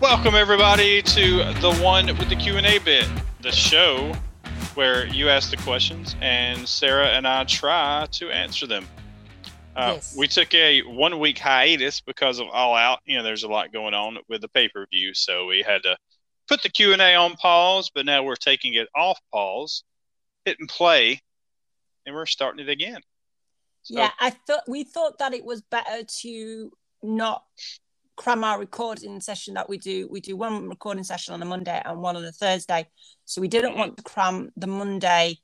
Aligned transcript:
Welcome 0.00 0.36
everybody 0.36 1.02
to 1.02 1.38
the 1.60 1.74
one 1.82 2.06
with 2.06 2.28
the 2.28 2.36
Q&A 2.36 2.78
bit, 2.78 3.08
the 3.40 3.50
show 3.50 4.12
where 4.74 5.06
you 5.08 5.28
ask 5.28 5.50
the 5.50 5.56
questions 5.56 6.14
and 6.20 6.68
Sarah 6.68 7.08
and 7.08 7.26
I 7.26 7.42
try 7.42 8.06
to 8.12 8.30
answer 8.30 8.68
them. 8.68 8.86
Uh, 9.74 9.94
Yes. 9.94 10.14
We 10.16 10.28
took 10.28 10.54
a 10.54 10.82
one 10.82 11.18
week 11.18 11.38
hiatus 11.40 12.00
because 12.00 12.38
of 12.38 12.46
All 12.46 12.76
Out. 12.76 13.00
You 13.06 13.18
know, 13.18 13.24
there's 13.24 13.42
a 13.42 13.48
lot 13.48 13.72
going 13.72 13.92
on 13.92 14.18
with 14.28 14.40
the 14.40 14.48
pay 14.48 14.68
per 14.68 14.86
view, 14.86 15.14
so 15.14 15.46
we 15.46 15.62
had 15.62 15.82
to 15.82 15.96
put 16.46 16.62
the 16.62 16.68
Q 16.68 16.92
and 16.92 17.02
A 17.02 17.16
on 17.16 17.34
pause. 17.34 17.90
But 17.92 18.06
now 18.06 18.22
we're 18.22 18.36
taking 18.36 18.74
it 18.74 18.88
off 18.94 19.18
pause, 19.32 19.82
hit 20.44 20.58
and 20.60 20.68
play, 20.68 21.20
and 22.06 22.14
we're 22.14 22.26
starting 22.26 22.64
it 22.64 22.70
again. 22.70 23.00
So, 23.82 23.98
yeah, 23.98 24.10
I 24.20 24.30
thought 24.30 24.62
we 24.68 24.84
thought 24.84 25.18
that 25.18 25.34
it 25.34 25.44
was 25.44 25.60
better 25.62 26.04
to 26.20 26.72
not 27.02 27.42
cram 28.18 28.42
our 28.42 28.58
recording 28.58 29.20
session 29.20 29.54
that 29.54 29.68
we 29.68 29.78
do. 29.78 30.08
We 30.10 30.20
do 30.20 30.36
one 30.36 30.68
recording 30.68 31.04
session 31.04 31.34
on 31.34 31.40
a 31.40 31.44
Monday 31.44 31.80
and 31.84 32.00
one 32.00 32.16
on 32.16 32.24
a 32.24 32.32
Thursday. 32.32 32.88
So 33.24 33.40
we 33.40 33.46
didn't 33.48 33.76
want 33.76 33.96
to 33.96 34.02
cram 34.02 34.50
the 34.56 34.66
Monday 34.66 35.38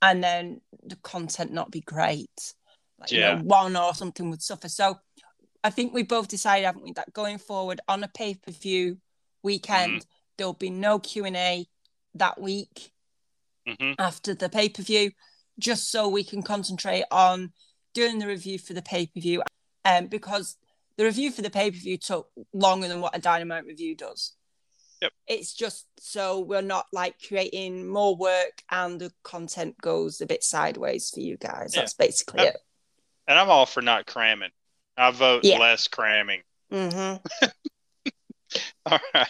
and 0.00 0.22
then 0.22 0.60
the 0.84 0.94
content 0.96 1.52
not 1.52 1.72
be 1.72 1.80
great. 1.80 2.54
Like, 2.98 3.10
you 3.10 3.20
know, 3.20 3.32
Yeah. 3.32 3.42
one 3.42 3.76
or 3.76 3.92
something 3.92 4.30
would 4.30 4.40
suffer. 4.40 4.68
So 4.68 5.00
I 5.64 5.70
think 5.70 5.92
we 5.92 6.04
both 6.04 6.28
decided, 6.28 6.64
haven't 6.64 6.84
we, 6.84 6.92
that 6.92 7.12
going 7.12 7.38
forward 7.38 7.80
on 7.88 8.04
a 8.04 8.08
pay 8.08 8.34
per 8.36 8.52
view 8.52 8.98
weekend, 9.42 10.06
there'll 10.38 10.52
be 10.54 10.70
no 10.70 11.00
Q 11.00 11.24
and 11.24 11.36
A 11.36 11.68
that 12.14 12.40
week. 12.40 12.92
mhm. 13.66 13.94
after 13.98 14.34
the 14.34 14.48
pay 14.48 14.68
per 14.68 14.82
view, 14.82 15.12
just 15.58 15.90
so 15.92 16.08
we 16.08 16.24
can 16.24 16.42
concentrate 16.42 17.04
on 17.12 17.52
doing 17.94 18.18
the 18.18 18.26
review 18.26 18.58
for 18.58 18.72
the 18.74 18.82
pay 18.82 19.06
per 19.06 19.20
view. 19.20 19.40
Um, 19.84 20.08
because 20.08 20.56
the 20.96 21.04
review 21.04 21.30
for 21.30 21.42
the 21.42 21.50
pay 21.50 21.70
per 21.70 21.76
view 21.76 21.96
took 21.98 22.28
longer 22.52 22.88
than 22.88 23.00
what 23.00 23.16
a 23.16 23.20
Dynamite 23.20 23.64
review 23.66 23.94
does. 23.96 24.32
Yep. 25.00 25.12
It's 25.26 25.52
just 25.52 25.86
so 25.98 26.40
we're 26.40 26.62
not 26.62 26.86
like 26.92 27.16
creating 27.26 27.88
more 27.88 28.14
work 28.16 28.62
and 28.70 29.00
the 29.00 29.12
content 29.24 29.76
goes 29.80 30.20
a 30.20 30.26
bit 30.26 30.44
sideways 30.44 31.10
for 31.10 31.20
you 31.20 31.36
guys. 31.36 31.72
Yeah. 31.74 31.80
That's 31.82 31.94
basically 31.94 32.44
Yep. 32.44 32.54
it. 32.54 32.60
and 33.26 33.38
I'm 33.38 33.50
all 33.50 33.66
for 33.66 33.82
not 33.82 34.06
cramming. 34.06 34.50
I 34.96 35.10
vote 35.10 35.44
Yeah. 35.44 35.58
less 35.58 35.88
cramming. 35.88 36.42
hmm 36.70 37.14
All 38.84 38.98
right. 39.14 39.28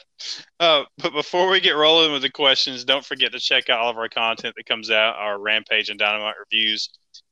Uh, 0.58 0.84
but 0.98 1.12
before 1.12 1.48
we 1.48 1.60
get 1.60 1.77
rolling 1.77 2.12
with 2.12 2.22
the 2.22 2.30
questions, 2.30 2.84
don't 2.84 3.05
forget 3.05 3.33
to 3.33 3.38
check 3.38 3.70
out 3.70 3.80
all 3.80 3.90
of 3.90 3.96
our 3.98 4.08
content 4.08 4.55
that 4.56 4.66
comes 4.66 4.90
out: 4.90 5.14
our 5.16 5.38
Rampage 5.38 5.90
and 5.90 5.98
Dynamite 5.98 6.34
reviews, 6.40 6.88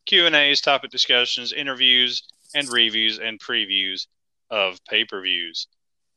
Q 0.06 0.26
and 0.26 0.36
A's, 0.36 0.60
topic 0.60 0.90
discussions, 0.90 1.52
interviews, 1.52 2.22
and 2.54 2.68
reviews 2.68 3.18
and 3.18 3.40
previews 3.40 4.06
of 4.50 4.78
pay-per-views. 4.88 5.68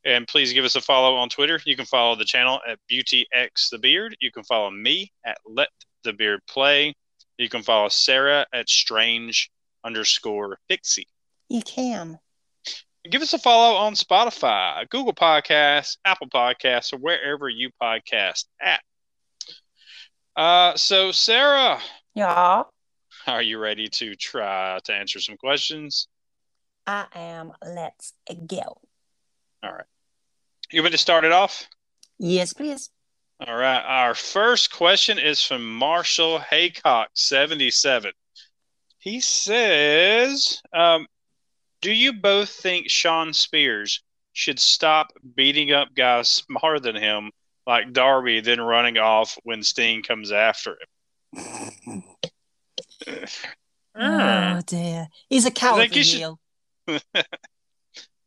And 0.06 0.28
please 0.28 0.52
give 0.52 0.66
us 0.66 0.76
a 0.76 0.81
follow 0.81 1.16
on 1.16 1.30
Twitter. 1.30 1.59
You 1.66 1.76
can 1.76 1.86
follow 1.86 2.16
the 2.16 2.26
channel 2.26 2.59
at 2.67 2.80
BeautyX 2.92 3.70
the 3.72 3.78
Beard. 3.80 4.17
You 4.20 4.31
can 4.31 4.44
follow 4.44 4.70
me 4.70 5.12
at 5.25 5.38
Let 5.45 5.70
the 6.03 6.12
Beard 6.14 6.42
Play. 6.48 6.94
You 7.38 7.48
can 7.50 7.64
follow 7.64 7.88
Sarah 7.90 8.45
at 8.53 8.70
Strange 8.70 9.50
underscore 9.84 10.58
Pixie. 10.68 11.08
You 11.50 11.62
can. 11.62 12.19
Give 13.09 13.22
us 13.22 13.34
a 13.34 13.38
follow 13.38 13.75
on 13.78 13.96
Spotify, 13.96 14.88
Google 14.90 15.13
Podcasts, 15.13 15.97
Apple 16.06 16.28
Podcasts, 16.29 16.94
or 16.94 16.97
wherever 16.97 17.50
you 17.50 17.69
podcast 17.81 18.46
at. 18.62 18.81
Uh, 20.35 20.75
so, 20.75 21.12
Sarah, 21.12 21.79
Yeah. 22.16 22.63
are 23.28 23.41
you 23.41 23.58
ready 23.58 23.88
to 23.90 24.16
try 24.16 24.79
to 24.85 24.94
answer 24.94 25.19
some 25.19 25.38
questions? 25.38 26.08
I 26.86 27.06
am. 27.16 27.52
Let's 27.66 28.14
go. 28.48 28.82
All 29.64 29.72
right. 29.72 29.86
You 30.72 30.82
want 30.82 30.94
to 30.94 30.98
start 30.98 31.24
it 31.24 31.32
off? 31.32 31.68
Yes, 32.20 32.54
please. 32.54 32.90
All 33.46 33.56
right. 33.56 33.82
Our 33.82 34.16
first 34.16 34.72
question 34.74 35.20
is 35.20 35.42
from 35.42 35.70
Marshall 35.70 36.40
Haycock, 36.40 37.10
77. 37.14 38.12
He 39.00 39.20
says, 39.20 40.62
um, 40.74 41.08
Do 41.82 41.92
you 41.92 42.14
both 42.14 42.50
think 42.50 42.90
Shawn 42.90 43.34
Spears 43.34 44.02
should 44.34 44.60
stop 44.60 45.14
beating 45.36 45.72
up 45.72 45.94
guys 45.94 46.30
smarter 46.30 46.80
than 46.80 46.96
him, 46.96 47.32
like 47.68 47.94
Darby, 47.94 48.42
then 48.42 48.62
running 48.62 48.98
off 48.98 49.38
when 49.44 49.62
Sting 49.62 50.04
comes 50.04 50.32
after 50.32 50.78
him? 51.34 52.04
Oh 53.96 54.62
dear. 54.66 55.08
He's 55.30 55.46
a 55.46 55.52
cowardly 55.52 56.02
heel. 56.02 56.40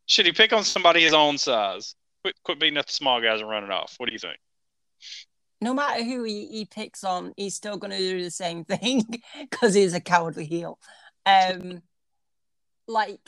Should 0.05 0.25
he 0.25 0.31
pick 0.31 0.53
on 0.53 0.63
somebody 0.63 1.01
his 1.01 1.13
own 1.13 1.37
size? 1.37 1.95
Quit, 2.23 2.35
quit 2.43 2.59
beating 2.59 2.77
up 2.77 2.85
the 2.87 2.93
small 2.93 3.21
guys 3.21 3.41
and 3.41 3.49
running 3.49 3.71
off. 3.71 3.95
What 3.97 4.07
do 4.07 4.13
you 4.13 4.19
think? 4.19 4.37
no 5.59 5.73
matter 5.73 6.03
who 6.03 6.23
he, 6.23 6.45
he 6.47 6.65
picks 6.65 7.03
on, 7.03 7.33
he's 7.35 7.55
still 7.55 7.77
going 7.77 7.89
to 7.89 7.97
do 7.97 8.21
the 8.23 8.29
same 8.29 8.63
thing 8.63 9.03
because 9.49 9.73
he's 9.73 9.95
a 9.95 9.99
cowardly 9.99 10.45
heel. 10.45 10.77
Um, 11.25 11.81
like 12.87 13.19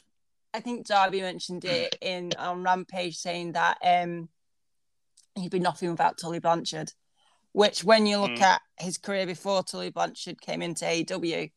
I 0.54 0.60
think 0.60 0.86
Darby 0.88 1.22
mentioned 1.22 1.66
it 1.66 1.96
in 2.02 2.32
on 2.38 2.64
Rampage, 2.64 3.18
saying 3.18 3.54
that 3.54 3.78
um 3.84 4.30
he'd 5.36 5.52
be 5.52 5.60
nothing 5.60 5.90
without 5.92 6.18
Tully 6.18 6.40
Blanchard. 6.40 6.94
Which, 7.52 7.84
when 7.84 8.06
you 8.06 8.20
look 8.20 8.32
Mm. 8.32 8.42
at 8.42 8.62
his 8.80 9.00
career 9.00 9.26
before 9.26 9.64
Tully 9.64 9.90
Blanchard 9.90 10.40
came 10.40 10.62
into 10.62 10.86
AEW, 10.86 11.52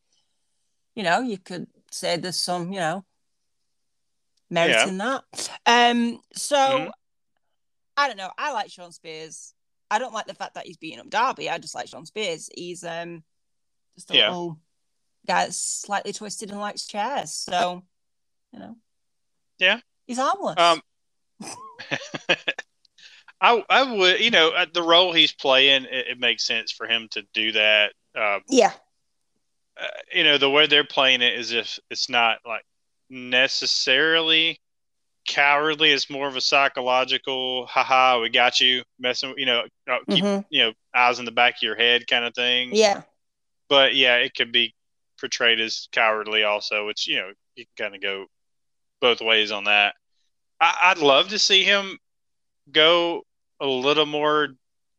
you 0.95 1.03
know 1.03 1.19
you 1.21 1.37
could 1.37 1.67
say 1.91 2.17
there's 2.17 2.39
some, 2.39 2.73
you 2.73 2.79
know, 2.79 3.05
merit 4.53 4.87
in 4.87 4.97
that. 4.99 5.23
Um, 5.65 6.21
so 6.33 6.55
Mhm. 6.55 6.91
I 7.97 8.07
don't 8.07 8.17
know. 8.17 8.31
I 8.37 8.51
like 8.53 8.71
Shawn 8.71 8.91
Spears. 8.91 9.53
I 9.91 9.99
don't 9.99 10.13
like 10.13 10.25
the 10.25 10.33
fact 10.33 10.55
that 10.55 10.65
he's 10.65 10.77
beating 10.77 10.99
up 10.99 11.09
Darby. 11.09 11.49
I 11.49 11.57
just 11.59 11.75
like 11.75 11.87
Shawn 11.87 12.05
Spears. 12.05 12.49
He's 12.55 12.83
um 12.83 13.23
just 13.95 14.09
a 14.09 14.13
little 14.13 14.59
guy 15.27 15.45
that's 15.45 15.57
slightly 15.57 16.11
twisted 16.13 16.49
and 16.51 16.59
likes 16.59 16.85
chairs. 16.87 17.33
So, 17.33 17.83
you 18.51 18.59
know. 18.59 18.75
Yeah. 19.59 19.79
He's 20.07 20.17
harmless. 20.17 20.59
Um, 20.59 20.81
I 23.41 23.63
I 23.69 23.83
would 23.95 24.19
you 24.21 24.31
know 24.31 24.49
uh, 24.51 24.65
the 24.73 24.83
role 24.83 25.13
he's 25.13 25.33
playing 25.33 25.83
it, 25.85 26.07
it 26.11 26.19
makes 26.19 26.45
sense 26.45 26.71
for 26.71 26.87
him 26.87 27.07
to 27.11 27.23
do 27.33 27.51
that. 27.53 27.93
Uh, 28.15 28.39
yeah. 28.47 28.73
uh, 29.79 29.87
you 30.13 30.23
know 30.23 30.37
the 30.37 30.49
way 30.49 30.65
they're 30.67 30.83
playing 30.83 31.21
it 31.21 31.37
is 31.37 31.51
if 31.51 31.79
it's 31.89 32.09
not 32.09 32.39
like 32.45 32.63
necessarily 33.13 34.59
cowardly. 35.27 35.91
It's 35.91 36.09
more 36.09 36.27
of 36.27 36.35
a 36.35 36.41
psychological, 36.41 37.65
haha, 37.67 38.19
we 38.19 38.29
got 38.29 38.59
you, 38.59 38.83
messing. 38.99 39.33
You 39.37 39.45
know, 39.45 39.63
uh, 39.89 39.99
keep 40.09 40.23
Mhm. 40.23 40.45
you 40.49 40.63
know 40.63 40.73
eyes 40.93 41.19
in 41.19 41.25
the 41.25 41.31
back 41.31 41.55
of 41.55 41.61
your 41.61 41.75
head 41.75 42.07
kind 42.07 42.25
of 42.25 42.33
thing. 42.33 42.71
Yeah. 42.73 43.03
But 43.69 43.95
yeah, 43.95 44.17
it 44.17 44.33
could 44.35 44.51
be 44.51 44.75
portrayed 45.19 45.61
as 45.61 45.87
cowardly 45.91 46.43
also, 46.43 46.85
which 46.85 47.07
you 47.07 47.17
know 47.17 47.31
you 47.55 47.65
can 47.77 47.85
kind 47.91 47.95
of 47.95 48.01
go 48.01 48.25
both 48.99 49.21
ways 49.21 49.51
on 49.51 49.65
that. 49.65 49.95
I, 50.59 50.77
I'd 50.83 50.97
love 50.97 51.29
to 51.29 51.39
see 51.39 51.63
him 51.63 51.97
go 52.71 53.23
a 53.59 53.67
little 53.67 54.05
more 54.05 54.49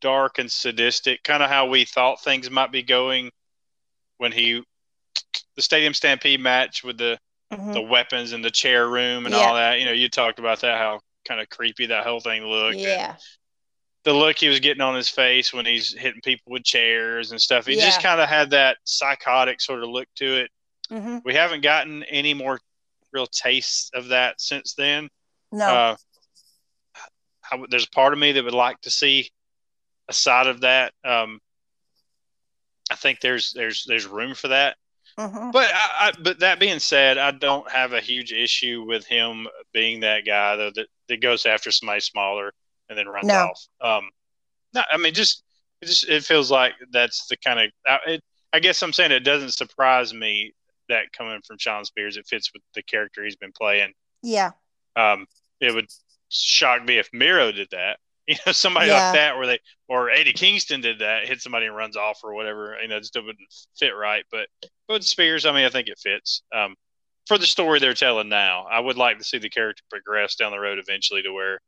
dark 0.00 0.38
and 0.38 0.50
sadistic, 0.50 1.22
kind 1.22 1.42
of 1.42 1.50
how 1.50 1.66
we 1.66 1.84
thought 1.84 2.22
things 2.22 2.48
might 2.50 2.72
be 2.72 2.82
going 2.82 3.30
when 4.18 4.32
he 4.32 4.62
the 5.56 5.62
Stadium 5.62 5.94
Stampede 5.94 6.40
match 6.40 6.82
with 6.84 6.98
the 6.98 7.18
Mhm. 7.52 7.72
the 7.74 7.82
weapons 7.82 8.32
in 8.32 8.42
the 8.42 8.50
chair 8.50 8.88
room 8.88 9.26
and 9.26 9.34
Yeah. 9.34 9.40
all 9.42 9.54
that. 9.54 9.78
You 9.78 9.84
know, 9.86 9.92
you 9.92 10.08
talked 10.08 10.38
about 10.38 10.60
that 10.60 10.78
how 10.78 11.00
kind 11.24 11.40
of 11.40 11.48
creepy 11.50 11.86
that 11.86 12.04
whole 12.04 12.20
thing 12.20 12.44
looked. 12.44 12.78
Yeah. 12.78 13.16
the 14.04 14.12
look 14.12 14.36
he 14.38 14.48
was 14.48 14.60
getting 14.60 14.82
on 14.82 14.94
his 14.94 15.08
face 15.08 15.50
when 15.54 15.64
he's 15.64 15.94
hitting 15.98 16.20
people 16.20 16.52
with 16.52 16.62
chairs 16.62 17.30
and 17.30 17.40
stuff. 17.40 17.64
He 17.64 17.74
just 17.76 18.02
kind 18.02 18.20
of 18.20 18.28
had 18.28 18.50
that 18.50 18.76
psychotic 18.84 19.62
sort 19.62 19.82
of 19.82 19.88
look 19.88 20.08
to 20.16 20.40
it. 20.42 20.50
hmm 20.90 21.18
We 21.24 21.32
haven't 21.32 21.62
gotten 21.62 22.02
any 22.04 22.34
more 22.34 22.60
real 23.12 23.26
tastes 23.26 23.90
of 23.94 24.08
that 24.08 24.42
since 24.42 24.74
then. 24.74 25.08
No. 25.52 25.64
Uh, 25.66 25.96
I 27.50 27.64
there's 27.70 27.86
a 27.86 27.90
part 27.90 28.12
of 28.12 28.18
me 28.18 28.32
that 28.32 28.44
would 28.44 28.52
like 28.52 28.78
to 28.82 28.90
see 28.90 29.30
a 30.08 30.12
side 30.12 30.48
of 30.48 30.60
that. 30.60 30.92
Um, 31.02 31.40
I 32.90 32.96
think 32.96 33.20
there's 33.20 33.52
there's 33.54 33.84
there's 33.86 34.04
room 34.06 34.34
for 34.34 34.48
that. 34.48 34.76
Mhm. 35.18 35.52
But 35.52 35.70
I, 35.72 36.08
I, 36.08 36.12
but 36.22 36.40
that 36.40 36.58
being 36.58 36.78
said, 36.80 37.18
I 37.18 37.30
don't 37.30 37.70
have 37.70 37.92
a 37.92 38.00
huge 38.00 38.32
issue 38.32 38.84
with 38.86 39.06
him 39.06 39.46
being 39.72 40.00
that 40.00 40.24
guy 40.26 40.56
though 40.56 40.70
that, 40.74 40.88
that 41.08 41.20
goes 41.22 41.46
after 41.46 41.70
somebody 41.70 42.00
smaller 42.00 42.52
and 42.88 42.98
then 42.98 43.08
runs 43.08 43.26
No. 43.26 43.50
off. 43.50 43.66
Um, 43.80 44.10
no, 44.74 44.82
I 44.90 44.96
mean 44.96 45.14
just 45.14 45.42
it 45.80 45.86
just 45.86 46.08
it 46.08 46.24
feels 46.24 46.50
like 46.50 46.72
that's 46.90 47.26
the 47.28 47.36
kind 47.36 47.60
of 47.60 47.98
it, 48.06 48.20
I 48.52 48.58
guess 48.60 48.82
I'm 48.82 48.92
saying 48.92 49.12
it 49.12 49.20
doesn't 49.20 49.52
surprise 49.54 50.12
me 50.12 50.52
that 50.88 51.12
coming 51.16 51.40
from 51.46 51.58
Shawn 51.58 51.84
Spears, 51.84 52.16
it 52.16 52.26
fits 52.26 52.52
with 52.52 52.62
the 52.74 52.82
character 52.82 53.24
he's 53.24 53.36
been 53.36 53.52
playing. 53.52 53.92
Yeah. 54.22 54.50
Um, 54.96 55.26
it 55.60 55.74
would 55.74 55.86
shock 56.28 56.84
me 56.84 56.98
if 56.98 57.08
Miro 57.12 57.52
did 57.52 57.68
that. 57.70 57.98
You 58.28 58.36
know, 58.46 58.52
somebody 58.52 58.88
Yeah. 58.88 58.94
like 58.94 59.12
that, 59.14 59.36
where 59.36 59.46
they 59.46 59.58
or 59.86 60.08
Eddie 60.10 60.32
Kingston 60.32 60.80
did 60.80 61.00
that, 61.00 61.26
hit 61.28 61.42
somebody 61.42 61.66
and 61.66 61.76
runs 61.76 61.94
off 61.96 62.20
or 62.24 62.32
whatever. 62.32 62.74
You 62.80 62.88
know, 62.88 62.96
it 62.96 63.00
just 63.00 63.14
wouldn't 63.14 63.36
fit 63.78 63.90
right. 63.90 64.24
But 64.30 64.48
but 64.88 64.94
with 64.94 65.04
Spears, 65.04 65.44
I 65.44 65.52
mean, 65.52 65.66
I 65.66 65.68
think 65.68 65.88
it 65.88 65.98
fits. 65.98 66.42
Um, 66.54 66.74
for 67.26 67.36
the 67.36 67.46
story 67.46 67.80
they're 67.80 67.92
telling 67.94 68.30
now, 68.30 68.64
I 68.64 68.80
would 68.80 68.96
like 68.96 69.18
to 69.18 69.24
see 69.24 69.36
the 69.38 69.50
character 69.50 69.82
progress 69.90 70.36
down 70.36 70.52
the 70.52 70.58
road 70.58 70.78
eventually 70.78 71.20
to 71.22 71.32
where 71.32 71.60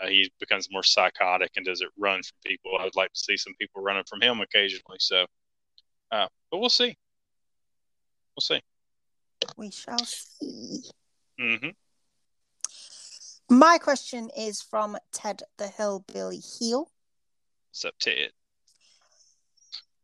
uh, 0.00 0.06
he 0.06 0.30
becomes 0.40 0.68
more 0.70 0.82
psychotic 0.84 1.50
and 1.56 1.66
does 1.66 1.80
it 1.80 1.88
run 1.98 2.22
from 2.22 2.36
people. 2.46 2.72
I 2.78 2.84
would 2.84 2.96
like 2.96 3.12
to 3.12 3.18
see 3.20 3.36
some 3.36 3.54
people 3.60 3.82
running 3.82 4.04
from 4.08 4.20
him 4.20 4.40
occasionally. 4.40 4.98
So, 5.00 5.26
uh, 6.12 6.26
but 6.50 6.58
we'll 6.58 6.68
see. 6.70 6.96
We'll 8.36 8.42
see. 8.42 8.60
We 9.56 9.70
shall 9.70 10.04
see. 10.04 10.82
hmm 11.38 11.68
My 13.52 13.76
question 13.76 14.30
is 14.34 14.62
from 14.62 14.96
Ted 15.12 15.42
the 15.58 15.68
Hillbilly 15.68 16.38
Heel. 16.38 16.90
What's 17.68 17.84
up, 17.84 17.92
Ted? 18.00 18.30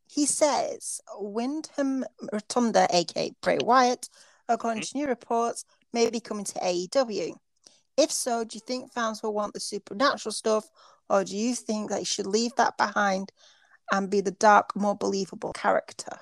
He 0.06 0.26
says 0.26 1.00
Wyndham 1.16 2.04
Rotunda, 2.30 2.86
aka 2.90 3.32
Bray 3.40 3.56
Wyatt, 3.64 4.10
according 4.50 4.82
mm-hmm. 4.82 4.98
to 4.98 5.02
new 5.02 5.08
reports, 5.08 5.64
may 5.94 6.10
be 6.10 6.20
coming 6.20 6.44
to 6.44 6.58
AEW. 6.58 7.36
If 7.96 8.12
so, 8.12 8.44
do 8.44 8.56
you 8.56 8.60
think 8.60 8.92
fans 8.92 9.22
will 9.22 9.32
want 9.32 9.54
the 9.54 9.60
supernatural 9.60 10.34
stuff, 10.34 10.68
or 11.08 11.24
do 11.24 11.34
you 11.34 11.54
think 11.54 11.88
they 11.88 12.04
should 12.04 12.26
leave 12.26 12.54
that 12.56 12.76
behind 12.76 13.32
and 13.90 14.10
be 14.10 14.20
the 14.20 14.32
dark, 14.32 14.76
more 14.76 14.94
believable 14.94 15.54
character? 15.54 16.18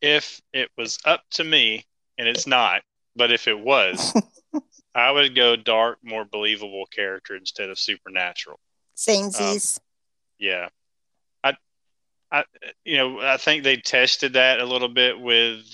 If 0.00 0.40
it 0.50 0.70
was 0.78 0.98
up 1.04 1.24
to 1.32 1.44
me, 1.44 1.84
and 2.16 2.26
it's 2.26 2.46
not, 2.46 2.80
but 3.14 3.30
if 3.30 3.46
it 3.46 3.58
was, 3.58 4.14
I 4.94 5.10
would 5.10 5.34
go 5.34 5.56
dark, 5.56 5.98
more 6.02 6.24
believable 6.24 6.86
character 6.86 7.34
instead 7.36 7.68
of 7.70 7.78
supernatural. 7.78 8.60
Samesies. 8.96 9.78
Yeah. 10.38 10.68
I 11.42 11.56
I 12.30 12.44
you 12.84 12.96
know, 12.96 13.20
I 13.20 13.36
think 13.36 13.64
they 13.64 13.76
tested 13.76 14.34
that 14.34 14.60
a 14.60 14.64
little 14.64 14.88
bit 14.88 15.18
with 15.18 15.64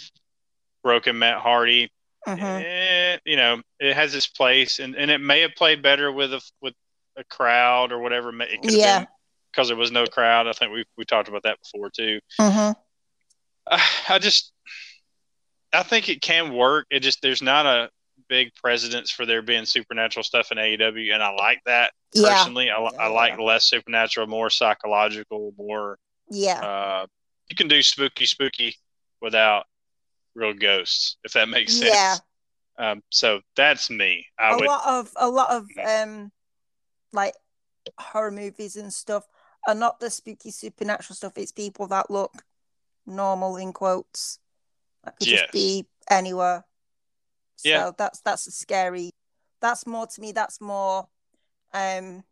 Broken 0.82 1.18
Matt 1.18 1.38
Hardy. 1.38 1.90
Mhm. 2.26 2.64
Eh, 2.64 3.18
you 3.24 3.36
know, 3.36 3.62
it 3.78 3.94
has 3.94 4.14
its 4.14 4.26
place 4.26 4.78
and, 4.78 4.94
and 4.96 5.10
it 5.10 5.18
may 5.20 5.40
have 5.40 5.54
played 5.56 5.82
better 5.82 6.10
with 6.12 6.32
a 6.32 6.40
with 6.62 6.74
a 7.16 7.24
crowd 7.24 7.92
or 7.92 7.98
whatever. 7.98 8.30
It 8.42 8.62
could 8.62 8.72
Yeah. 8.72 9.04
because 9.52 9.68
there 9.68 9.76
was 9.76 9.92
no 9.92 10.06
crowd. 10.06 10.46
I 10.46 10.52
think 10.52 10.72
we 10.72 10.84
we 10.96 11.04
talked 11.04 11.28
about 11.28 11.42
that 11.42 11.58
before 11.62 11.90
too. 11.90 12.20
Mhm. 12.40 12.74
I, 13.66 13.90
I 14.08 14.18
just 14.18 14.52
I 15.72 15.82
think 15.82 16.08
it 16.08 16.22
can 16.22 16.54
work. 16.54 16.86
It 16.90 17.00
just 17.00 17.20
there's 17.22 17.42
not 17.42 17.66
a 17.66 17.90
big 18.30 18.54
precedence 18.54 19.10
for 19.10 19.26
there 19.26 19.42
being 19.42 19.66
supernatural 19.66 20.22
stuff 20.24 20.50
in 20.52 20.56
AEW, 20.58 21.12
and 21.12 21.22
I 21.22 21.30
like 21.32 21.60
that 21.66 21.92
Yeah. 22.14 22.28
personally. 22.36 22.70
I, 22.70 22.76
I 22.78 23.08
Yeah. 23.08 23.08
like 23.08 23.38
less 23.38 23.64
supernatural, 23.68 24.26
more 24.28 24.48
psychological, 24.48 25.52
more. 25.58 25.98
Yeah. 26.30 26.60
Uh, 26.64 27.06
you 27.50 27.56
can 27.56 27.68
do 27.68 27.82
spooky, 27.82 28.24
spooky 28.24 28.76
without 29.20 29.66
real 30.34 30.54
ghosts, 30.54 31.16
if 31.24 31.32
that 31.32 31.48
makes 31.48 31.74
sense. 31.76 31.92
Yeah. 31.92 32.16
Um, 32.78 33.02
so 33.10 33.40
that's 33.56 33.90
me. 33.90 34.26
I 34.38 34.54
a 34.54 34.56
would. 34.56 34.66
lot 34.66 34.86
of 34.86 35.12
a 35.16 35.28
lot 35.28 35.50
of 35.50 35.66
um 35.84 36.32
like 37.12 37.34
horror 37.98 38.30
movies 38.30 38.76
and 38.76 38.92
stuff 38.92 39.26
are 39.66 39.74
not 39.74 39.98
the 40.00 40.08
spooky 40.08 40.50
supernatural 40.50 41.14
stuff 41.16 41.36
it's 41.36 41.52
people 41.52 41.86
that 41.88 42.10
look 42.10 42.44
normal 43.04 43.56
in 43.56 43.72
quotes 43.72 44.38
that 45.04 45.16
could 45.18 45.26
Yes. 45.26 45.40
just 45.40 45.52
be 45.52 45.86
anywhere 46.08 46.64
so 47.60 47.68
Yeah. 47.68 47.90
that's 47.96 48.20
that's 48.20 48.46
a 48.46 48.50
scary 48.50 49.10
that's 49.60 49.86
more 49.86 50.06
to 50.06 50.20
me 50.20 50.32
that's 50.32 50.60
more 50.60 51.06
um 51.74 52.24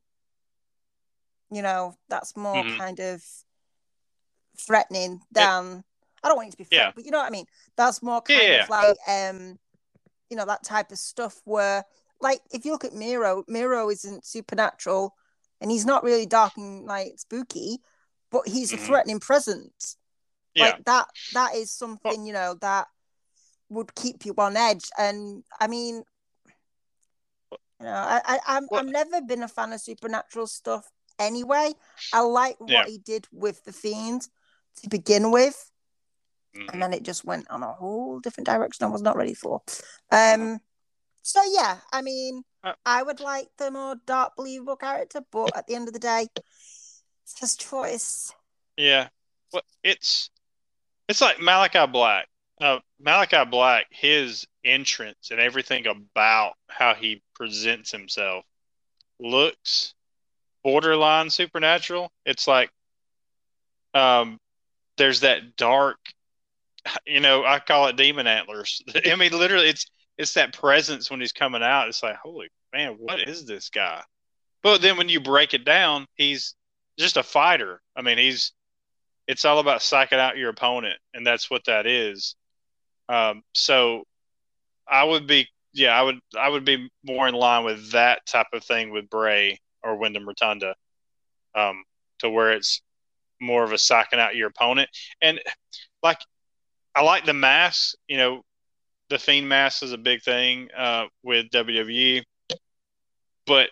you 1.50 1.62
know 1.62 1.94
that's 2.08 2.36
more 2.36 2.64
Mhm. 2.64 2.78
kind 2.78 3.00
of 3.00 3.22
threatening 4.58 5.20
than 5.30 5.84
I 6.22 6.28
don't 6.28 6.36
want 6.36 6.48
it 6.48 6.52
to 6.52 6.56
be 6.56 6.64
threatening, 6.64 6.88
Yeah. 6.88 6.92
but 6.94 7.04
you 7.04 7.10
know 7.10 7.18
what 7.18 7.26
I 7.26 7.30
mean 7.30 7.46
that's 7.76 8.02
more 8.02 8.20
kind 8.20 8.40
Yeah, 8.42 8.62
of 8.64 8.68
like 8.70 8.96
um 9.06 9.58
you 10.30 10.36
know 10.36 10.44
that 10.46 10.64
type 10.64 10.90
of 10.92 10.98
stuff 10.98 11.40
where 11.44 11.84
like 12.20 12.40
if 12.50 12.64
you 12.64 12.72
look 12.72 12.84
at 12.84 12.92
Miro, 12.92 13.44
Miro 13.46 13.88
isn't 13.90 14.26
supernatural 14.26 15.14
and 15.60 15.70
he's 15.70 15.86
not 15.86 16.02
really 16.02 16.26
dark 16.26 16.56
and 16.56 16.84
like 16.84 17.14
spooky, 17.18 17.78
but 18.30 18.48
he's 18.48 18.72
a 18.72 18.76
Mhm. 18.76 18.86
threatening 18.86 19.20
presence. 19.20 19.96
Yeah. 20.54 20.64
Like 20.74 20.84
that 20.84 21.08
that 21.32 21.54
is 21.54 21.70
something, 21.70 22.26
you 22.26 22.32
know, 22.32 22.54
that 22.60 22.88
would 23.68 23.94
keep 23.94 24.24
you 24.24 24.34
on 24.38 24.56
edge. 24.56 24.90
And 24.98 25.44
I 25.60 25.66
mean 25.66 26.02
you 27.80 27.86
know, 27.86 27.92
I, 27.92 28.20
I 28.24 28.38
I'm 28.46 28.66
Well- 28.70 28.80
I've 28.80 28.86
never 28.86 29.20
been 29.22 29.42
a 29.42 29.48
fan 29.48 29.72
of 29.72 29.80
supernatural 29.80 30.46
stuff 30.46 30.88
anyway. 31.18 31.72
I 32.12 32.20
like 32.20 32.60
what 32.60 32.70
Yeah. 32.70 32.84
he 32.86 32.98
did 32.98 33.26
with 33.32 33.64
the 33.64 33.72
fiend 33.72 34.28
to 34.82 34.88
begin 34.88 35.30
with 35.30 35.70
Mhm. 36.54 36.72
and 36.72 36.82
then 36.82 36.92
it 36.92 37.02
just 37.02 37.24
went 37.24 37.48
on 37.50 37.62
a 37.62 37.72
whole 37.72 38.20
different 38.20 38.46
direction 38.46 38.84
I 38.84 38.88
was 38.88 39.02
not 39.02 39.16
ready 39.16 39.34
for. 39.34 39.62
Um, 40.10 40.60
so 41.22 41.42
yeah, 41.44 41.80
I 41.92 42.02
mean, 42.02 42.44
Uh, 42.64 42.74
I 42.84 43.02
would 43.04 43.20
like 43.20 43.48
the 43.56 43.70
more 43.70 43.94
dark, 44.06 44.34
believable 44.34 44.76
character, 44.76 45.20
but 45.30 45.56
at 45.56 45.66
the 45.68 45.76
end 45.76 45.86
of 45.86 45.94
the 45.94 46.00
day, 46.00 46.26
it's 46.34 47.38
his 47.38 47.56
choice. 47.56 48.32
Yeah. 48.76 49.10
Well, 49.52 49.62
it's 49.84 50.30
it's 51.08 51.20
like 51.20 51.38
Malachi 51.40 51.86
Black. 51.86 52.28
Uh, 52.60 52.78
Malachi 53.00 53.44
Black, 53.48 53.86
his 53.90 54.46
entrance 54.64 55.30
and 55.30 55.40
everything 55.40 55.86
about 55.86 56.54
how 56.68 56.94
he 56.94 57.22
presents 57.34 57.90
himself 57.90 58.44
looks 59.20 59.94
borderline 60.64 61.30
supernatural. 61.30 62.10
It's 62.26 62.46
like 62.46 62.70
um 63.94 64.38
there's 64.96 65.20
that 65.20 65.56
dark 65.56 65.98
you 67.06 67.20
know, 67.20 67.44
I 67.44 67.58
call 67.58 67.86
it 67.88 67.96
demon 67.96 68.26
antlers. 68.26 68.82
I 69.06 69.14
mean 69.14 69.32
literally 69.32 69.68
it's 69.68 69.86
it's 70.18 70.34
that 70.34 70.52
presence 70.52 71.10
when 71.10 71.20
he's 71.20 71.32
coming 71.32 71.62
out. 71.62 71.88
It's 71.88 72.02
like, 72.02 72.16
holy 72.16 72.48
man, 72.72 72.96
what 72.98 73.20
is 73.20 73.46
this 73.46 73.70
guy? 73.70 74.02
But 74.62 74.82
then 74.82 74.96
when 74.96 75.08
you 75.08 75.20
break 75.20 75.54
it 75.54 75.64
down, 75.64 76.06
he's 76.16 76.54
just 76.98 77.16
a 77.16 77.22
fighter. 77.22 77.80
I 77.96 78.02
mean, 78.02 78.18
he's 78.18 78.52
it's 79.28 79.44
all 79.44 79.60
about 79.60 79.80
psyching 79.80 80.18
out 80.18 80.36
your 80.36 80.50
opponent, 80.50 80.98
and 81.14 81.26
that's 81.26 81.50
what 81.50 81.64
that 81.66 81.86
is. 81.86 82.34
Um, 83.08 83.42
so 83.54 84.04
I 84.86 85.04
would 85.04 85.26
be, 85.26 85.48
yeah, 85.72 85.98
I 85.98 86.02
would, 86.02 86.20
I 86.38 86.48
would 86.48 86.64
be 86.64 86.90
more 87.04 87.28
in 87.28 87.34
line 87.34 87.64
with 87.64 87.92
that 87.92 88.26
type 88.26 88.48
of 88.52 88.64
thing 88.64 88.90
with 88.90 89.10
Bray 89.10 89.58
or 89.82 89.96
Wyndham 89.96 90.26
Rotunda, 90.26 90.74
um, 91.54 91.84
to 92.20 92.30
where 92.30 92.52
it's 92.52 92.82
more 93.40 93.64
of 93.64 93.72
a 93.72 93.76
psyching 93.76 94.18
out 94.18 94.36
your 94.36 94.48
opponent, 94.48 94.88
and 95.22 95.40
like 96.02 96.18
I 96.94 97.02
like 97.02 97.24
the 97.24 97.34
mask. 97.34 97.96
You 98.08 98.16
know, 98.16 98.42
the 99.08 99.18
Fiend 99.18 99.48
mask 99.48 99.82
is 99.82 99.92
a 99.92 99.98
big 99.98 100.22
thing 100.22 100.68
uh, 100.76 101.06
with 101.22 101.50
WWE, 101.50 102.22
but 103.46 103.70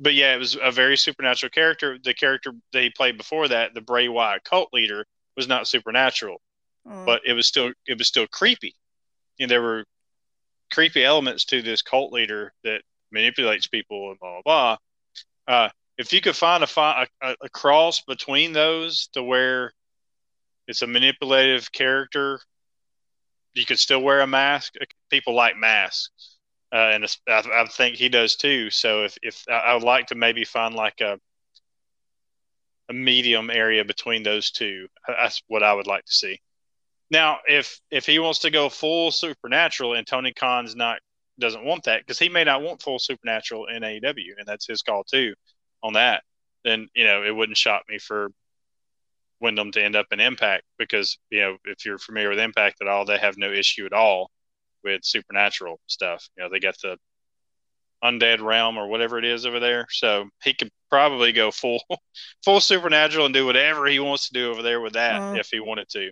but 0.00 0.14
yeah, 0.14 0.34
it 0.34 0.38
was 0.38 0.56
a 0.60 0.70
very 0.70 0.96
supernatural 0.96 1.50
character. 1.50 1.98
The 2.02 2.14
character 2.14 2.52
that 2.72 2.82
he 2.82 2.90
played 2.90 3.16
before 3.16 3.48
that, 3.48 3.74
the 3.74 3.80
Bray 3.80 4.08
Wyatt 4.08 4.44
cult 4.44 4.68
leader, 4.72 5.06
was 5.36 5.48
not 5.48 5.68
supernatural, 5.68 6.40
Mm. 6.86 7.04
but 7.04 7.22
it 7.26 7.32
was 7.32 7.46
still 7.46 7.72
it 7.86 7.98
was 7.98 8.08
still 8.08 8.26
creepy. 8.28 8.74
And 9.40 9.50
there 9.50 9.62
were 9.62 9.84
creepy 10.72 11.04
elements 11.04 11.44
to 11.46 11.62
this 11.62 11.82
cult 11.82 12.12
leader 12.12 12.52
that 12.64 12.82
manipulates 13.10 13.66
people 13.66 14.10
and 14.10 14.18
blah 14.18 14.40
blah 14.42 14.76
blah. 15.46 15.54
Uh, 15.54 15.68
if 15.98 16.12
you 16.12 16.20
could 16.20 16.36
find 16.36 16.62
a, 16.64 16.80
a 17.22 17.34
a 17.42 17.48
cross 17.48 18.02
between 18.02 18.52
those 18.52 19.08
to 19.14 19.22
where 19.22 19.72
it's 20.68 20.82
a 20.82 20.86
manipulative 20.86 21.70
character, 21.72 22.40
you 23.54 23.64
could 23.64 23.78
still 23.78 24.02
wear 24.02 24.20
a 24.20 24.26
mask. 24.26 24.74
People 25.10 25.34
like 25.34 25.56
masks 25.56 26.36
uh, 26.72 26.90
and 26.92 27.06
I, 27.28 27.42
I 27.54 27.66
think 27.66 27.96
he 27.96 28.08
does 28.08 28.36
too. 28.36 28.70
So 28.70 29.04
if 29.04 29.16
if 29.22 29.44
I 29.48 29.52
I 29.52 29.74
would 29.74 29.82
like 29.82 30.06
to 30.06 30.14
maybe 30.14 30.44
find 30.44 30.74
like 30.74 31.00
a 31.00 31.18
a 32.88 32.92
medium 32.92 33.50
area 33.50 33.84
between 33.84 34.22
those 34.22 34.50
two, 34.50 34.86
that's 35.08 35.42
what 35.48 35.62
I 35.62 35.72
would 35.72 35.86
like 35.86 36.04
to 36.04 36.12
see. 36.12 36.40
Now, 37.10 37.38
if 37.48 37.80
if 37.90 38.06
he 38.06 38.18
wants 38.18 38.40
to 38.40 38.50
go 38.50 38.68
full 38.68 39.10
supernatural 39.10 39.94
and 39.94 40.06
Tony 40.06 40.32
Khan's 40.32 40.74
not 40.74 40.98
doesn't 41.38 41.64
want 41.64 41.84
that 41.84 42.00
because 42.00 42.18
he 42.18 42.28
may 42.28 42.44
not 42.44 42.62
want 42.62 42.82
full 42.82 42.98
supernatural 42.98 43.66
in 43.66 43.82
AEW, 43.82 44.38
and 44.38 44.46
that's 44.46 44.66
his 44.66 44.82
call 44.82 45.04
too 45.04 45.34
on 45.82 45.92
that, 45.92 46.22
then 46.64 46.88
you 46.94 47.04
know 47.04 47.22
it 47.22 47.34
wouldn't 47.34 47.58
shock 47.58 47.82
me 47.88 47.98
for 47.98 48.30
Wyndham 49.40 49.70
to 49.72 49.84
end 49.84 49.96
up 49.96 50.06
in 50.12 50.20
Impact 50.20 50.64
because 50.78 51.18
you 51.30 51.40
know 51.40 51.56
if 51.64 51.84
you're 51.84 51.98
familiar 51.98 52.30
with 52.30 52.38
Impact 52.40 52.78
at 52.80 52.88
all, 52.88 53.04
they 53.04 53.18
have 53.18 53.36
no 53.36 53.52
issue 53.52 53.86
at 53.86 53.92
all 53.92 54.30
with 54.82 55.04
supernatural 55.04 55.78
stuff. 55.86 56.28
You 56.36 56.44
know, 56.44 56.50
they 56.50 56.60
got 56.60 56.76
the 56.82 56.96
undead 58.02 58.40
realm 58.40 58.76
or 58.78 58.86
whatever 58.88 59.18
it 59.18 59.24
is 59.24 59.46
over 59.46 59.58
there. 59.60 59.86
So 59.90 60.28
he 60.42 60.54
could 60.54 60.70
probably 60.90 61.32
go 61.32 61.50
full 61.50 61.82
full 62.44 62.60
supernatural 62.60 63.26
and 63.26 63.34
do 63.34 63.46
whatever 63.46 63.86
he 63.86 63.98
wants 64.00 64.28
to 64.28 64.34
do 64.34 64.50
over 64.50 64.62
there 64.62 64.80
with 64.80 64.94
that 64.94 65.20
Mm. 65.20 65.38
if 65.38 65.48
he 65.50 65.60
wanted 65.60 65.88
to. 65.90 66.10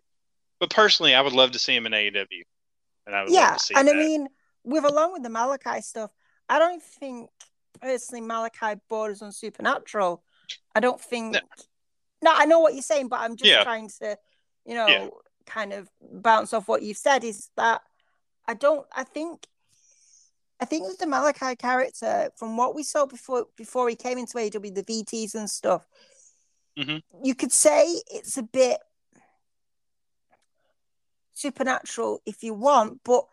But 0.60 0.70
personally, 0.70 1.14
I 1.14 1.20
would 1.20 1.32
love 1.32 1.52
to 1.52 1.58
see 1.58 1.74
him 1.74 1.86
in 1.86 1.92
AEW, 1.92 2.42
and 3.06 3.14
I 3.14 3.22
would 3.22 3.32
yeah, 3.32 3.50
love 3.50 3.58
to 3.58 3.64
see 3.64 3.74
and 3.74 3.88
that. 3.88 3.94
I 3.94 3.98
mean, 3.98 4.28
with 4.62 4.84
along 4.84 5.12
with 5.12 5.22
the 5.22 5.30
Malachi 5.30 5.80
stuff, 5.80 6.10
I 6.48 6.58
don't 6.58 6.82
think 6.82 7.30
personally 7.80 8.20
Malachi 8.20 8.80
borders 8.88 9.22
on 9.22 9.32
supernatural. 9.32 10.22
I 10.74 10.80
don't 10.80 11.00
think. 11.00 11.34
No. 11.34 11.40
No, 12.22 12.32
I 12.34 12.46
know 12.46 12.60
what 12.60 12.72
you're 12.72 12.82
saying, 12.82 13.08
but 13.08 13.20
I'm 13.20 13.36
just 13.36 13.50
Yeah. 13.50 13.62
trying 13.64 13.90
to, 14.00 14.16
you 14.64 14.74
know, 14.74 14.88
Yeah. 14.88 15.08
kind 15.44 15.72
of 15.72 15.90
bounce 16.00 16.54
off 16.54 16.68
what 16.68 16.82
you've 16.82 16.96
said. 16.96 17.24
Is 17.24 17.50
that 17.56 17.82
I 18.46 18.54
don't. 18.54 18.86
I 18.92 19.04
think. 19.04 19.46
I 20.60 20.66
think 20.66 20.86
with 20.86 20.98
the 20.98 21.06
Malachi 21.06 21.56
character, 21.56 22.30
from 22.36 22.56
what 22.56 22.74
we 22.74 22.84
saw 22.84 23.06
before 23.06 23.46
before 23.56 23.88
he 23.88 23.96
came 23.96 24.18
into 24.18 24.38
AW, 24.38 24.70
the 24.70 24.84
VTs 24.84 25.34
and 25.34 25.50
stuff, 25.50 25.86
Mhm. 26.78 27.02
you 27.22 27.34
could 27.34 27.52
say 27.52 28.00
it's 28.06 28.36
a 28.38 28.42
bit 28.42 28.78
supernatural 31.34 32.20
if 32.26 32.42
you 32.42 32.54
want, 32.54 33.00
but 33.04 33.24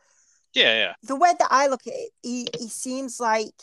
yeah, 0.53 0.73
yeah, 0.73 0.93
the 1.03 1.15
way 1.15 1.33
that 1.39 1.47
I 1.49 1.67
look 1.67 1.87
at 1.87 1.93
it, 1.93 2.11
he, 2.21 2.47
he 2.59 2.67
seems 2.67 3.19
like 3.19 3.55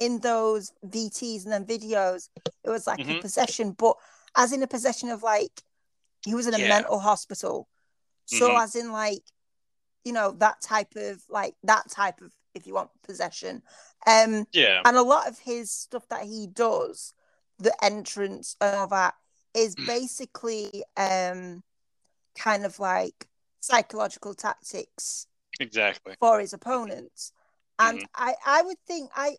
in 0.00 0.18
those 0.20 0.72
VTs 0.86 1.44
and 1.44 1.52
then 1.52 1.64
videos, 1.64 2.28
it 2.64 2.70
was 2.70 2.86
like 2.86 3.00
a 3.00 3.04
Mhm. 3.04 3.20
possession, 3.20 3.72
but 3.72 3.96
as 4.36 4.52
in 4.52 4.62
a 4.62 4.66
possession 4.66 5.08
of 5.10 5.22
like 5.22 5.62
he 6.24 6.34
was 6.34 6.46
in 6.46 6.54
a 6.54 6.58
Yeah. 6.58 6.68
mental 6.68 6.98
hospital. 6.98 7.68
So 8.26 8.50
Mhm. 8.50 8.62
as 8.62 8.74
in 8.74 8.92
like, 8.92 9.22
you 10.04 10.12
know, 10.12 10.32
that 10.32 10.60
type 10.60 10.94
of 10.96 11.22
like 11.28 11.54
that 11.62 11.90
type 11.90 12.20
of 12.20 12.32
if 12.54 12.66
you 12.66 12.74
want 12.74 12.90
possession. 13.02 13.62
Um 14.06 14.46
yeah, 14.52 14.82
and 14.84 14.96
a 14.96 15.02
lot 15.02 15.28
of 15.28 15.38
his 15.40 15.70
stuff 15.70 16.08
that 16.08 16.24
he 16.24 16.46
does, 16.46 17.12
the 17.58 17.72
entrance 17.84 18.56
and 18.60 18.74
all 18.74 18.88
that, 18.88 19.14
is 19.54 19.76
Mm. 19.76 19.86
basically 19.86 20.84
um 20.96 21.62
kind 22.36 22.64
of 22.64 22.78
like 22.78 23.28
psychological 23.60 24.34
tactics 24.34 25.26
exactly. 25.60 26.14
for 26.20 26.40
his 26.40 26.52
opponents. 26.52 27.32
And 27.78 28.00
Mhm. 28.00 28.06
I, 28.14 28.34
I 28.44 28.62
would 28.62 28.78
think 28.86 29.10
I 29.14 29.36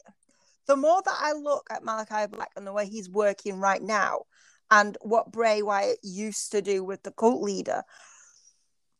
the 0.65 0.75
more 0.75 1.01
that 1.03 1.17
I 1.19 1.33
look 1.33 1.67
at 1.71 1.83
Malachi 1.83 2.27
Black 2.27 2.51
and 2.55 2.65
the 2.65 2.71
way 2.71 2.85
he's 2.88 3.09
working 3.09 3.59
right 3.59 3.81
now 3.81 4.25
and 4.69 4.97
what 5.01 5.31
Bray 5.31 5.63
Wyatt 5.63 5.97
used 6.03 6.51
to 6.51 6.61
do 6.61 6.83
with 6.83 7.01
the 7.01 7.11
cult 7.11 7.41
leader, 7.41 7.83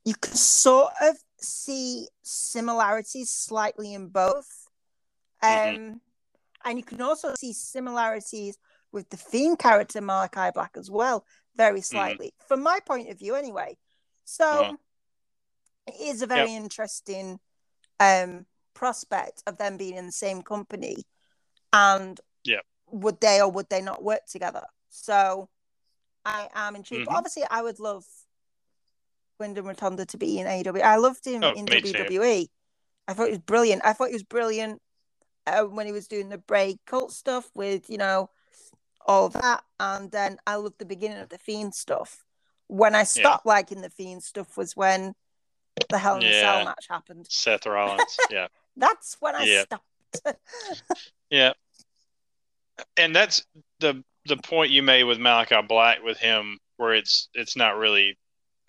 you 0.04 0.16
can 0.16 0.34
sort 0.34 0.94
of 1.00 1.16
see 1.40 2.08
similarities 2.24 3.30
slightly 3.30 3.94
in 3.94 4.08
both. 4.08 4.68
Um 5.42 5.50
Mhm. 5.52 6.02
and 6.66 6.78
you 6.78 6.84
can 6.84 7.02
also 7.02 7.36
see 7.36 7.54
similarities 7.54 8.58
with 8.92 9.10
the 9.10 9.18
Fiend 9.18 9.60
character 9.60 10.02
Malachi 10.02 10.52
Black 10.54 10.76
as 10.76 10.90
well, 10.90 11.26
very 11.56 11.82
slightly, 11.82 12.34
from 12.48 12.62
my 12.64 12.80
point 12.86 13.10
of 13.10 13.20
view 13.20 13.36
anyway. 13.36 13.78
So. 14.26 14.78
It 15.90 16.02
is 16.02 16.22
a 16.22 16.28
very 16.28 16.54
interesting 16.56 17.40
um 18.00 18.46
prospect 18.74 19.44
of 19.48 19.58
them 19.58 19.78
being 19.78 19.96
in 19.98 20.06
the 20.06 20.12
same 20.12 20.42
company. 20.42 21.04
And 21.74 22.20
Yep. 22.44 22.66
would 22.92 23.20
they 23.20 23.42
or 23.42 23.52
would 23.52 23.70
they 23.70 23.82
not 23.82 24.04
work 24.04 24.26
together? 24.26 24.64
So 24.90 25.50
i 26.26 26.50
am 26.54 26.76
intrigued 26.76 27.08
Mhm. 27.08 27.16
obviously 27.16 27.44
i 27.50 27.62
would 27.62 27.80
love 27.80 28.04
wyndham 29.40 29.66
rotunda 29.66 30.06
to 30.06 30.18
be 30.18 30.38
in 30.40 30.48
aw 30.48 30.80
i 30.84 30.98
loved 30.98 31.26
him 31.26 31.44
Oh, 31.44 31.54
in 31.54 31.66
me 31.66 31.80
too. 31.82 32.04
wwe 32.04 32.48
i 33.08 33.14
thought 33.14 33.26
he 33.26 33.32
was 33.32 33.40
brilliant. 33.40 33.82
I 33.86 33.94
thought 33.94 34.10
he 34.10 34.14
was 34.14 34.24
brilliant 34.24 34.82
uh, 35.48 35.64
when 35.64 35.86
he 35.86 35.92
was 35.94 36.08
doing 36.08 36.30
the 36.30 36.38
Bray 36.38 36.78
cult 36.86 37.12
stuff 37.12 37.50
with 37.56 37.90
you 37.90 37.98
know 37.98 38.30
all 39.06 39.30
that. 39.30 39.64
And 39.80 40.12
then 40.12 40.38
i 40.46 40.56
loved 40.56 40.78
the 40.80 40.86
beginning 40.86 41.20
of 41.20 41.30
the 41.30 41.38
fiend 41.40 41.74
stuff. 41.74 42.24
When 42.68 42.94
i 42.96 43.04
stopped 43.04 43.46
liking 43.46 43.82
the 43.82 43.90
fiend 43.90 44.24
stuff 44.24 44.58
was 44.58 44.76
when 44.76 45.16
the 45.88 45.98
hell 45.98 46.18
in 46.18 46.24
Yeah. 46.24 46.42
cell 46.42 46.66
match 46.66 46.88
happened 46.90 47.26
Seth 47.30 47.66
Rollins. 47.66 48.18
Yeah, 48.32 48.48
that's 48.76 49.18
when 49.20 49.36
i 49.36 49.46
Yeah. 49.46 49.64
stopped 49.64 49.86
yeah, 51.30 51.54
and 52.98 53.16
that's 53.16 53.46
the 53.80 54.04
the 54.26 54.38
point 54.38 54.72
you 54.72 54.84
made 54.84 55.04
with 55.04 55.20
Malachi 55.20 55.62
Black 55.68 56.04
with 56.04 56.18
him, 56.18 56.58
where 56.78 56.94
it's 56.94 57.30
it's 57.34 57.56
not 57.56 57.78
really 57.78 58.18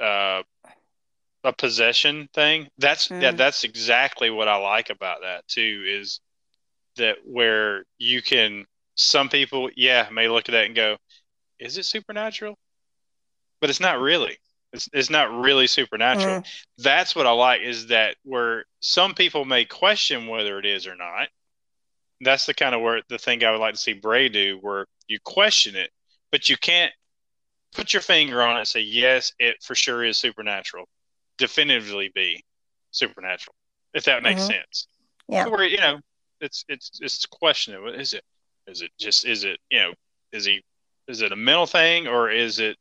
uh, 0.00 0.42
a 1.44 1.52
possession 1.52 2.28
thing. 2.34 2.68
That's 2.78 3.10
yeah, 3.10 3.32
Mm. 3.32 3.36
that's 3.36 3.64
exactly 3.64 4.30
what 4.30 4.48
I 4.48 4.56
like 4.56 4.90
about 4.90 5.22
that 5.22 5.46
too. 5.48 5.84
Is 5.86 6.20
that 6.96 7.16
where 7.24 7.84
you 7.98 8.22
can 8.22 8.66
some 8.94 9.28
people 9.28 9.70
yeah 9.76 10.08
may 10.12 10.28
look 10.28 10.48
at 10.48 10.52
that 10.52 10.66
and 10.66 10.74
go, 10.74 10.96
is 11.58 11.78
it 11.78 11.84
supernatural? 11.84 12.56
But 13.60 13.70
it's 13.70 13.80
not 13.80 14.00
really. 14.00 14.38
It's 14.72 14.88
it's 14.92 15.10
not 15.10 15.32
really 15.32 15.66
supernatural. 15.66 16.42
That's 16.78 17.16
what 17.16 17.26
I 17.26 17.32
like 17.32 17.62
is 17.62 17.88
that 17.88 18.16
where 18.22 18.64
some 18.80 19.14
people 19.14 19.44
may 19.44 19.64
question 19.64 20.26
whether 20.28 20.58
it 20.58 20.66
is 20.66 20.86
or 20.86 20.94
not. 20.94 21.28
That's 22.20 22.46
the 22.46 22.54
kind 22.54 22.74
of 22.74 22.80
where 22.80 23.02
the 23.08 23.18
thing 23.18 23.42
I 23.42 23.50
would 23.50 23.60
like 23.60 23.74
to 23.74 23.80
see 23.80 23.94
Bray 23.94 24.28
do, 24.28 24.58
where 24.60 24.86
you 25.08 25.18
question 25.24 25.74
it, 25.74 25.90
but 26.30 26.48
you 26.48 26.56
can't 26.56 26.92
put 27.72 27.92
your 27.92 28.02
finger 28.02 28.42
on 28.42 28.56
it 28.56 28.60
and 28.60 28.68
say 28.68 28.80
yes, 28.80 29.32
it 29.38 29.62
for 29.62 29.74
sure 29.74 30.04
is 30.04 30.18
supernatural. 30.18 30.86
Definitively 31.38 32.10
be 32.14 32.44
supernatural, 32.90 33.54
if 33.94 34.04
that 34.04 34.22
makes 34.22 34.42
Mhm. 34.42 34.46
sense. 34.48 34.86
Yeah. 35.28 35.46
Where 35.46 35.64
you 35.64 35.78
know, 35.78 36.00
it's 36.40 36.64
it's 36.68 37.00
it's 37.00 37.26
questionable. 37.26 37.92
Is 37.92 38.12
it? 38.12 38.24
Is 38.66 38.82
it 38.82 38.90
just? 38.98 39.24
Is 39.24 39.44
it? 39.44 39.58
You 39.70 39.78
know? 39.80 39.94
Is 40.32 40.44
he? 40.44 40.62
Is 41.08 41.22
it 41.22 41.32
a 41.32 41.36
mental 41.36 41.66
thing 41.66 42.06
or 42.06 42.30
is 42.30 42.60
it 42.60 42.76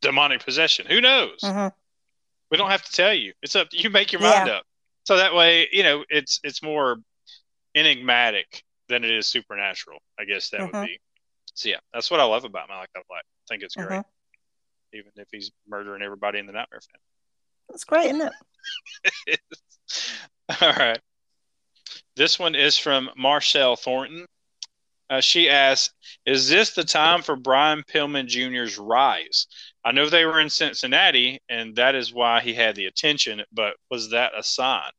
demonic 0.00 0.44
possession? 0.44 0.86
Who 0.86 1.00
knows? 1.00 1.40
Mhm. 1.42 1.72
We 2.50 2.56
don't 2.56 2.70
have 2.70 2.82
to 2.84 2.92
tell 2.92 3.14
you. 3.14 3.32
It's 3.42 3.54
up. 3.54 3.68
You 3.72 3.90
make 3.90 4.12
your 4.12 4.20
mind 4.22 4.48
Yeah. 4.48 4.54
up. 4.54 4.66
So 5.04 5.16
that 5.16 5.34
way, 5.34 5.68
you 5.72 5.82
know, 5.82 6.04
it's 6.08 6.40
it's 6.42 6.62
more 6.62 6.96
enigmatic 7.74 8.64
than 8.88 9.04
it 9.04 9.10
is 9.10 9.26
supernatural. 9.26 10.00
I 10.18 10.24
guess 10.24 10.50
that 10.50 10.60
Mhm. 10.60 10.72
would 10.72 10.86
be. 10.86 11.00
So 11.54 11.68
yeah, 11.68 11.78
that's 11.92 12.10
what 12.10 12.20
I 12.20 12.24
love 12.24 12.44
about 12.44 12.68
Malachi 12.68 12.90
Black. 13.08 13.24
I 13.24 13.44
think 13.48 13.62
it's 13.62 13.74
great, 13.76 13.88
Mhm. 14.00 14.04
even 14.92 15.12
if 15.16 15.28
he's 15.30 15.50
murdering 15.66 16.02
everybody 16.02 16.38
in 16.38 16.46
the 16.46 16.52
Nightmare 16.52 16.80
Family. 16.80 17.04
That's 17.68 17.84
great, 17.84 18.06
isn't 18.14 18.32
it? 19.26 19.40
All 20.60 20.72
right. 20.72 21.00
This 22.16 22.38
one 22.38 22.54
is 22.54 22.76
from 22.76 23.10
Marcel 23.16 23.76
Thornton. 23.76 24.26
Uh, 25.08 25.20
she 25.20 25.48
asks, 25.48 25.94
"Is 26.26 26.48
this 26.48 26.70
the 26.70 26.84
time 26.84 27.22
for 27.22 27.34
Brian 27.36 27.82
Pillman 27.82 28.26
Jr.'s 28.26 28.78
rise? 28.78 29.46
I 29.84 29.92
know 29.92 30.08
they 30.08 30.26
were 30.26 30.40
in 30.40 30.50
Cincinnati, 30.50 31.40
and 31.48 31.76
that 31.76 31.94
is 31.94 32.12
why 32.12 32.40
he 32.40 32.52
had 32.52 32.76
the 32.76 32.86
attention. 32.86 33.42
But 33.52 33.74
was 33.90 34.10
that 34.10 34.32
a 34.36 34.42
sign? 34.42 34.90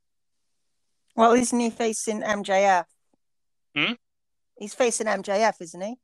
Well, 1.14 1.32
isn't 1.32 1.58
he 1.58 1.70
facing 1.70 2.22
MJF? 2.22 2.84
Hmm? 3.76 3.92
He's 4.58 4.74
facing 4.74 5.06
MJF, 5.06 5.60
isn't 5.60 5.80
he? 5.80 5.94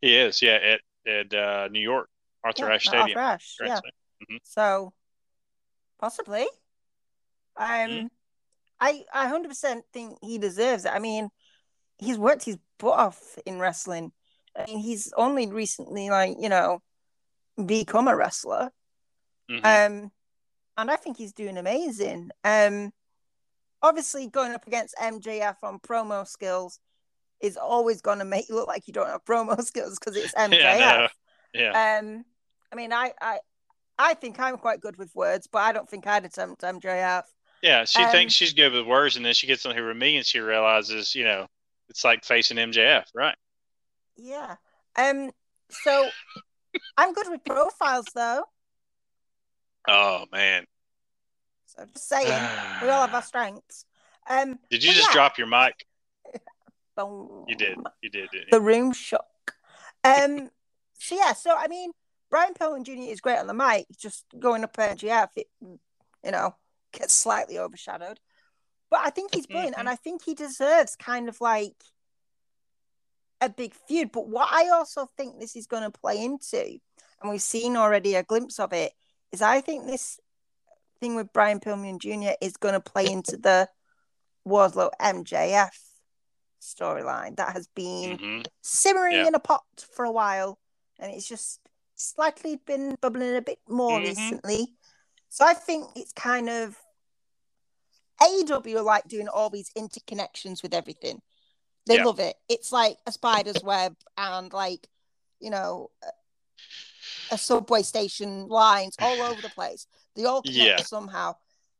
He 0.00 0.16
is, 0.16 0.42
yeah, 0.42 0.58
at 0.62 0.80
at 1.06 1.34
uh, 1.34 1.68
New 1.68 1.80
York 1.80 2.08
Arthur 2.44 2.68
Yeah, 2.68 2.74
Ashe 2.74 2.86
Stadium. 2.86 3.18
Arthur 3.18 3.34
Ashe, 3.34 3.56
yeah. 3.64 3.76
stadium. 3.76 4.40
So 4.44 4.92
possibly. 5.98 6.46
Um 7.56 7.66
Mhm. 7.90 8.08
I 8.80 9.04
I 9.12 9.28
hundred 9.28 9.48
percent 9.48 9.84
think 9.92 10.18
he 10.22 10.38
deserves 10.38 10.84
it. 10.84 10.92
I 10.92 10.98
mean, 10.98 11.28
he's 11.98 12.16
worked 12.18 12.44
his 12.44 12.58
butt 12.78 12.98
off 12.98 13.38
in 13.44 13.58
wrestling. 13.58 14.12
I 14.56 14.64
mean, 14.66 14.78
he's 14.78 15.12
only 15.16 15.46
recently 15.46 16.08
like, 16.10 16.36
you 16.40 16.48
know, 16.48 16.82
become 17.64 18.08
a 18.08 18.16
wrestler. 18.16 18.70
Mhm. 19.50 19.64
Um 19.64 20.12
and 20.76 20.90
I 20.90 20.96
think 20.96 21.16
he's 21.16 21.32
doing 21.32 21.56
amazing. 21.58 22.30
Um 22.44 22.92
obviously 23.82 24.26
going 24.28 24.52
up 24.52 24.66
against 24.66 24.94
MJF 24.96 25.56
on 25.62 25.78
promo 25.80 26.26
skills 26.26 26.78
is 27.40 27.56
always 27.56 28.00
gonna 28.02 28.24
make 28.24 28.48
you 28.48 28.54
look 28.54 28.68
like 28.68 28.86
you 28.86 28.92
don't 28.92 29.08
have 29.08 29.24
promo 29.24 29.60
skills 29.64 29.98
because 29.98 30.16
it's 30.16 30.34
MJF. 30.34 30.58
yeah, 30.60 30.78
no, 30.78 31.08
yeah, 31.60 31.98
Um, 31.98 32.24
I 32.72 32.76
mean, 32.76 32.92
I, 32.92 33.12
I, 33.20 33.38
I 33.98 34.14
think 34.14 34.38
I'm 34.38 34.58
quite 34.58 34.80
good 34.80 34.96
with 34.98 35.14
words, 35.14 35.46
but 35.46 35.60
I 35.60 35.72
don't 35.72 35.88
think 35.88 36.06
I'd 36.06 36.24
attempt 36.24 36.60
MJF. 36.62 37.24
yeah. 37.62 37.84
She 37.86 38.02
um, 38.02 38.10
thinks 38.12 38.34
she's 38.34 38.52
good 38.52 38.72
with 38.72 38.86
words, 38.86 39.16
and 39.16 39.24
then 39.24 39.34
she 39.34 39.46
gets 39.46 39.66
on 39.66 39.74
here 39.74 39.88
with 39.88 39.96
me, 39.96 40.16
and 40.16 40.24
she 40.26 40.38
realizes, 40.40 41.14
you 41.14 41.24
know, 41.24 41.46
it's 41.88 42.04
like 42.04 42.24
facing 42.24 42.56
MJF, 42.58 43.04
right? 43.14 43.34
Yeah. 44.16 44.56
Um. 44.96 45.30
So 45.70 46.08
I'm 46.96 47.12
good 47.12 47.28
with 47.28 47.44
profiles, 47.44 48.06
though. 48.14 48.44
Oh 49.88 50.24
man, 50.30 50.66
So 51.66 51.84
just 51.86 52.08
saying, 52.08 52.26
we 52.82 52.88
all 52.88 53.06
have 53.06 53.14
our 53.14 53.22
strengths. 53.22 53.86
Um. 54.28 54.58
Did 54.70 54.84
you 54.84 54.92
just 54.92 55.08
yeah. 55.08 55.14
drop 55.14 55.38
your 55.38 55.46
mic? 55.46 55.86
Boom. 56.96 57.46
You 57.48 57.56
did. 57.56 57.78
You 58.02 58.10
did. 58.10 58.28
You? 58.32 58.42
The 58.50 58.60
room 58.60 58.92
shook. 58.92 59.24
Um. 60.04 60.50
so 60.98 61.16
yeah. 61.16 61.32
So 61.32 61.54
I 61.56 61.68
mean, 61.68 61.92
Brian 62.30 62.54
Pillman 62.54 62.84
Jr. 62.84 63.10
is 63.10 63.20
great 63.20 63.38
on 63.38 63.46
the 63.46 63.54
mic. 63.54 63.86
Just 63.98 64.26
going 64.38 64.64
up 64.64 64.76
MJF, 64.76 65.28
it, 65.36 65.48
you 65.60 66.30
know, 66.30 66.54
gets 66.92 67.14
slightly 67.14 67.58
overshadowed. 67.58 68.20
But 68.90 69.00
I 69.04 69.10
think 69.10 69.34
he's 69.34 69.46
brilliant, 69.46 69.78
and 69.78 69.88
I 69.88 69.96
think 69.96 70.24
he 70.24 70.34
deserves 70.34 70.96
kind 70.96 71.28
of 71.28 71.40
like 71.40 71.74
a 73.40 73.48
big 73.48 73.74
feud. 73.74 74.12
But 74.12 74.28
what 74.28 74.48
I 74.50 74.68
also 74.70 75.10
think 75.16 75.38
this 75.38 75.56
is 75.56 75.66
going 75.66 75.82
to 75.82 75.90
play 75.90 76.22
into, 76.22 76.78
and 77.20 77.30
we've 77.30 77.42
seen 77.42 77.76
already 77.76 78.14
a 78.14 78.22
glimpse 78.22 78.58
of 78.58 78.72
it, 78.72 78.92
is 79.32 79.42
I 79.42 79.60
think 79.60 79.86
this 79.86 80.18
thing 81.00 81.14
with 81.14 81.32
Brian 81.32 81.60
Pillman 81.60 81.98
Jr. 81.98 82.32
is 82.40 82.56
going 82.56 82.74
to 82.74 82.80
play 82.80 83.06
into 83.06 83.36
the 83.36 83.68
Wardlow 84.46 84.90
MJF 85.00 85.78
storyline 86.60 87.36
that 87.36 87.52
has 87.54 87.68
been 87.68 88.18
Mhm. 88.18 88.46
simmering 88.62 89.14
Yeah. 89.14 89.28
in 89.28 89.34
a 89.34 89.40
pot 89.40 89.64
for 89.94 90.04
a 90.04 90.10
while, 90.10 90.58
and 90.98 91.12
it's 91.12 91.26
just 91.26 91.60
slightly 91.96 92.56
been 92.56 92.96
bubbling 93.00 93.36
a 93.36 93.42
bit 93.42 93.60
more 93.68 93.98
Mhm. 93.98 94.08
recently. 94.08 94.76
So 95.28 95.44
I 95.44 95.54
think 95.54 95.90
it's 95.96 96.12
kind 96.12 96.48
of 96.50 96.76
AEW 98.20 98.82
like 98.82 99.08
doing 99.08 99.28
all 99.28 99.48
these 99.48 99.70
interconnections 99.70 100.62
with 100.62 100.74
everything. 100.74 101.22
They 101.86 101.96
Yeah. 101.96 102.04
love 102.04 102.20
it. 102.20 102.36
It's 102.48 102.72
like 102.72 102.98
a 103.06 103.12
spider's 103.12 103.62
web 103.62 103.96
and 104.16 104.52
like 104.52 104.88
you 105.40 105.50
know 105.50 105.90
a- 107.30 107.38
subway 107.38 107.82
station 107.82 108.48
lines 108.48 108.96
all 109.00 109.22
over 109.30 109.40
the 109.40 109.48
place. 109.50 109.86
They 110.16 110.24
all 110.24 110.42
connect 110.42 110.58
Yeah. 110.60 110.82
somehow. 110.82 111.36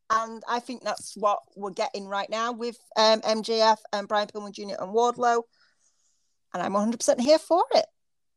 And 0.09 0.43
I 0.49 0.59
think 0.61 0.83
that's 0.83 1.17
what 1.17 1.41
we're 1.55 1.71
getting 1.71 2.07
right 2.09 2.29
now 2.31 2.53
with 2.53 2.77
um, 2.97 3.21
MJF 3.21 3.79
and 3.93 4.09
Brian 4.09 4.27
Pillman 4.29 4.53
Jr. 4.53 4.81
and 4.81 4.93
Wardlow. 4.93 5.43
And 6.53 6.63
I'm 6.63 6.73
100% 6.73 7.21
here 7.21 7.39
for 7.39 7.65
it. 7.73 7.87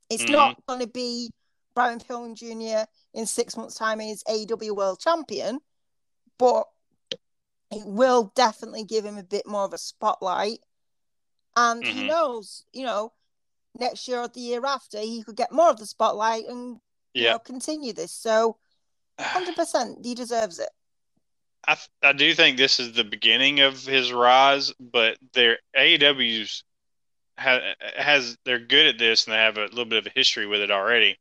It's 0.09 0.23
not 0.29 0.63
going 0.67 0.81
to 0.81 0.87
be 0.87 1.31
Brian 1.73 1.99
Pillman 1.99 2.35
Jr. 2.35 2.87
in 3.15 3.25
six 3.25 3.57
months' 3.57 3.73
time 3.75 3.99
as 4.01 4.23
AEW 4.25 4.75
World 4.75 4.99
Champion, 4.99 5.59
but 6.37 6.65
it 7.71 7.85
will 7.85 8.31
definitely 8.35 8.83
give 8.83 9.03
him 9.03 9.17
a 9.17 9.23
bit 9.23 9.47
more 9.47 9.63
of 9.65 9.73
a 9.73 9.79
spotlight. 9.79 10.59
And 11.55 11.83
who 11.85 12.03
Mhm. 12.03 12.07
knows, 12.07 12.65
you 12.73 12.83
know, 12.85 13.13
next 13.77 14.07
year 14.07 14.19
or 14.21 14.27
the 14.27 14.39
year 14.39 14.65
after, 14.65 14.99
he 14.99 15.23
could 15.23 15.35
get 15.35 15.51
more 15.51 15.69
of 15.69 15.77
the 15.77 15.85
spotlight 15.85 16.45
and 16.47 16.81
you 17.13 17.23
Yeah. 17.23 17.33
know, 17.33 17.39
continue 17.39 17.93
this. 17.93 18.11
So 18.11 18.57
100% 19.19 20.03
he 20.05 20.15
deserves 20.15 20.59
it. 20.59 20.69
I 21.65 21.75
th- 21.75 21.89
I 22.01 22.11
do 22.13 22.33
think 22.35 22.57
this 22.57 22.79
is 22.79 22.93
the 22.93 23.03
beginning 23.05 23.61
of 23.61 23.85
his 23.85 24.11
rise, 24.11 24.73
but 24.79 25.17
their 25.33 25.59
AEW's 25.75 26.63
ha- 27.37 27.75
has 27.95 28.37
they're 28.43 28.59
good 28.59 28.87
at 28.87 28.97
this 28.97 29.25
and 29.25 29.33
they 29.33 29.37
have 29.37 29.57
a 29.57 29.65
little 29.67 29.85
bit 29.85 29.99
of 29.99 30.07
a 30.07 30.13
history 30.13 30.45
with 30.45 30.61
it 30.61 30.71
already. 30.71 31.17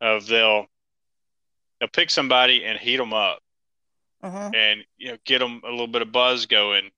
Of 0.00 0.26
they'll 0.26 0.66
they'll 1.78 1.88
pick 1.88 2.10
somebody 2.10 2.64
and 2.64 2.78
heat 2.78 2.96
them 2.96 3.12
up 3.12 3.40
Mhm. 4.22 4.54
and 4.54 4.84
you 4.96 5.12
know 5.12 5.18
get 5.24 5.38
them 5.38 5.60
a 5.64 5.70
little 5.70 5.86
bit 5.86 6.02
of 6.02 6.10
buzz 6.10 6.46
going, 6.46 6.90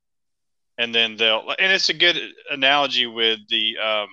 and 0.81 0.95
then 0.95 1.17
they'll 1.17 1.45
and 1.59 1.71
it's 1.71 1.91
a 1.91 1.95
good 1.95 2.17
analogy 2.51 3.07
with 3.07 3.39
the 3.51 3.77
um, 3.77 4.09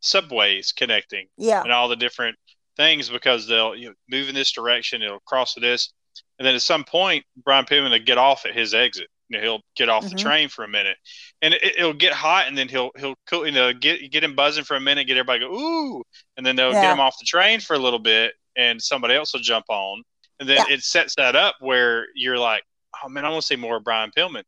subways 0.00 0.70
connecting 0.72 1.26
Yeah. 1.36 1.62
and 1.62 1.72
all 1.72 1.88
the 1.88 1.96
different 1.96 2.36
things 2.76 3.08
because 3.08 3.48
they'll 3.48 3.74
you 3.74 3.88
know, 3.88 3.94
move 4.08 4.28
in 4.28 4.34
this 4.34 4.52
direction, 4.52 5.02
it'll 5.02 5.18
cross 5.26 5.54
to 5.54 5.60
this, 5.60 5.92
and 6.38 6.46
then 6.46 6.54
at 6.54 6.62
some 6.62 6.84
point, 6.84 7.24
Brian 7.44 7.64
Pillman 7.64 7.90
will 7.90 7.98
get 7.98 8.16
off 8.18 8.46
at 8.46 8.54
his 8.54 8.74
exit. 8.74 9.08
You 9.28 9.38
know, 9.38 9.42
he'll 9.42 9.60
get 9.76 9.88
off 9.88 10.08
the 10.08 10.14
Mhm. 10.14 10.18
train 10.18 10.48
for 10.48 10.64
a 10.64 10.68
minute, 10.68 10.96
and 11.42 11.54
it, 11.54 11.78
it'll 11.78 11.92
get 11.92 12.12
hot, 12.12 12.46
and 12.46 12.56
then 12.56 12.68
he'll 12.68 12.90
he'll 12.96 13.16
cool, 13.26 13.44
you 13.46 13.52
know 13.52 13.72
get 13.72 14.10
get 14.12 14.22
him 14.22 14.36
buzzing 14.36 14.64
for 14.64 14.76
a 14.76 14.80
minute, 14.80 15.06
get 15.08 15.16
everybody 15.16 15.40
go 15.40 15.52
ooh, 15.52 16.02
and 16.36 16.46
then 16.46 16.54
they'll 16.54 16.72
get 16.72 16.90
him 16.92 17.00
off 17.00 17.16
the 17.18 17.26
train 17.26 17.58
for 17.58 17.74
a 17.74 17.78
little 17.78 17.98
bit, 17.98 18.34
and 18.56 18.80
somebody 18.80 19.14
else 19.14 19.32
will 19.32 19.40
jump 19.40 19.64
on, 19.68 20.02
and 20.38 20.48
then 20.48 20.64
Yeah. 20.68 20.74
it 20.74 20.82
sets 20.84 21.16
that 21.16 21.34
up 21.34 21.56
where 21.58 22.06
you're 22.14 22.38
like, 22.38 22.62
oh 23.02 23.08
man, 23.08 23.24
I 23.24 23.30
want 23.30 23.42
to 23.42 23.46
see 23.46 23.56
more 23.56 23.76
of 23.78 23.84
Brian 23.84 24.12
Pillman 24.16 24.44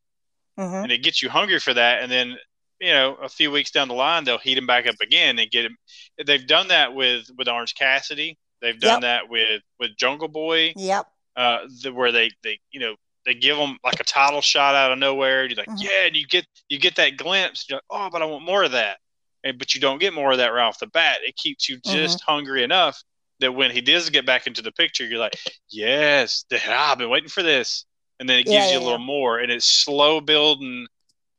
Mhm. 0.58 0.84
and 0.84 0.92
it 0.92 1.02
gets 1.02 1.22
you 1.22 1.28
hungry 1.28 1.58
for 1.60 1.74
that. 1.74 2.02
And 2.02 2.10
then, 2.10 2.36
you 2.80 2.92
know, 2.92 3.14
a 3.16 3.28
few 3.28 3.50
weeks 3.50 3.70
down 3.70 3.88
the 3.88 3.94
line, 3.94 4.24
they'll 4.24 4.38
heat 4.38 4.58
him 4.58 4.66
back 4.66 4.86
up 4.86 4.96
again 5.02 5.38
and 5.38 5.50
get 5.50 5.64
him. 5.64 5.76
They've 6.24 6.46
done 6.46 6.68
that 6.68 6.94
with 6.94 7.28
with 7.36 7.48
Orange 7.48 7.74
Cassidy. 7.74 8.38
They've 8.62 8.78
done 8.78 8.94
Yep. 8.94 9.00
that 9.02 9.28
with 9.28 9.62
with 9.78 9.96
Jungle 9.96 10.28
Boy, 10.28 10.72
Yep. 10.76 11.06
uh, 11.36 11.58
the, 11.82 11.92
where 11.92 12.12
they 12.12 12.30
they 12.42 12.58
you 12.70 12.80
know 12.80 12.96
they 13.26 13.34
give 13.34 13.56
them 13.56 13.76
like 13.84 13.98
a 14.00 14.04
title 14.04 14.40
shot 14.40 14.74
out 14.74 14.92
of 14.92 14.98
nowhere. 14.98 15.44
You're 15.46 15.56
like, 15.56 15.68
Mhm. 15.68 15.82
yeah, 15.82 16.04
and 16.06 16.16
you 16.16 16.26
get 16.26 16.46
you 16.68 16.78
get 16.78 16.96
that 16.96 17.16
glimpse. 17.16 17.66
You're 17.68 17.76
like, 17.76 17.84
oh, 17.90 18.08
but 18.10 18.22
I 18.22 18.24
want 18.24 18.44
more 18.44 18.62
of 18.64 18.72
that. 18.72 18.98
And 19.44 19.58
but 19.58 19.74
you 19.74 19.80
don't 19.80 19.98
get 19.98 20.14
more 20.14 20.32
of 20.32 20.38
that 20.38 20.48
right 20.52 20.64
off 20.64 20.78
the 20.78 20.86
bat. 20.86 21.18
It 21.22 21.36
keeps 21.36 21.68
you 21.68 21.78
just 21.84 22.18
Mm-hmm. 22.20 22.30
hungry 22.32 22.62
enough 22.62 23.02
that 23.40 23.52
when 23.52 23.70
he 23.70 23.80
does 23.82 24.08
get 24.10 24.24
back 24.24 24.46
into 24.46 24.62
the 24.62 24.72
picture, 24.72 25.04
you're 25.04 25.18
like, 25.18 25.38
yes, 25.68 26.44
I've 26.50 26.98
been 26.98 27.10
waiting 27.10 27.28
for 27.28 27.42
this. 27.42 27.84
And 28.18 28.28
then 28.28 28.38
it 28.38 28.48
gives 28.48 28.70
Yeah, 28.70 28.72
you 28.72 28.78
a 28.78 28.80
little 28.80 28.98
more, 28.98 29.38
and 29.38 29.52
it's 29.52 29.66
slow 29.66 30.20
building, 30.20 30.86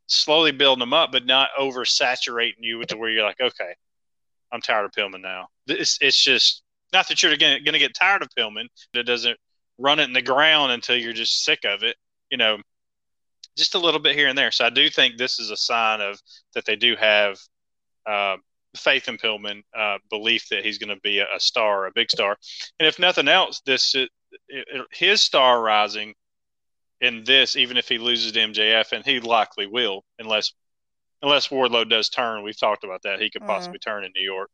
slowly 0.08 0.52
building 0.52 0.80
them 0.80 0.94
up, 0.94 1.12
but 1.12 1.26
not 1.26 1.50
oversaturating 1.60 2.58
you 2.62 2.84
to 2.86 2.98
where 2.98 3.10
you're 3.10 3.24
like, 3.24 3.42
okay, 3.42 3.74
I'm 4.52 4.62
tired 4.62 4.86
of 4.86 4.92
Pillman 4.92 5.22
now. 5.22 5.48
It's 5.68 5.98
it's 6.02 6.22
just 6.24 6.63
not 6.94 7.08
that 7.10 7.22
you're 7.22 7.36
going 7.38 7.63
to 7.66 7.80
get 7.80 7.96
tired 7.96 8.22
of 8.22 8.30
Pillman, 8.38 8.68
but 8.94 9.00
it 9.00 9.04
doesn't 9.04 9.38
run 9.78 10.00
it 10.00 10.06
in 10.06 10.13
the 10.13 10.22
ground 10.22 10.72
until 10.72 10.96
you're 10.98 11.13
just 11.13 11.44
sick 11.44 11.66
of 11.66 11.84
it. 11.84 11.96
You 12.32 12.38
know, 12.38 12.58
just 13.58 13.76
a 13.76 13.80
little 13.80 14.00
bit 14.00 14.16
here 14.16 14.28
and 14.28 14.38
there. 14.38 14.52
So 14.52 14.66
I 14.66 14.70
do 14.70 14.90
think 14.90 15.18
this 15.18 15.40
is 15.40 15.50
a 15.50 15.58
sign 15.58 16.02
of 16.02 16.20
that 16.54 16.66
they 16.66 16.76
do 16.76 16.96
have 16.96 17.38
uh, 18.06 18.38
faith 18.76 19.08
in 19.08 19.18
Pillman, 19.18 19.63
uh, 19.78 19.98
belief 20.10 20.48
that 20.50 20.63
he's 20.63 20.78
going 20.78 20.94
to 20.96 21.02
be 21.02 21.20
a, 21.20 21.26
a 21.36 21.40
star, 21.40 21.88
a 21.88 21.92
big 21.94 22.10
star, 22.12 22.38
and 22.80 22.88
if 22.88 23.00
nothing 23.00 23.28
else, 23.28 23.62
this 23.66 23.96
it, 23.96 24.10
it, 24.48 24.86
his 24.92 25.22
star 25.22 25.62
rising 25.62 26.13
in 27.02 27.24
this, 27.24 27.56
even 27.56 27.78
if 27.78 27.88
he 27.88 27.98
loses 27.98 28.32
to 28.32 28.40
MJF, 28.40 28.92
and 28.92 29.06
he 29.06 29.20
likely 29.20 29.68
will, 29.68 30.04
unless 30.20 30.54
unless 31.22 31.48
Wardlow 31.48 31.90
does 31.90 32.10
turn. 32.10 32.44
We've 32.44 32.60
talked 32.60 32.84
about 32.84 33.02
that. 33.04 33.20
He 33.20 33.30
could 33.32 33.42
Mhm. 33.42 33.48
possibly 33.48 33.80
turn 33.80 34.06
in 34.06 34.12
New 34.16 34.24
York. 34.24 34.52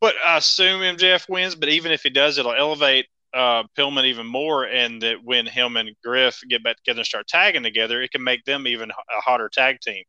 But 0.00 0.14
I 0.24 0.38
assume 0.38 0.82
MJF 0.82 1.28
wins. 1.28 1.54
But 1.54 1.68
even 1.68 1.92
if 1.92 2.02
he 2.02 2.10
does, 2.10 2.38
it'll 2.38 2.54
elevate 2.54 3.06
uh, 3.34 3.64
Pillman 3.76 4.04
even 4.06 4.26
more, 4.26 4.64
and 4.64 5.02
that 5.02 5.22
when 5.22 5.44
him 5.44 5.76
and 5.76 5.94
Griff 6.02 6.40
get 6.48 6.62
back 6.62 6.76
together 6.78 7.00
and 7.00 7.06
start 7.06 7.26
tagging 7.26 7.62
together, 7.62 8.00
it 8.00 8.10
can 8.10 8.24
make 8.24 8.42
them 8.44 8.66
even 8.66 8.90
a 8.90 9.20
hotter 9.20 9.50
tag 9.50 9.80
team 9.80 10.04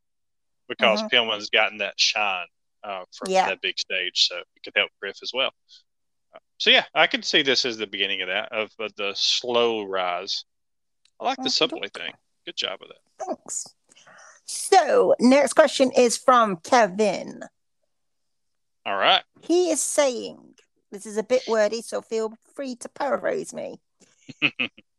because 0.70 1.04
Mhm. 1.04 1.10
Pillman's 1.12 1.50
gotten 1.50 1.80
that 1.80 2.00
shine 2.00 2.48
uh, 2.84 3.04
from 3.14 3.32
Yeah. 3.32 3.48
that 3.48 3.60
big 3.60 3.78
stage, 3.78 4.28
so 4.28 4.38
it 4.38 4.64
could 4.64 4.74
help 4.78 4.92
Griff 5.02 5.18
as 5.22 5.32
well. 5.34 5.52
Uh, 6.34 6.40
So 6.58 6.70
yeah, 6.70 6.86
I 6.94 7.08
could 7.08 7.26
see 7.26 7.42
this 7.42 7.66
as 7.66 7.78
the 7.78 7.88
beginning 7.88 8.22
of 8.22 8.30
that 8.30 8.52
of, 8.54 8.72
of 8.80 8.96
the 8.96 9.14
slow 9.16 9.84
rise. 9.84 10.46
I 11.20 11.26
like 11.26 11.38
the 11.42 11.50
subway 11.50 11.88
thing. 11.94 12.14
Good 12.46 12.58
job 12.58 12.80
with 12.80 12.90
that. 12.90 13.26
Thanks. 13.26 13.68
So, 14.46 15.16
next 15.20 15.54
question 15.54 15.92
is 15.92 16.18
from 16.18 16.58
Kevin. 16.58 17.44
All 18.86 18.96
right. 18.96 19.24
He 19.42 19.70
is 19.70 19.82
saying, 19.82 20.56
this 20.92 21.06
is 21.06 21.18
a 21.18 21.24
bit 21.24 21.42
wordy, 21.48 21.82
so 21.82 22.02
feel 22.02 22.34
free 22.56 22.76
to 22.76 22.90
paraphrase 22.90 23.54
me. 23.54 23.82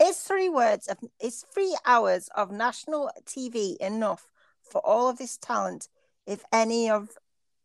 is 0.03 0.19
three 0.19 0.49
words 0.49 0.89
of 0.89 0.99
is 1.21 1.45
three 1.53 1.77
hours 1.85 2.29
of 2.35 2.51
national 2.51 3.11
TV 3.25 3.77
enough 3.77 4.31
for 4.63 4.85
all 4.87 5.09
of 5.09 5.19
this 5.19 5.37
talent 5.37 5.89
if 6.27 6.45
any 6.53 6.91
of 6.91 7.09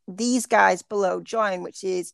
these 0.08 0.46
guys 0.46 0.82
below 0.82 1.22
join, 1.22 1.64
which 1.64 1.84
is 1.84 2.14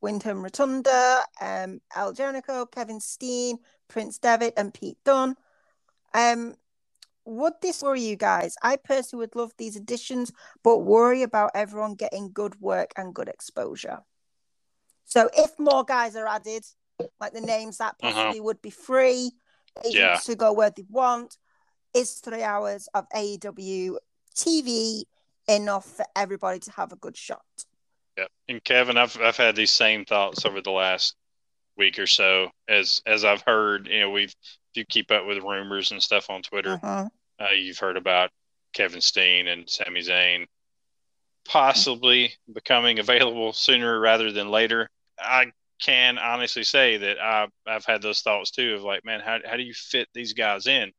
Wyndham 0.00 0.42
Rotunda, 0.42 1.22
um, 1.40 1.80
Al 1.94 2.12
Jericho, 2.12 2.66
Kevin 2.66 3.00
Steen, 3.00 3.58
Prince 3.88 4.18
Devitt, 4.18 4.54
and 4.56 4.72
Pete 4.72 4.98
Dunne. 5.04 5.34
Um, 6.14 6.54
would 7.24 7.54
this 7.60 7.82
worry 7.82 8.00
you 8.00 8.16
guys? 8.16 8.56
I 8.62 8.76
personally 8.76 9.24
would 9.24 9.36
love 9.36 9.52
these 9.58 9.76
additions, 9.76 10.32
but 10.62 10.78
worry 10.78 11.22
about 11.22 11.50
everyone 11.54 11.94
getting 11.94 12.32
good 12.32 12.60
work 12.60 12.92
and 12.96 13.14
good 13.14 13.28
exposure. 13.28 14.00
So 15.04 15.28
if 15.36 15.58
more 15.58 15.84
guys 15.84 16.16
are 16.16 16.26
added, 16.26 16.64
like 17.20 17.32
the 17.32 17.40
names 17.40 17.78
that 17.78 17.96
Uh-huh. 18.02 18.12
possibly 18.12 18.40
would 18.40 18.62
be 18.62 18.70
free, 18.70 19.32
agents 19.84 19.94
Yeah. 19.94 20.16
to 20.20 20.36
go 20.36 20.52
where 20.52 20.70
they 20.70 20.84
want, 20.88 21.36
is 21.94 22.14
three 22.20 22.42
hours 22.42 22.88
of 22.94 23.06
AEW 23.14 23.98
TV 24.34 25.04
enough 25.48 25.84
for 25.84 26.06
everybody 26.14 26.58
to 26.60 26.70
have 26.72 26.92
a 26.92 26.96
good 26.96 27.16
shot? 27.16 27.44
Yeah. 28.16 28.26
And 28.48 28.62
Kevin, 28.64 28.96
I've 28.96 29.18
I've 29.20 29.36
had 29.36 29.54
these 29.56 29.70
same 29.70 30.04
thoughts 30.04 30.44
over 30.44 30.60
the 30.60 30.70
last 30.70 31.14
week 31.76 31.98
or 31.98 32.06
so 32.06 32.50
as 32.68 33.00
as 33.06 33.24
I've 33.24 33.42
heard, 33.42 33.86
you 33.86 34.00
know, 34.00 34.10
we've 34.10 34.34
you 34.74 34.84
keep 34.84 35.10
up 35.10 35.26
with 35.26 35.38
rumors 35.38 35.90
and 35.90 36.02
stuff 36.02 36.30
on 36.30 36.42
Twitter, 36.42 36.78
Mhm. 36.78 37.10
uh, 37.40 37.50
you've 37.50 37.78
heard 37.78 37.96
about 37.96 38.30
Kevin 38.72 39.00
Steen 39.00 39.48
and 39.48 39.68
Sami 39.68 40.00
Zayn 40.00 40.46
possibly 41.44 42.34
becoming 42.52 42.98
available 42.98 43.52
sooner 43.52 43.98
rather 43.98 44.30
than 44.32 44.50
later. 44.50 44.90
I 45.18 45.46
can 45.80 46.18
honestly 46.18 46.64
say 46.64 46.96
that 46.98 47.18
I've, 47.18 47.50
I've 47.66 47.84
had 47.84 48.02
those 48.02 48.20
thoughts 48.20 48.50
too 48.50 48.74
of 48.74 48.82
like, 48.82 49.04
man, 49.04 49.20
how, 49.20 49.38
how 49.44 49.56
do 49.56 49.62
you 49.62 49.74
fit 49.74 50.08
these 50.12 50.32
guys 50.32 50.66
in? 50.66 50.92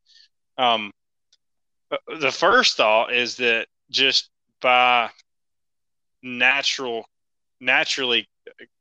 Um, 0.57 0.91
the 2.07 2.31
first 2.31 2.77
thought 2.77 3.13
is 3.13 3.35
that 3.37 3.67
just 3.91 4.29
by 4.61 5.09
natural, 6.21 7.05
naturally, 7.59 8.27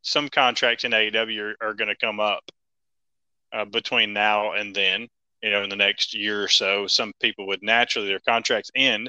some 0.03 0.29
contracts 0.29 0.85
in 0.85 0.93
AEW 0.93 1.55
are, 1.61 1.69
are 1.69 1.75
going 1.75 1.89
to 1.89 1.97
come 1.97 2.21
up 2.21 2.43
uh, 3.53 3.65
between 3.65 4.13
now 4.13 4.53
and 4.53 4.75
then. 4.75 5.09
You 5.43 5.51
know, 5.53 5.63
in 5.63 5.71
the 5.71 5.77
next 5.77 6.15
year 6.15 6.43
or 6.43 6.49
so, 6.49 6.89
some 6.89 7.13
people 7.21 7.47
would 7.47 7.63
naturally 7.63 8.09
their 8.09 8.19
contracts 8.19 8.73
end, 8.75 9.09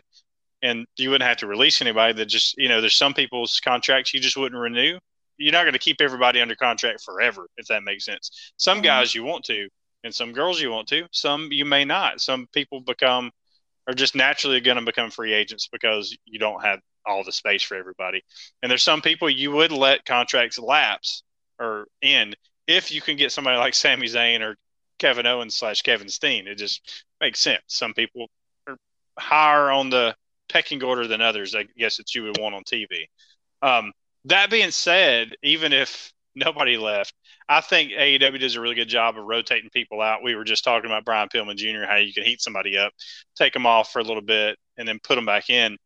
and 0.62 0.86
you 0.98 1.10
wouldn't 1.10 1.28
have 1.28 1.38
to 1.38 1.48
release 1.48 1.82
anybody 1.82 2.14
that 2.14 2.26
just 2.26 2.56
you 2.58 2.70
know 2.70 2.82
there's 2.82 2.96
some 2.96 3.14
people's 3.14 3.60
contracts 3.64 4.14
you 4.14 4.20
just 4.20 4.38
wouldn't 4.38 4.60
renew 4.60 4.98
you're 5.38 5.54
not 5.54 5.64
going 5.64 5.74
to 5.74 5.80
keep 5.80 6.02
everybody 6.02 6.42
under 6.42 6.56
contract 6.56 7.02
forever 7.02 7.48
if 7.58 7.68
that 7.68 7.84
makes 7.84 8.06
sense 8.06 8.52
some 8.58 8.80
Mhm. 8.80 8.84
guys 8.84 9.16
you 9.16 9.24
want 9.24 9.46
to 9.46 9.68
and 10.04 10.14
some 10.14 10.34
girls 10.34 10.62
you 10.62 10.72
want 10.72 10.88
to 10.90 11.08
some 11.12 11.52
you 11.52 11.66
may 11.66 11.86
not 11.86 12.22
some 12.22 12.48
people 12.54 12.82
become 12.82 13.32
are 13.88 13.94
just 13.94 14.16
naturally 14.16 14.60
going 14.60 14.78
to 14.78 14.84
become 14.86 15.10
free 15.10 15.34
agents 15.34 15.68
because 15.72 16.16
you 16.26 16.40
don't 16.40 16.64
have 16.64 16.80
all 17.06 17.24
the 17.24 17.32
space 17.32 17.64
for 17.64 17.76
everybody 17.76 18.22
and 18.62 18.70
there's 18.70 18.84
some 18.84 19.02
people 19.02 19.30
you 19.30 19.52
would 19.52 19.72
let 19.72 20.06
contracts 20.06 20.60
lapse 20.60 21.24
or 21.60 21.88
end 22.02 22.36
if 22.70 22.92
you 22.92 23.02
can 23.02 23.18
get 23.18 23.32
somebody 23.32 23.58
like 23.58 23.74
Sami 23.74 24.08
Zayn 24.08 24.42
or 24.42 24.56
Kevin 25.00 25.26
Owens 25.26 25.56
slash 25.56 25.82
Kevin 25.82 26.10
Steen 26.10 26.48
it 26.48 26.56
just 26.56 27.06
makes 27.20 27.40
sense 27.40 27.62
some 27.68 27.94
people 27.94 28.28
are 28.68 28.78
higher 29.18 29.72
on 29.72 29.90
the 29.90 30.16
pecking 30.50 30.84
order 30.84 31.08
than 31.08 31.22
others, 31.22 31.56
I 31.56 31.66
guess 31.78 31.98
that 31.98 32.14
you 32.14 32.24
would 32.24 32.38
want 32.38 32.56
on 32.56 32.64
TV. 32.64 33.06
Um, 33.62 33.94
that 34.26 34.50
being 34.50 34.72
said, 34.72 35.36
even 35.44 35.72
if 35.72 36.12
nobody 36.36 36.78
left, 36.78 37.14
I 37.48 37.62
think 37.62 37.92
AEW 37.92 38.40
does 38.40 38.56
a 38.56 38.62
really 38.62 38.76
good 38.76 38.90
job 38.90 39.18
of 39.18 39.24
rotating 39.24 39.70
people 39.70 40.02
out. 40.02 40.24
We 40.24 40.36
were 40.36 40.44
just 40.44 40.64
talking 40.64 40.90
about 40.90 41.06
Brian 41.06 41.30
Pillman 41.30 41.56
Jr., 41.56 41.86
how 41.88 41.98
you 41.98 42.14
can 42.14 42.24
heat 42.24 42.42
somebody 42.42 42.78
up, 42.78 42.92
take 43.36 43.54
them 43.54 43.66
off 43.66 43.94
for 43.94 44.00
a 44.00 44.04
little 44.04 44.22
bit, 44.22 44.58
and 44.78 44.88
then 44.88 45.00
put 45.02 45.16
them 45.16 45.26
back 45.26 45.50
in. 45.50 45.78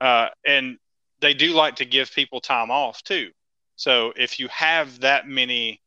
Uh, 0.00 0.28
and 0.46 0.78
they 1.20 1.34
do 1.34 1.52
like 1.52 1.76
to 1.76 1.84
give 1.84 2.10
people 2.12 2.40
time 2.40 2.70
off 2.70 3.02
too. 3.02 3.30
So 3.76 4.12
if 4.16 4.38
you 4.38 4.48
have 4.48 5.00
that 5.00 5.28
many 5.28 5.80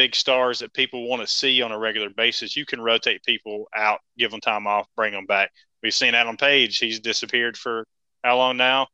big 0.00 0.14
stars 0.14 0.60
that 0.60 0.72
people 0.72 1.06
want 1.06 1.20
to 1.20 1.28
see 1.28 1.60
on 1.60 1.72
a 1.72 1.78
regular 1.78 2.08
basis, 2.08 2.56
you 2.56 2.64
can 2.64 2.80
rotate 2.80 3.22
people 3.22 3.66
out, 3.76 4.00
give 4.16 4.30
them 4.30 4.40
time 4.40 4.66
off, 4.66 4.86
bring 4.96 5.12
them 5.12 5.26
back. 5.26 5.50
We've 5.82 5.92
seen 5.92 6.14
Adam 6.14 6.38
Page; 6.38 6.78
he's 6.78 7.00
disappeared 7.00 7.54
for 7.54 7.84
how 8.24 8.38
long 8.38 8.56
now, 8.56 8.86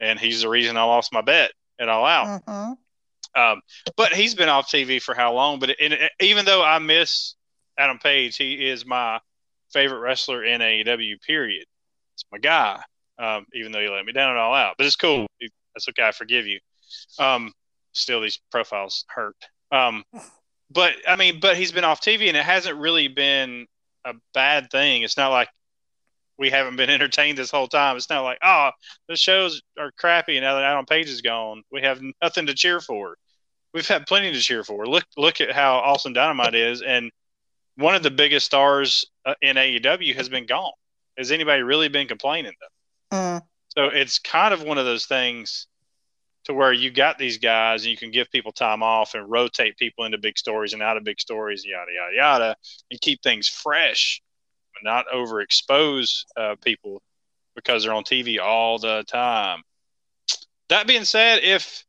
and 0.00 0.18
he's 0.18 0.42
the 0.42 0.50
reason 0.50 0.76
I 0.76 0.82
lost 0.82 1.14
my 1.14 1.22
bet 1.22 1.52
at 1.78 1.88
All 1.88 2.04
Out. 2.04 2.44
Mhm. 2.44 2.76
Um, 3.34 3.62
but 3.96 4.12
he's 4.12 4.34
been 4.34 4.50
off 4.50 4.68
TV 4.68 5.00
for 5.00 5.14
how 5.14 5.32
long? 5.32 5.60
But 5.60 5.70
it, 5.70 6.12
even 6.20 6.44
though 6.44 6.62
I 6.62 6.78
miss 6.78 7.36
Adam 7.78 7.98
Page, 7.98 8.36
he 8.36 8.68
is 8.68 8.84
my 8.84 9.18
favorite 9.72 10.00
wrestler 10.00 10.44
in 10.44 10.60
AEW. 10.60 11.16
Period. 11.26 11.64
It's 12.12 12.24
my 12.30 12.38
guy. 12.38 12.82
Um, 13.18 13.46
even 13.54 13.72
though 13.72 13.80
he 13.80 13.88
let 13.88 14.04
me 14.04 14.12
down 14.12 14.32
at 14.32 14.36
All 14.36 14.52
Out, 14.52 14.74
but 14.76 14.86
it's 14.86 14.96
cool. 14.96 15.26
That's 15.74 15.88
okay. 15.88 16.06
I 16.06 16.12
forgive 16.12 16.46
you. 16.46 16.58
Um, 17.18 17.50
still, 17.92 18.20
these 18.20 18.38
profiles 18.50 19.06
hurt. 19.08 19.36
Um, 19.72 20.04
but 20.70 20.94
I 21.06 21.16
mean, 21.16 21.40
but 21.40 21.56
he's 21.56 21.72
been 21.72 21.84
off 21.84 22.00
TV, 22.00 22.28
and 22.28 22.36
it 22.36 22.44
hasn't 22.44 22.78
really 22.78 23.08
been 23.08 23.66
a 24.04 24.14
bad 24.34 24.70
thing. 24.70 25.02
It's 25.02 25.16
not 25.16 25.30
like 25.30 25.48
we 26.38 26.50
haven't 26.50 26.76
been 26.76 26.90
entertained 26.90 27.38
this 27.38 27.50
whole 27.50 27.68
time. 27.68 27.96
It's 27.96 28.10
not 28.10 28.22
like, 28.22 28.38
oh, 28.42 28.70
the 29.08 29.16
shows 29.16 29.62
are 29.78 29.92
crappy 29.92 30.38
now 30.40 30.54
that 30.54 30.64
Adam 30.64 30.86
Page 30.86 31.08
is 31.08 31.22
gone. 31.22 31.62
We 31.70 31.82
have 31.82 32.00
nothing 32.22 32.46
to 32.46 32.54
cheer 32.54 32.80
for. 32.80 33.16
We've 33.72 33.86
had 33.86 34.06
plenty 34.06 34.32
to 34.32 34.40
cheer 34.40 34.64
for. 34.64 34.86
Look, 34.86 35.04
look 35.16 35.40
at 35.40 35.52
how 35.52 35.76
awesome 35.76 36.12
Dynamite 36.12 36.54
is, 36.54 36.82
and 36.82 37.10
one 37.76 37.94
of 37.94 38.02
the 38.02 38.10
biggest 38.10 38.46
stars 38.46 39.04
uh, 39.24 39.34
in 39.40 39.56
AEW 39.56 40.14
has 40.16 40.28
been 40.28 40.46
gone. 40.46 40.72
Has 41.16 41.30
anybody 41.30 41.62
really 41.62 41.88
been 41.88 42.08
complaining 42.08 42.52
though? 42.60 43.16
Mm. 43.16 43.42
So 43.76 43.84
it's 43.84 44.18
kind 44.18 44.52
of 44.52 44.62
one 44.62 44.78
of 44.78 44.84
those 44.84 45.06
things 45.06 45.66
to 46.44 46.54
where 46.54 46.72
you 46.72 46.90
got 46.90 47.18
these 47.18 47.38
guys 47.38 47.82
and 47.82 47.90
you 47.90 47.96
can 47.96 48.10
give 48.10 48.30
people 48.30 48.52
time 48.52 48.82
off 48.82 49.14
and 49.14 49.30
rotate 49.30 49.76
people 49.76 50.04
into 50.04 50.18
big 50.18 50.38
stories 50.38 50.72
and 50.72 50.82
out 50.82 50.96
of 50.96 51.04
big 51.04 51.20
stories, 51.20 51.64
yada 51.64 51.90
yada 51.92 52.16
yada, 52.16 52.56
and 52.90 53.00
keep 53.00 53.22
things 53.22 53.48
fresh, 53.48 54.22
but 54.74 54.88
not 54.88 55.06
overexpose 55.14 56.24
uh, 56.36 56.54
people 56.64 57.02
because 57.54 57.84
they're 57.84 57.92
on 57.94 58.04
TV 58.04 58.40
all 58.40 58.78
the 58.78 59.04
time. 59.06 59.62
That 60.68 60.86
being 60.86 61.04
said, 61.04 61.40
if 61.42 61.84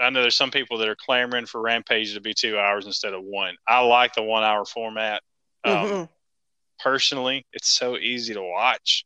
I 0.00 0.10
know 0.10 0.20
there's 0.22 0.36
some 0.36 0.50
people 0.50 0.78
that 0.78 0.88
are 0.88 0.96
clamoring 0.96 1.46
for 1.46 1.60
Rampage 1.60 2.12
to 2.14 2.20
be 2.20 2.34
two 2.34 2.58
hours 2.58 2.84
instead 2.84 3.14
of 3.14 3.22
one, 3.22 3.56
I 3.66 3.80
like 3.80 4.14
the 4.14 4.22
one 4.22 4.42
hour 4.44 4.64
format. 4.64 5.22
Um, 5.64 5.74
Mhm. 5.74 6.08
Personally, 6.80 7.46
it's 7.52 7.68
so 7.68 7.96
easy 7.96 8.34
to 8.34 8.42
watch. 8.42 9.04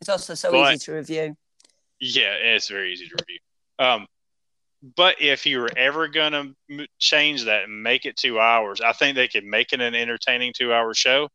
It's 0.00 0.08
also 0.08 0.34
so 0.34 0.50
But- 0.50 0.74
easy 0.74 0.84
to 0.86 0.92
review. 0.92 1.36
Yeah, 2.00 2.32
it's 2.32 2.68
very 2.68 2.92
easy 2.94 3.06
to 3.08 3.14
review. 3.20 3.38
Um, 3.80 4.06
but 4.96 5.20
if 5.20 5.46
you 5.46 5.60
were 5.60 5.70
ever 5.76 6.06
going 6.08 6.32
to 6.32 6.54
m- 6.70 6.86
change 6.98 7.44
that 7.44 7.64
and 7.64 7.82
make 7.82 8.04
it 8.04 8.16
two 8.16 8.38
hours, 8.38 8.80
I 8.80 8.92
think 8.92 9.16
they 9.16 9.28
could 9.28 9.44
make 9.44 9.72
it 9.72 9.80
an 9.80 9.94
entertaining 9.94 10.52
two 10.56 10.72
hour 10.72 10.94
show. 10.94 11.28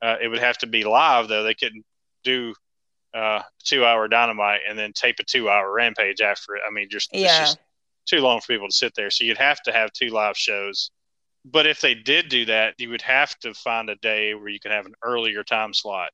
Uh, 0.00 0.16
it 0.20 0.28
would 0.28 0.38
have 0.38 0.58
to 0.58 0.66
be 0.66 0.84
live, 0.84 1.28
though. 1.28 1.42
They 1.42 1.54
couldn't 1.54 1.84
do 2.22 2.54
uh, 3.14 3.42
two 3.64 3.84
hour 3.84 4.06
dynamite 4.06 4.60
and 4.68 4.78
then 4.78 4.92
tape 4.92 5.16
a 5.18 5.24
two 5.24 5.50
hour 5.50 5.72
rampage 5.72 6.20
after 6.20 6.56
it. 6.56 6.62
I 6.66 6.70
mean, 6.70 6.88
just, 6.90 7.10
it's 7.12 7.22
Yeah. 7.22 7.38
just 7.38 7.58
too 8.06 8.20
long 8.20 8.40
for 8.40 8.46
people 8.48 8.68
to 8.68 8.74
sit 8.74 8.94
there. 8.94 9.10
So 9.10 9.24
you'd 9.24 9.38
have 9.38 9.60
to 9.62 9.72
have 9.72 9.92
two 9.92 10.08
live 10.08 10.36
shows. 10.36 10.90
But 11.44 11.66
if 11.66 11.80
they 11.80 11.94
did 11.94 12.28
do 12.28 12.44
that, 12.46 12.74
you 12.78 12.90
would 12.90 13.02
have 13.02 13.36
to 13.40 13.54
find 13.54 13.88
a 13.88 13.96
day 13.96 14.34
where 14.34 14.48
you 14.48 14.60
can 14.60 14.70
have 14.72 14.86
an 14.86 14.94
earlier 15.02 15.42
time 15.42 15.72
slot 15.72 16.10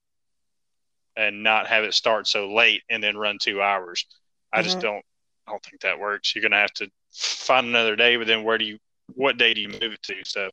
and 1.16 1.42
not 1.42 1.66
have 1.66 1.84
it 1.84 1.94
start 1.94 2.26
so 2.26 2.52
late 2.52 2.82
and 2.88 3.02
then 3.02 3.16
run 3.16 3.38
two 3.40 3.60
hours. 3.62 4.06
I 4.52 4.62
just 4.62 4.78
Mhm. 4.78 4.82
don't 4.82 5.04
I 5.46 5.50
don't 5.52 5.62
think 5.64 5.80
that 5.82 5.98
works. 5.98 6.34
You're 6.34 6.42
gonna 6.42 6.60
have 6.60 6.72
to 6.74 6.90
find 7.12 7.66
another 7.66 7.96
day, 7.96 8.16
but 8.16 8.26
then 8.26 8.44
where 8.44 8.58
do 8.58 8.64
you 8.64 8.78
what 9.14 9.36
day 9.36 9.52
do 9.54 9.60
you 9.60 9.68
move 9.68 9.82
it 9.82 10.02
to? 10.04 10.14
So 10.24 10.50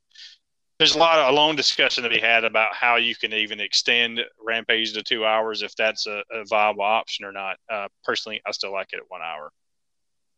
there's 0.77 0.95
a 0.95 0.97
lot 0.97 1.19
of 1.19 1.29
a 1.29 1.31
long 1.31 1.55
discussion 1.55 2.03
to 2.03 2.09
be 2.09 2.19
had 2.19 2.43
about 2.43 2.73
how 2.73 2.95
you 2.95 3.15
can 3.15 3.33
even 3.33 3.59
extend 3.59 4.19
Rampage 4.43 4.93
to 4.93 5.03
two 5.03 5.25
hours 5.25 5.61
if 5.61 5.75
that's 5.75 6.07
a, 6.07 6.23
a 6.31 6.43
viable 6.45 6.81
option 6.81 7.23
or 7.23 7.31
not. 7.31 7.57
Uh, 7.69 7.87
personally, 8.03 8.41
I 8.45 8.51
still 8.51 8.73
like 8.73 8.87
it 8.91 8.97
at 8.97 9.03
one 9.07 9.21
hour. 9.21 9.51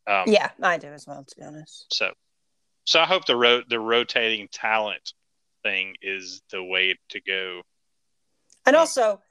Um, 0.05 0.31
Yeah, 0.31 0.49
I 0.61 0.77
do 0.77 0.87
as 0.87 1.07
well, 1.07 1.23
to 1.23 1.35
be 1.37 1.43
honest. 1.43 1.85
So, 1.93 2.11
so 2.85 2.99
I 2.99 3.05
hope 3.05 3.25
the 3.25 3.37
ro- 3.37 3.63
the 3.67 3.79
rotating 3.79 4.49
talent 4.51 5.13
thing 5.63 5.95
is 6.01 6.41
the 6.51 6.63
way 6.63 6.97
to 7.09 7.21
go. 7.21 7.61
And 8.65 8.75
Yeah. 8.75 8.81
also, 8.81 9.21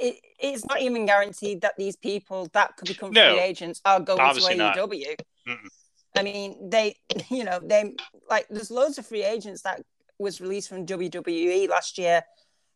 it, 0.00 0.16
it's 0.38 0.64
not 0.66 0.80
even 0.80 1.06
guaranteed 1.06 1.60
that 1.62 1.74
these 1.76 1.96
people 1.96 2.48
that 2.52 2.76
could 2.76 2.88
become 2.88 3.12
No, 3.12 3.32
free 3.34 3.40
agents 3.42 3.80
are 3.84 4.00
going 4.00 4.18
to. 4.18 4.40
AEW. 4.40 5.16
I 6.16 6.22
mean, 6.22 6.68
they, 6.70 6.96
you 7.30 7.44
know, 7.44 7.58
they 7.62 7.94
like 8.28 8.46
there's 8.50 8.70
loads 8.70 8.98
of 8.98 9.06
free 9.06 9.24
agents 9.24 9.62
that 9.62 9.82
was 10.18 10.40
released 10.40 10.68
from 10.68 10.86
WWE 10.86 11.68
last 11.68 11.98
year, 11.98 12.22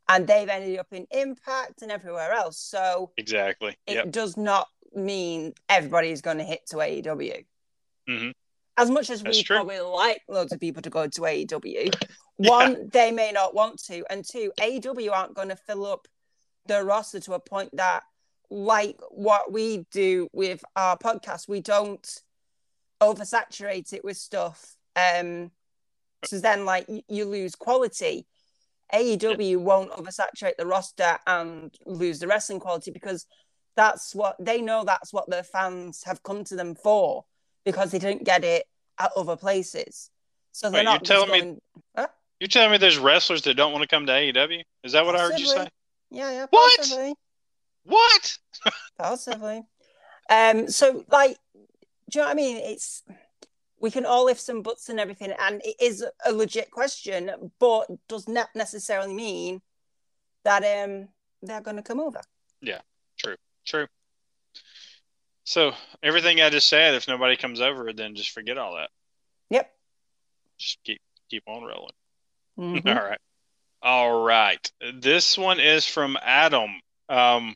and 0.08 0.26
they've 0.26 0.48
ended 0.48 0.78
up 0.78 0.88
in 0.92 1.06
Impact 1.10 1.82
and 1.82 1.90
everywhere 1.92 2.32
else. 2.32 2.58
So 2.58 3.12
Exactly. 3.16 3.76
it 3.86 3.94
Yep. 3.94 4.10
does 4.10 4.36
not 4.36 4.68
mean 4.94 5.52
everybody 5.68 6.10
is 6.10 6.22
going 6.22 6.38
to 6.38 6.44
hit 6.44 6.66
to 6.70 6.76
AEW. 6.76 7.44
Mhm. 8.08 8.32
As 8.78 8.90
much 8.90 9.10
as 9.10 9.22
That's 9.22 9.38
we 9.38 9.42
true. 9.42 9.56
probably 9.56 9.80
like 9.80 10.22
loads 10.28 10.52
of 10.52 10.60
people 10.60 10.82
to 10.82 10.90
go 10.90 11.06
to 11.06 11.20
AEW, 11.26 11.90
one, 12.36 12.88
they 12.92 13.10
may 13.10 13.32
not 13.32 13.54
want 13.54 13.82
to, 13.84 14.04
and 14.10 14.24
two, 14.24 14.52
AEW 14.60 15.10
aren't 15.12 15.34
going 15.34 15.48
to 15.48 15.56
fill 15.56 15.86
up 15.86 16.06
the 16.68 16.84
roster 16.84 17.20
to 17.20 17.34
a 17.34 17.40
point 17.40 17.70
that, 17.76 18.02
like 18.50 18.98
what 19.10 19.52
we 19.52 19.86
do 19.90 20.28
with 20.32 20.64
our 20.76 20.96
podcast, 20.96 21.48
we 21.48 21.60
don't 21.60 22.22
oversaturate 23.00 23.92
it 23.92 24.04
with 24.04 24.16
stuff. 24.16 24.76
Um, 24.94 25.50
so 26.24 26.38
then, 26.38 26.64
like, 26.64 26.88
you, 26.88 27.02
you 27.08 27.24
lose 27.24 27.54
quality. 27.54 28.26
AEW 28.94 29.58
won't 29.58 29.90
oversaturate 29.92 30.56
the 30.58 30.66
roster 30.66 31.18
and 31.26 31.74
lose 31.86 32.20
the 32.20 32.26
wrestling 32.28 32.60
quality 32.60 32.90
because 32.90 33.26
that's 33.74 34.14
what 34.14 34.36
they 34.38 34.62
know 34.62 34.84
that's 34.84 35.12
what 35.12 35.28
their 35.28 35.42
fans 35.42 36.02
have 36.04 36.22
come 36.22 36.44
to 36.44 36.56
them 36.56 36.74
for 36.74 37.24
because 37.64 37.90
they 37.90 37.98
didn't 37.98 38.24
get 38.24 38.44
it 38.44 38.64
at 38.98 39.10
other 39.16 39.36
places. 39.36 40.10
So 40.52 40.70
they're 40.70 40.78
Wait, 40.78 40.82
you're 40.84 40.92
not 40.92 41.02
just 41.04 41.26
telling 41.26 41.50
me- 41.54 41.58
Huh? 41.96 42.06
You're 42.40 42.48
telling 42.48 42.70
me 42.70 42.78
there's 42.78 42.98
wrestlers 42.98 43.42
that 43.42 43.54
don't 43.54 43.72
want 43.72 43.82
to 43.82 43.88
come 43.88 44.06
to 44.06 44.12
AEW? 44.12 44.62
Is 44.84 44.92
that 44.92 45.04
what 45.04 45.16
I 45.16 45.20
heard 45.20 45.38
you 45.38 45.46
say? 45.46 45.68
Yeah, 46.10 46.30
yeah, 46.30 46.46
What? 46.50 46.78
possibly. 46.78 47.14
What? 47.84 48.38
Possibly. 48.98 49.62
um, 50.30 50.68
so 50.68 51.04
like, 51.10 51.36
do 51.54 52.18
you 52.18 52.20
know 52.20 52.24
what 52.26 52.30
I 52.32 52.34
mean? 52.34 52.56
It's 52.56 53.02
we 53.78 53.90
can 53.90 54.06
all 54.06 54.24
lift 54.24 54.40
some 54.40 54.62
butts 54.62 54.88
and 54.88 54.98
everything, 54.98 55.32
and 55.38 55.60
it 55.64 55.76
is 55.80 56.04
a 56.24 56.32
legit 56.32 56.70
question, 56.70 57.30
but 57.60 57.86
does 58.08 58.26
not 58.26 58.48
necessarily 58.54 59.12
mean 59.14 59.60
that 60.44 60.64
um 60.84 61.08
they're 61.42 61.60
gonna 61.60 61.82
come 61.82 62.00
over. 62.00 62.20
Yeah, 62.60 62.80
true. 63.18 63.36
True. 63.64 63.86
So 65.44 65.72
everything 66.02 66.40
I 66.40 66.50
just 66.50 66.68
said, 66.68 66.94
if 66.94 67.06
nobody 67.06 67.36
comes 67.36 67.60
over, 67.60 67.92
then 67.92 68.14
just 68.16 68.30
forget 68.30 68.58
all 68.58 68.74
that. 68.76 68.90
Yep. 69.50 69.70
Just 70.58 70.78
keep 70.82 71.00
keep 71.30 71.44
on 71.46 71.62
rolling. 71.62 71.92
Mhm. 72.58 72.86
All 72.98 73.04
right. 73.08 73.20
All 73.82 74.22
right. 74.24 74.70
This 74.94 75.38
one 75.38 75.60
is 75.60 75.84
from 75.84 76.16
Adam, 76.22 76.80
um, 77.08 77.54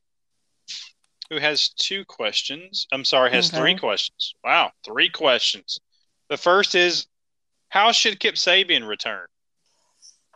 who 1.29 1.39
has 1.39 1.71
two 1.71 2.05
questions. 2.05 2.87
I'm 2.93 3.05
sorry, 3.05 3.31
has 3.31 3.51
three 3.51 3.77
questions. 3.77 4.35
Wow, 4.45 4.73
three 4.85 5.09
questions. 5.09 5.81
The 6.29 6.37
first 6.37 6.75
is, 6.75 7.07
how 7.69 7.93
should 7.93 8.21
Kip 8.21 8.35
Sabian 8.35 8.87
return? 8.87 9.27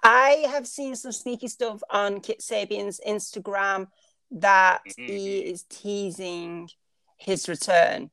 I 0.03 0.45
have 0.51 0.67
seen 0.67 0.97
some 0.97 1.13
sneaky 1.13 1.49
stuff 1.49 1.83
on 1.91 2.21
Kip 2.21 2.39
Sabian's 2.39 3.01
Instagram 3.07 3.89
that 4.31 4.81
he 4.97 5.39
is 5.39 5.65
teasing 5.65 6.69
his 7.17 7.49
return. 7.49 8.11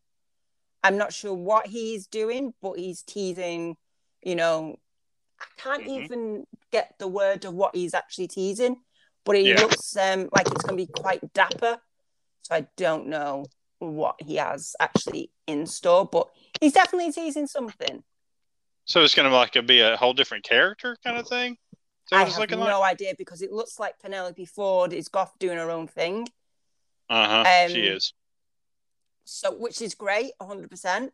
I'm 0.83 0.97
not 0.97 1.13
sure 1.13 1.33
what 1.33 1.67
he's 1.67 2.07
doing, 2.07 2.53
but 2.61 2.79
he's 2.79 3.03
teasing, 3.03 3.77
you 4.23 4.35
know, 4.35 4.77
I 5.41 5.45
can't 5.57 5.85
Mhm. 5.85 6.03
even 6.03 6.47
get 6.71 6.95
the 6.99 7.07
word 7.07 7.45
of 7.45 7.53
what 7.53 7.75
he's 7.75 7.93
actually 7.93 8.27
teasing, 8.27 8.83
but 9.25 9.35
it 9.35 9.45
Yeah. 9.45 9.59
looks 9.59 9.95
um, 9.97 10.29
like 10.31 10.47
it's 10.51 10.63
going 10.63 10.77
to 10.77 10.85
be 10.85 10.91
quite 10.91 11.33
dapper. 11.33 11.81
So 12.43 12.55
I 12.55 12.67
don't 12.77 13.07
know 13.07 13.45
what 13.79 14.21
he 14.21 14.35
has 14.35 14.75
actually 14.79 15.31
in 15.47 15.65
store, 15.65 16.05
but 16.05 16.29
he's 16.59 16.73
definitely 16.73 17.11
teasing 17.11 17.47
something. 17.47 18.03
So 18.85 19.03
it's 19.03 19.15
going 19.15 19.29
to 19.29 19.35
like 19.35 19.53
be 19.65 19.79
a 19.79 19.97
whole 19.97 20.13
different 20.13 20.43
character 20.43 20.95
kind 21.03 21.17
of 21.17 21.27
thing. 21.27 21.57
I 22.11 22.25
have 22.25 22.49
no 22.49 22.57
like? 22.81 22.91
idea 22.91 23.13
because 23.17 23.41
it 23.41 23.51
looks 23.51 23.79
like 23.79 23.99
Penelope 23.99 24.45
Ford 24.45 24.91
is 24.91 25.09
off 25.13 25.37
doing 25.39 25.57
her 25.57 25.71
own 25.71 25.87
thing. 25.87 26.27
Uh 27.09 27.43
huh. 27.45 27.65
Um, 27.65 27.71
she 27.71 27.81
is. 27.81 28.13
so 29.23 29.55
which 29.55 29.81
is 29.81 29.95
great 29.95 30.31
100% 30.41 31.11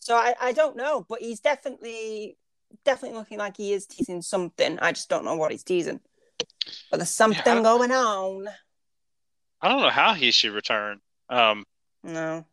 so 0.00 0.16
I, 0.16 0.34
I 0.40 0.52
don't 0.52 0.76
know 0.76 1.04
but 1.08 1.20
he's 1.20 1.40
definitely 1.40 2.36
definitely 2.84 3.18
looking 3.18 3.38
like 3.38 3.56
he 3.56 3.72
is 3.72 3.86
teasing 3.86 4.22
something 4.22 4.78
i 4.80 4.92
just 4.92 5.08
don't 5.08 5.24
know 5.24 5.36
what 5.36 5.50
he's 5.50 5.64
teasing 5.64 6.00
but 6.90 6.98
there's 6.98 7.10
something 7.10 7.56
Yeah, 7.56 7.62
going 7.62 7.90
on 7.92 8.48
I 9.60 9.68
don't 9.68 9.80
know 9.80 9.90
how 9.90 10.14
he 10.14 10.30
should 10.30 10.52
return. 10.52 11.00
Um, 11.28 11.64
no 12.04 12.44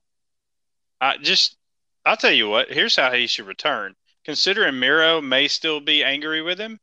I 0.99 1.17
just, 1.17 1.57
I'll 2.05 2.17
tell 2.17 2.31
you 2.31 2.49
what. 2.49 2.71
Here's 2.71 2.95
how 2.95 3.11
he 3.11 3.27
should 3.27 3.45
return. 3.45 3.93
Considering 4.23 4.79
Miro 4.79 5.21
may 5.21 5.47
still 5.47 5.79
be 5.79 6.03
angry 6.03 6.41
with 6.41 6.57
him, 6.57 6.79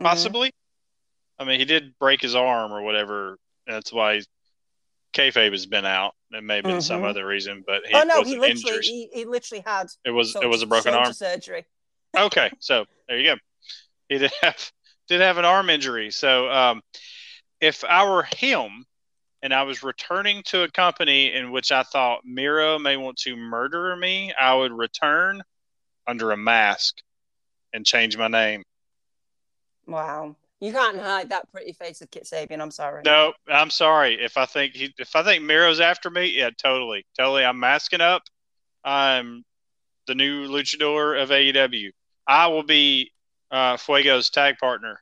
Mhm. 0.00 0.04
possibly. 0.04 0.50
I 1.38 1.44
mean, 1.44 1.60
he 1.60 1.64
did 1.64 1.96
break 1.98 2.20
his 2.20 2.34
arm 2.34 2.72
or 2.72 2.82
whatever. 2.82 3.38
That's 3.66 3.92
why 3.92 4.22
kayfabe 5.12 5.52
has 5.52 5.66
been 5.66 5.84
out. 5.84 6.14
It 6.32 6.42
may 6.42 6.56
have 6.56 6.64
been 6.64 6.80
some 6.80 7.02
Mhm. 7.02 7.08
other 7.10 7.24
reason, 7.26 7.62
but 7.64 7.86
he 7.86 7.94
oh 7.94 8.02
no 8.04 8.24
he 8.24 8.36
literally 8.38 8.80
he, 8.80 9.08
he 9.12 9.24
literally 9.24 9.62
had 9.64 9.86
It 10.04 10.10
was 10.10 10.34
it 10.34 10.46
was 10.46 10.62
a 10.62 10.66
broken 10.66 10.94
arm. 10.94 11.12
surgery 11.12 11.66
Okay, 12.16 12.50
so 12.58 12.84
there 13.08 13.18
you 13.18 13.24
go. 13.34 13.36
He 14.08 14.18
did 14.18 14.32
have 14.42 14.72
did 15.08 15.20
have 15.20 15.38
an 15.38 15.44
arm 15.44 15.70
injury. 15.70 16.10
So 16.10 16.50
um, 16.50 16.82
if 17.60 17.84
I 17.84 18.08
were 18.08 18.26
him 18.36 18.84
and 19.42 19.52
I 19.52 19.62
was 19.64 19.82
returning 19.82 20.42
to 20.46 20.62
a 20.62 20.70
company 20.70 21.32
in 21.32 21.50
which 21.50 21.72
I 21.72 21.82
thought 21.82 22.20
Miro 22.24 22.78
may 22.78 22.96
want 22.96 23.16
to 23.18 23.36
murder 23.36 23.96
me, 23.96 24.32
I 24.38 24.54
would 24.54 24.72
return 24.72 25.42
under 26.06 26.30
a 26.30 26.36
mask 26.36 26.96
and 27.72 27.86
change 27.86 28.16
my 28.16 28.28
name. 28.28 28.62
wow 29.86 30.36
you 30.60 30.72
can't 30.72 30.98
hide 30.98 31.30
that 31.30 31.50
pretty 31.50 31.72
face 31.72 32.02
of 32.02 32.10
kip 32.10 32.24
sabian 32.24 32.60
i'm 32.60 32.70
sorry 32.70 33.02
No, 33.04 33.32
I'm 33.48 33.70
sorry. 33.70 34.22
If 34.22 34.36
I 34.36 34.46
think 34.46 34.74
he 34.74 34.92
if 34.98 35.16
I 35.16 35.22
think 35.24 35.42
Miro's 35.44 35.80
after 35.80 36.08
me, 36.10 36.26
yeah, 36.36 36.50
totally. 36.56 37.04
Totally 37.18 37.44
I'm 37.44 37.58
masking 37.58 38.00
up. 38.00 38.22
I'm 38.84 39.44
the 40.06 40.14
new 40.14 40.48
luchador 40.48 41.20
of 41.20 41.30
AEW. 41.30 41.90
I 42.26 42.46
will 42.48 42.62
be 42.62 43.12
uh, 43.50 43.76
Fuego's 43.76 44.30
tag 44.30 44.58
partner. 44.58 45.00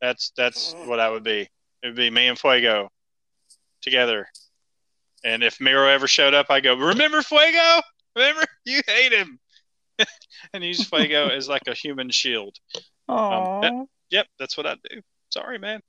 That's 0.00 0.32
that's 0.36 0.74
what 0.84 1.00
I 1.00 1.10
would 1.10 1.24
be. 1.24 1.40
It 1.82 1.86
would 1.86 1.96
be 1.96 2.10
me 2.10 2.28
and 2.28 2.38
Fuego 2.38 2.90
together. 3.82 4.28
And 5.24 5.42
if 5.42 5.60
Miro 5.60 5.88
ever 5.88 6.06
showed 6.06 6.34
up, 6.34 6.46
I 6.50 6.60
go, 6.60 6.74
"Remember 6.76 7.22
Fuego? 7.22 7.80
Remember 8.16 8.44
you 8.64 8.80
hate 8.86 9.12
him." 9.12 9.38
and 10.52 10.62
use 10.62 10.84
Fuego 10.88 11.28
as 11.28 11.48
like 11.48 11.62
a 11.66 11.74
human 11.74 12.10
shield. 12.10 12.56
Aw, 13.08 13.60
that- 13.60 13.86
Yep, 14.10 14.26
that's 14.38 14.56
what 14.56 14.66
I 14.66 14.76
do. 14.88 15.02
Sorry, 15.28 15.58
man. 15.58 15.80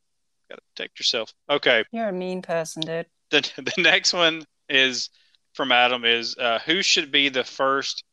Got 0.49 0.57
to 0.57 0.61
protect 0.75 0.99
yourself. 0.99 1.33
Okay. 1.49 1.85
you're 1.91 2.09
a 2.09 2.11
mean 2.11 2.41
person 2.41 2.81
dude 2.81 3.05
the 3.29 3.41
the 3.57 3.81
next 3.81 4.13
one 4.13 4.43
is 4.67 5.09
from 5.53 5.71
Adam 5.71 6.05
is 6.05 6.35
uh, 6.37 6.59
who 6.65 6.81
should 6.81 7.11
be 7.11 7.29
the 7.29 7.43
first 7.43 8.03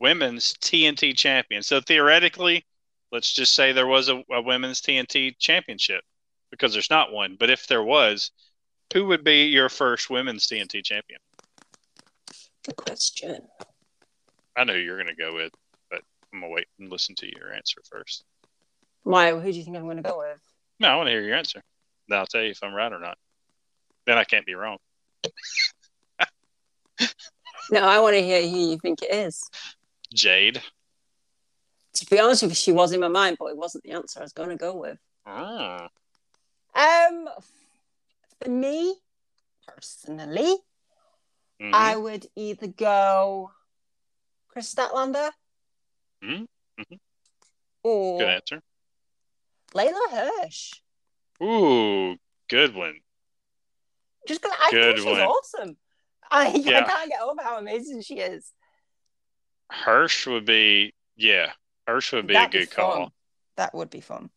women's 0.00 0.54
TNT 0.54 1.16
champion. 1.16 1.62
So 1.62 1.80
theoretically, 1.80 2.64
let's 3.12 3.32
just 3.32 3.54
say 3.54 3.72
there 3.72 3.86
was 3.86 4.08
a, 4.08 4.22
a 4.30 4.40
women's 4.42 4.80
TNT 4.80 5.36
championship 5.38 6.02
because 6.50 6.72
there's 6.72 6.90
not 6.90 7.12
one. 7.12 7.36
But 7.38 7.50
if 7.50 7.66
there 7.66 7.82
was, 7.82 8.30
who 8.92 9.06
would 9.06 9.22
be 9.24 9.44
your 9.46 9.68
first 9.68 10.10
women's 10.10 10.46
TNT 10.46 10.82
champion? 10.84 11.20
good 12.66 12.76
question 12.76 13.38
I 14.54 14.64
know 14.64 14.74
who 14.74 14.80
you're 14.80 15.02
going 15.02 15.14
to 15.14 15.14
go 15.14 15.34
with, 15.34 15.50
but 15.90 16.02
I'm 16.32 16.40
gonna 16.40 16.52
wait 16.52 16.66
and 16.78 16.90
listen 16.90 17.14
to 17.16 17.26
your 17.26 17.54
answer 17.54 17.80
first. 17.90 18.24
why 19.02 19.30
who 19.32 19.50
do 19.50 19.56
you 19.58 19.64
think 19.64 19.76
i'm 19.78 19.84
going 19.84 19.96
to 19.96 20.02
go 20.02 20.18
with 20.18 20.38
No, 20.78 20.88
I 20.88 20.96
want 20.96 21.06
to 21.06 21.12
hear 21.12 21.22
your 21.22 21.36
answer. 21.36 21.62
Then 22.08 22.18
I'll 22.18 22.26
tell 22.26 22.42
you 22.42 22.50
if 22.50 22.62
I'm 22.62 22.74
right 22.74 22.92
or 22.92 22.98
not. 22.98 23.16
Then 24.06 24.18
I 24.18 24.24
can't 24.24 24.44
be 24.44 24.54
wrong. 24.54 24.76
no 27.70 27.80
i 27.80 27.98
want 27.98 28.14
to 28.14 28.22
hear 28.22 28.42
who 28.42 28.58
you 28.58 28.78
think 28.78 29.02
it 29.02 29.12
is 29.14 29.42
Jade. 30.12 30.62
to 31.94 32.06
be 32.06 32.18
honest 32.20 32.42
with 32.42 32.52
you 32.52 32.54
she 32.56 32.72
was 32.72 32.92
in 32.92 33.00
my 33.00 33.08
mind 33.08 33.36
but 33.38 33.46
it 33.46 33.56
wasn't 33.56 33.82
the 33.84 33.92
answer 33.92 34.20
i 34.20 34.22
was 34.22 34.32
going 34.32 34.48
to 34.50 34.56
go 34.56 34.74
with 34.76 34.98
Ah, 35.26 35.88
Um, 36.74 37.28
for 38.42 38.48
me 38.50 38.96
personally, 39.66 40.56
mhm. 41.60 41.74
I 41.74 41.96
would 41.96 42.26
either 42.36 42.66
go 42.68 43.52
Kris 44.48 44.74
Statlander 44.74 45.30
Mhm, 46.24 46.46
mhm. 46.78 46.98
or 47.82 48.18
good 48.18 48.28
answer. 48.28 48.62
Leyla 49.74 50.10
Hirsch. 50.10 50.72
Ooh, 51.42 52.16
good 52.48 52.74
one. 52.74 53.00
Just 54.26 54.42
because 54.42 54.56
I 54.60 54.70
Good 54.70 54.82
think 54.96 54.96
she's 54.98 55.06
one. 55.06 55.20
awesome. 55.20 55.76
I, 56.30 56.46
I 56.48 56.82
can't 56.82 57.10
get 57.10 57.20
over 57.22 57.42
how 57.42 57.58
amazing 57.58 58.02
she 58.02 58.18
is. 58.18 58.52
Hirsch 59.70 60.26
would 60.26 60.44
be 60.44 60.92
yeah. 61.16 61.52
Hirsch 61.86 62.12
would 62.12 62.26
be 62.26 62.34
That'd 62.34 62.54
a 62.54 62.58
be 62.58 62.66
good 62.66 62.74
call. 62.76 63.12
That 63.56 63.74
would 63.74 63.90
be 63.90 64.00
fun. 64.00 64.30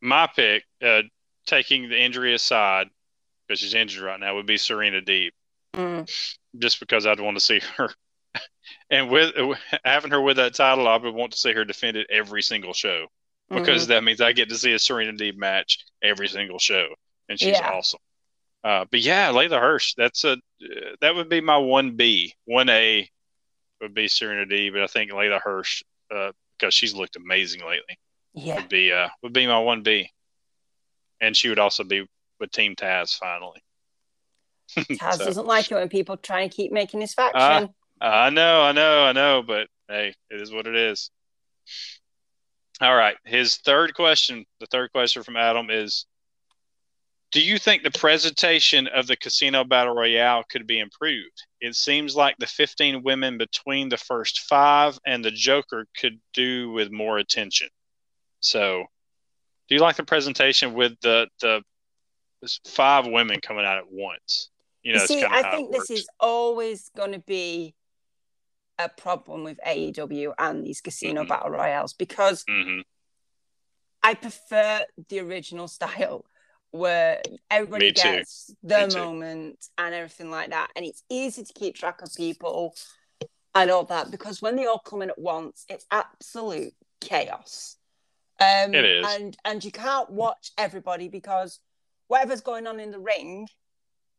My 0.00 0.28
pick, 0.34 0.64
uh, 0.82 1.02
taking 1.46 1.88
the 1.88 1.98
injury 2.00 2.34
aside, 2.34 2.88
because 3.46 3.60
she's 3.60 3.74
injured 3.74 4.02
right 4.04 4.20
now, 4.20 4.34
would 4.36 4.46
be 4.46 4.56
Serena 4.58 5.00
Deeb. 5.00 5.30
Mm. 5.74 6.10
just 6.58 6.80
because 6.80 7.06
I'd 7.06 7.20
want 7.20 7.36
to 7.36 7.44
see 7.44 7.60
her. 7.76 7.90
and 8.90 9.10
with 9.10 9.32
having 9.84 10.10
her 10.10 10.20
with 10.20 10.38
that 10.38 10.54
title, 10.54 10.88
I 10.88 10.96
would 10.96 11.14
want 11.14 11.32
to 11.32 11.38
see 11.38 11.52
her 11.52 11.64
defend 11.64 11.96
it 11.96 12.06
every 12.10 12.42
single 12.42 12.72
show 12.72 13.06
because 13.50 13.84
Mhm. 13.84 13.88
that 13.88 14.04
means 14.04 14.20
I 14.20 14.32
get 14.32 14.48
to 14.48 14.56
see 14.56 14.72
a 14.72 14.78
Serena 14.78 15.12
Deeb 15.12 15.36
match 15.36 15.78
every 16.02 16.26
single 16.28 16.58
show, 16.58 16.88
and 17.28 17.38
she's 17.38 17.58
Yeah. 17.58 17.70
awesome. 17.70 18.00
Uh, 18.64 18.86
but 18.90 19.00
yeah, 19.00 19.30
Leyla 19.30 19.60
Hirsch, 19.60 19.94
that's 19.96 20.24
a 20.24 20.32
uh, 20.32 20.36
that 21.00 21.14
would 21.14 21.28
be 21.28 21.40
my 21.40 21.58
one 21.58 21.96
B, 21.96 22.34
one 22.46 22.68
A 22.70 23.08
would 23.80 23.94
be 23.94 24.08
Serena 24.08 24.44
Deeb, 24.46 24.72
but 24.72 24.82
I 24.82 24.86
think 24.86 25.10
Leyla 25.12 25.40
Hirsch, 25.40 25.82
uh, 26.14 26.32
because 26.58 26.74
she's 26.74 26.94
looked 26.94 27.16
amazing 27.16 27.60
lately, 27.60 27.98
yeah, 28.34 28.56
would 28.56 28.68
be 28.68 28.92
uh 28.92 29.08
would 29.22 29.32
be 29.32 29.46
my 29.46 29.58
one 29.58 29.82
B, 29.82 30.10
and 31.20 31.36
she 31.36 31.48
would 31.48 31.58
also 31.58 31.84
be 31.84 32.06
with 32.40 32.50
Team 32.52 32.74
Taz 32.76 33.16
finally. 33.16 33.60
Taz 34.76 35.14
So- 35.18 35.24
doesn't 35.24 35.46
like 35.46 35.70
it 35.70 35.74
when 35.76 35.88
people 35.88 36.16
try 36.16 36.40
and 36.42 36.50
keep 36.50 36.72
making 36.72 37.00
his 37.00 37.14
faction. 37.14 37.70
I 38.00 38.30
know, 38.30 38.62
I 38.62 38.72
know, 38.72 39.04
I 39.04 39.12
know, 39.12 39.42
but 39.44 39.66
hey, 39.88 40.14
it 40.30 40.40
is 40.40 40.52
what 40.52 40.66
it 40.68 40.76
is. 40.76 41.10
All 42.80 42.94
right. 42.94 43.16
His 43.24 43.56
third 43.56 43.92
question, 43.94 44.44
the 44.60 44.66
third 44.66 44.92
question 44.92 45.24
from 45.24 45.36
Adam 45.36 45.68
is 45.68 46.06
Do 47.30 47.42
you 47.42 47.58
think 47.58 47.82
the 47.82 47.90
presentation 47.90 48.86
of 48.88 49.06
the 49.06 49.16
Casino 49.16 49.62
Battle 49.62 49.94
Royale 49.94 50.44
could 50.50 50.66
be 50.66 50.78
improved? 50.78 51.44
It 51.60 51.74
seems 51.74 52.16
like 52.16 52.36
the 52.38 52.46
15 52.46 53.02
women 53.02 53.36
between 53.36 53.90
the 53.90 53.98
first 53.98 54.40
five 54.40 54.98
and 55.06 55.22
the 55.22 55.30
Joker 55.30 55.86
could 55.98 56.20
do 56.32 56.70
with 56.70 56.90
more 56.90 57.18
attention. 57.18 57.68
So, 58.40 58.84
do 59.68 59.74
you 59.74 59.80
like 59.82 59.96
the 59.96 60.04
presentation 60.04 60.72
with 60.72 60.94
the, 61.02 61.28
the 61.40 61.62
five 62.66 63.06
women 63.06 63.40
coming 63.42 63.66
out 63.66 63.76
at 63.76 63.90
once? 63.90 64.48
You 64.82 64.94
know, 64.94 65.02
You 65.02 65.06
see, 65.06 65.22
I 65.22 65.42
think 65.50 65.70
this 65.70 65.90
is 65.90 66.08
always 66.18 66.90
going 66.96 67.12
to 67.12 67.18
be 67.18 67.74
a 68.78 68.88
problem 68.88 69.44
with 69.44 69.58
AEW 69.66 70.32
and 70.38 70.64
these 70.64 70.80
casino 70.80 71.24
Mhm. 71.24 71.28
battle 71.28 71.50
royales 71.50 71.92
because 71.92 72.44
hmm 72.48 72.80
I 74.02 74.14
prefer 74.14 74.86
the 75.08 75.18
original 75.18 75.66
style 75.68 76.24
where 76.70 77.20
everybody 77.50 77.86
Me 77.86 77.92
gets 77.92 78.54
too. 78.68 78.86
moment 78.94 79.66
and 79.78 79.94
everything 79.94 80.30
like 80.30 80.50
that. 80.50 80.70
And 80.76 80.84
it's 80.84 81.02
easy 81.08 81.44
to 81.44 81.52
keep 81.52 81.74
track 81.76 82.02
of 82.02 82.14
people 82.14 82.74
and 83.54 83.70
all 83.70 83.84
that 83.84 84.10
because 84.10 84.42
when 84.42 84.56
they 84.56 84.66
all 84.66 84.78
come 84.78 85.02
in 85.02 85.10
at 85.10 85.18
once, 85.18 85.64
it's 85.68 85.86
absolute 85.90 86.74
chaos. 87.00 87.76
Um, 88.40 88.74
It 88.74 88.84
is. 88.84 89.06
And, 89.08 89.36
and 89.44 89.64
you 89.64 89.72
can't 89.72 90.10
watch 90.10 90.52
everybody 90.58 91.08
because 91.08 91.58
whatever's 92.08 92.40
going 92.42 92.66
on 92.66 92.78
in 92.80 92.90
the 92.90 92.98
ring, 93.00 93.48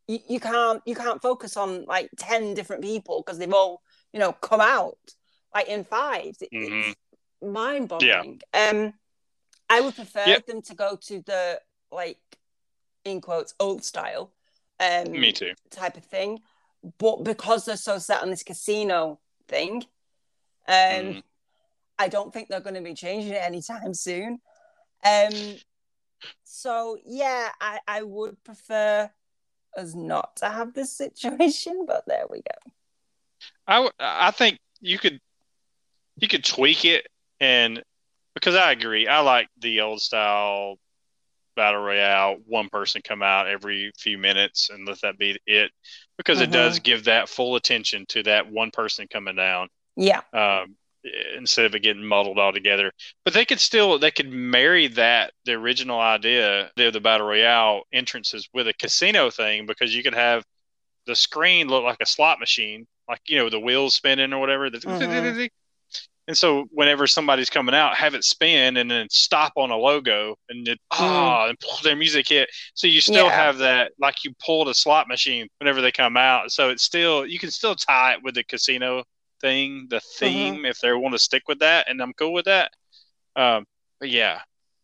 you, 0.07 0.19
you 0.27 0.39
can't 0.39 0.81
you 0.85 0.95
can't 0.95 1.21
focus 1.21 1.55
on 1.55 1.85
like 1.85 2.09
10 2.17 2.55
different 2.55 2.81
people 2.81 3.21
because 3.23 3.37
they've 3.37 3.53
all, 3.53 3.81
you 4.11 4.19
know, 4.19 4.31
come 4.33 4.59
out 4.59 4.97
like 5.53 5.67
in 5.67 5.83
fives. 5.83 6.41
It- 6.41 6.49
Mhm. 6.51 6.89
It's 6.89 6.97
mind 7.41 7.89
boggling. 7.89 8.41
Um 8.53 8.93
I 9.69 9.81
would 9.81 9.95
prefer 9.95 10.25
Yep. 10.25 10.45
them 10.47 10.61
to 10.63 10.73
go 10.75 10.95
to 10.95 11.21
the 11.21 11.61
like 11.91 12.17
in 13.05 13.21
quotes 13.21 13.53
old 13.59 13.83
style 13.83 14.31
Um, 14.79 15.11
Me 15.11 15.31
too. 15.33 15.53
Type 15.71 15.97
of 15.97 16.05
thing, 16.05 16.39
but 16.97 17.23
because 17.23 17.65
they're 17.65 17.75
so 17.77 17.97
set 17.97 18.21
on 18.21 18.29
this 18.29 18.43
casino 18.43 19.19
thing, 19.47 19.83
um, 20.67 21.19
Mm. 21.19 21.23
I 21.97 22.07
don't 22.07 22.31
think 22.33 22.47
they're 22.47 22.61
going 22.61 22.75
to 22.75 22.81
be 22.81 22.93
changing 22.93 23.33
it 23.33 23.41
anytime 23.43 23.93
soon. 23.93 24.39
Um, 25.03 25.57
so 26.43 26.97
yeah, 27.05 27.49
I 27.59 27.79
I 27.87 28.03
would 28.03 28.41
prefer 28.43 29.11
us 29.77 29.93
not 29.93 30.37
to 30.37 30.49
have 30.49 30.73
this 30.73 30.95
situation, 30.95 31.85
but 31.87 32.05
there 32.07 32.25
we 32.29 32.37
go. 32.41 32.71
i 33.67 33.89
i 33.99 34.31
think 34.31 34.59
you 34.81 34.97
could 34.97 35.19
you 36.17 36.27
could 36.27 36.43
tweak 36.45 36.85
it 36.85 37.07
and 37.39 37.83
because 38.33 38.55
I 38.55 38.71
agree, 38.71 39.07
I 39.07 39.19
like 39.19 39.49
the 39.59 39.81
old 39.81 40.01
style 40.01 40.77
battle 41.59 41.81
royale. 41.81 42.37
One 42.45 42.69
person 42.69 43.01
come 43.03 43.21
out 43.21 43.47
every 43.47 43.91
few 43.97 44.17
minutes 44.17 44.69
and 44.69 44.87
let 44.87 45.01
that 45.01 45.17
be 45.17 45.37
it 45.45 45.71
because 46.17 46.41
it 46.41 46.51
does 46.51 46.79
give 46.79 47.05
that 47.05 47.29
full 47.29 47.55
attention 47.55 48.05
to 48.09 48.23
that 48.23 48.49
one 48.51 48.71
person 48.71 49.07
coming 49.11 49.35
down. 49.35 49.67
Yeah, 49.95 50.21
um, 50.33 50.75
instead 51.35 51.65
of 51.65 51.75
it 51.75 51.81
getting 51.81 52.05
muddled 52.05 52.39
all 52.39 52.53
together. 52.53 52.91
But 53.25 53.33
they 53.33 53.45
could 53.45 53.59
still 53.59 53.99
they 53.99 54.11
could 54.11 54.29
marry 54.29 54.87
that 54.87 55.33
the 55.45 55.53
original 55.53 55.99
idea 55.99 56.71
of 56.77 56.93
the 56.93 56.99
battle 57.01 57.27
royale 57.27 57.83
entrances 57.91 58.47
with 58.53 58.67
a 58.67 58.73
casino 58.73 59.29
thing 59.29 59.65
because 59.65 59.93
you 59.93 60.03
could 60.03 60.15
have 60.15 60.43
the 61.05 61.15
screen 61.15 61.67
look 61.67 61.83
like 61.83 61.97
a 62.01 62.05
slot 62.05 62.39
machine, 62.39 62.87
like 63.07 63.21
you 63.27 63.37
know 63.37 63.49
the 63.49 63.59
wheels 63.59 63.95
spinning 63.95 64.33
or 64.33 64.39
whatever. 64.39 64.69
Mhm. 64.69 65.49
And 66.29 66.37
so 66.37 66.67
whenever 66.69 67.07
somebody's 67.07 67.49
coming 67.49 67.73
out, 67.73 67.95
have 67.95 68.13
it 68.13 68.23
spin 68.23 68.77
and 68.77 68.89
then 68.89 69.07
stop 69.09 69.51
on 69.55 69.71
a 69.71 69.75
logo 69.75 70.35
and 70.49 70.67
it 70.67 70.79
ah 70.91 71.47
and 71.47 71.59
pull 71.59 71.79
their 71.81 71.95
music 71.95 72.27
hit. 72.29 72.47
So 72.75 72.85
you 72.85 73.01
still 73.01 73.25
Yeah. 73.25 73.31
have 73.35 73.57
that 73.57 73.93
like 73.99 74.23
you 74.23 74.35
pulled 74.45 74.69
a 74.69 74.75
slot 74.75 75.07
machine 75.07 75.47
whenever 75.57 75.81
they 75.81 75.91
come 75.91 76.17
out. 76.17 76.51
So 76.51 76.69
it's 76.69 76.83
still 76.83 77.25
you 77.25 77.39
can 77.39 77.49
still 77.49 77.73
tie 77.73 78.13
it 78.13 78.19
with 78.21 78.35
the 78.35 78.43
casino 78.43 79.05
thing, 79.41 79.87
the 79.89 79.99
theme, 80.01 80.65
if 80.65 80.79
they 80.79 80.93
want 80.93 81.13
to 81.15 81.19
stick 81.19 81.47
with 81.47 81.57
that, 81.59 81.89
and 81.89 81.99
I'm 81.99 82.13
cool 82.13 82.33
with 82.33 82.45
that. 82.45 82.73
Um, 83.35 83.65
but 83.99 84.11
yeah, 84.11 84.41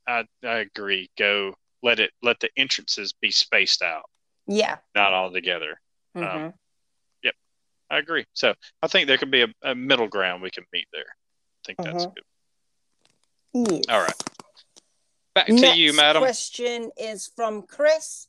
I 0.07 0.25
I 0.43 0.55
agree. 0.55 1.11
Go 1.15 1.53
let 1.83 1.99
it 1.99 2.09
let 2.23 2.39
the 2.39 2.49
entrances 2.57 3.13
be 3.13 3.29
spaced 3.29 3.83
out, 3.83 4.09
yeah. 4.47 4.77
not 4.95 5.13
all 5.13 5.31
together. 5.31 5.79
mhm. 6.17 6.53
I 7.87 7.99
agree. 7.99 8.25
So 8.33 8.55
I 8.81 8.87
think 8.87 9.05
there 9.07 9.19
could 9.19 9.29
be 9.29 9.43
a, 9.43 9.47
a 9.61 9.75
middle 9.75 10.07
ground 10.07 10.41
we 10.41 10.49
can 10.49 10.65
meet 10.73 10.87
there. 10.91 11.15
I 11.67 11.73
think 11.73 11.79
that's 11.83 12.05
Mhm. 12.05 12.15
good. 12.15 12.23
Yes. 13.71 13.85
All 13.89 14.01
right. 14.01 14.23
Back 15.33 15.47
to 15.47 15.75
you, 15.75 15.93
madam. 15.93 16.21
question 16.21 16.91
is 16.97 17.27
from 17.35 17.63
Chris. 17.63 18.27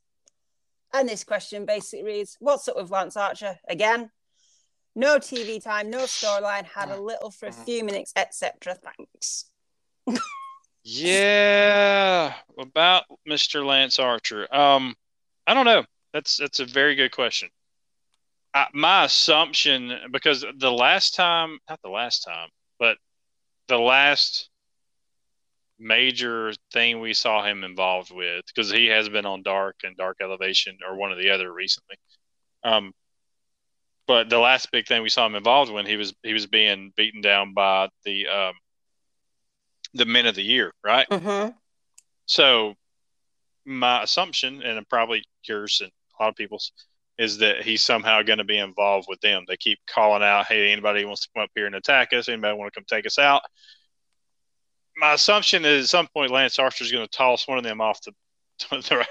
And 0.92 1.08
this 1.08 1.24
question 1.24 1.66
basically 1.66 2.04
reads 2.04 2.36
What's 2.40 2.66
up 2.68 2.76
with 2.76 2.90
Lance 2.90 3.16
Archer? 3.16 3.58
Again, 3.68 4.10
no 4.94 5.18
TV 5.18 5.62
time, 5.62 5.90
no 5.90 6.04
storyline, 6.04 6.64
had 6.64 6.90
a 6.90 6.98
little 7.00 7.30
for 7.30 7.46
a 7.46 7.52
few 7.52 7.84
minutes, 7.84 8.12
etc. 8.16 8.74
Thanks. 8.76 9.50
Yeah, 10.88 12.32
about 12.60 13.06
Mr. 13.28 13.66
Lance 13.66 13.98
Archer. 13.98 14.46
Um, 14.54 14.94
I 15.44 15.52
don't 15.52 15.64
know. 15.64 15.84
That's 16.12 16.36
that's 16.36 16.60
a 16.60 16.64
very 16.64 16.94
good 16.94 17.10
question. 17.10 17.50
I, 18.54 18.68
my 18.72 19.04
assumption, 19.04 19.98
because 20.12 20.44
the 20.58 20.70
last 20.70 21.16
time, 21.16 21.58
not 21.68 21.82
the 21.82 21.90
last 21.90 22.20
time, 22.22 22.50
but 22.50 22.55
the 23.68 23.78
last 23.78 24.48
major 25.78 26.52
thing 26.72 27.00
we 27.00 27.14
saw 27.14 27.44
him 27.44 27.64
involved 27.64 28.10
with, 28.10 28.44
because 28.46 28.70
he 28.70 28.86
has 28.86 29.08
been 29.08 29.26
on 29.26 29.42
Dark 29.42 29.76
and 29.84 29.96
Dark 29.96 30.18
Elevation 30.22 30.78
or 30.88 30.96
one 30.96 31.12
or 31.12 31.16
the 31.16 31.30
other 31.30 31.52
recently. 31.52 31.96
Um, 32.64 32.92
but 34.06 34.30
the 34.30 34.38
last 34.38 34.70
big 34.70 34.86
thing 34.86 35.02
we 35.02 35.08
saw 35.08 35.26
him 35.26 35.34
involved 35.34 35.72
when 35.72 35.86
he 35.86 35.96
was 35.96 36.14
he 36.22 36.32
was 36.32 36.46
being 36.46 36.92
beaten 36.96 37.20
down 37.20 37.54
by 37.54 37.88
the 38.04 38.26
um, 38.28 38.54
the 39.94 40.06
Men 40.06 40.26
of 40.26 40.34
the 40.34 40.42
Year, 40.42 40.72
right? 40.84 41.08
Mm-hmm. 41.08 41.50
So 42.26 42.74
my 43.64 44.02
assumption, 44.02 44.62
and 44.62 44.88
probably 44.88 45.24
yours 45.48 45.80
and 45.82 45.90
a 46.18 46.22
lot 46.22 46.28
of 46.30 46.36
people's, 46.36 46.72
is 47.18 47.38
that 47.38 47.62
he's 47.62 47.82
somehow 47.82 48.22
going 48.22 48.38
to 48.38 48.44
be 48.44 48.58
involved 48.58 49.06
with 49.08 49.20
them. 49.20 49.44
They 49.48 49.56
keep 49.56 49.78
calling 49.86 50.22
out, 50.22 50.46
"Hey, 50.46 50.70
anybody 50.70 51.04
wants 51.04 51.22
to 51.22 51.28
come 51.34 51.42
up 51.44 51.50
here 51.54 51.66
and 51.66 51.74
attack 51.74 52.12
us? 52.12 52.28
Anybody 52.28 52.56
want 52.56 52.72
to 52.72 52.78
come 52.80 52.84
take 52.88 53.06
us 53.06 53.18
out?" 53.18 53.42
My 54.98 55.12
assumption 55.14 55.64
is 55.64 55.84
at 55.84 55.90
some 55.90 56.06
point 56.08 56.30
Lance 56.30 56.58
Archer 56.58 56.84
is 56.84 56.92
going 56.92 57.06
to 57.06 57.10
toss 57.16 57.46
one 57.46 57.58
of 57.58 57.64
them 57.64 57.80
off 57.80 58.00
the 58.70 59.06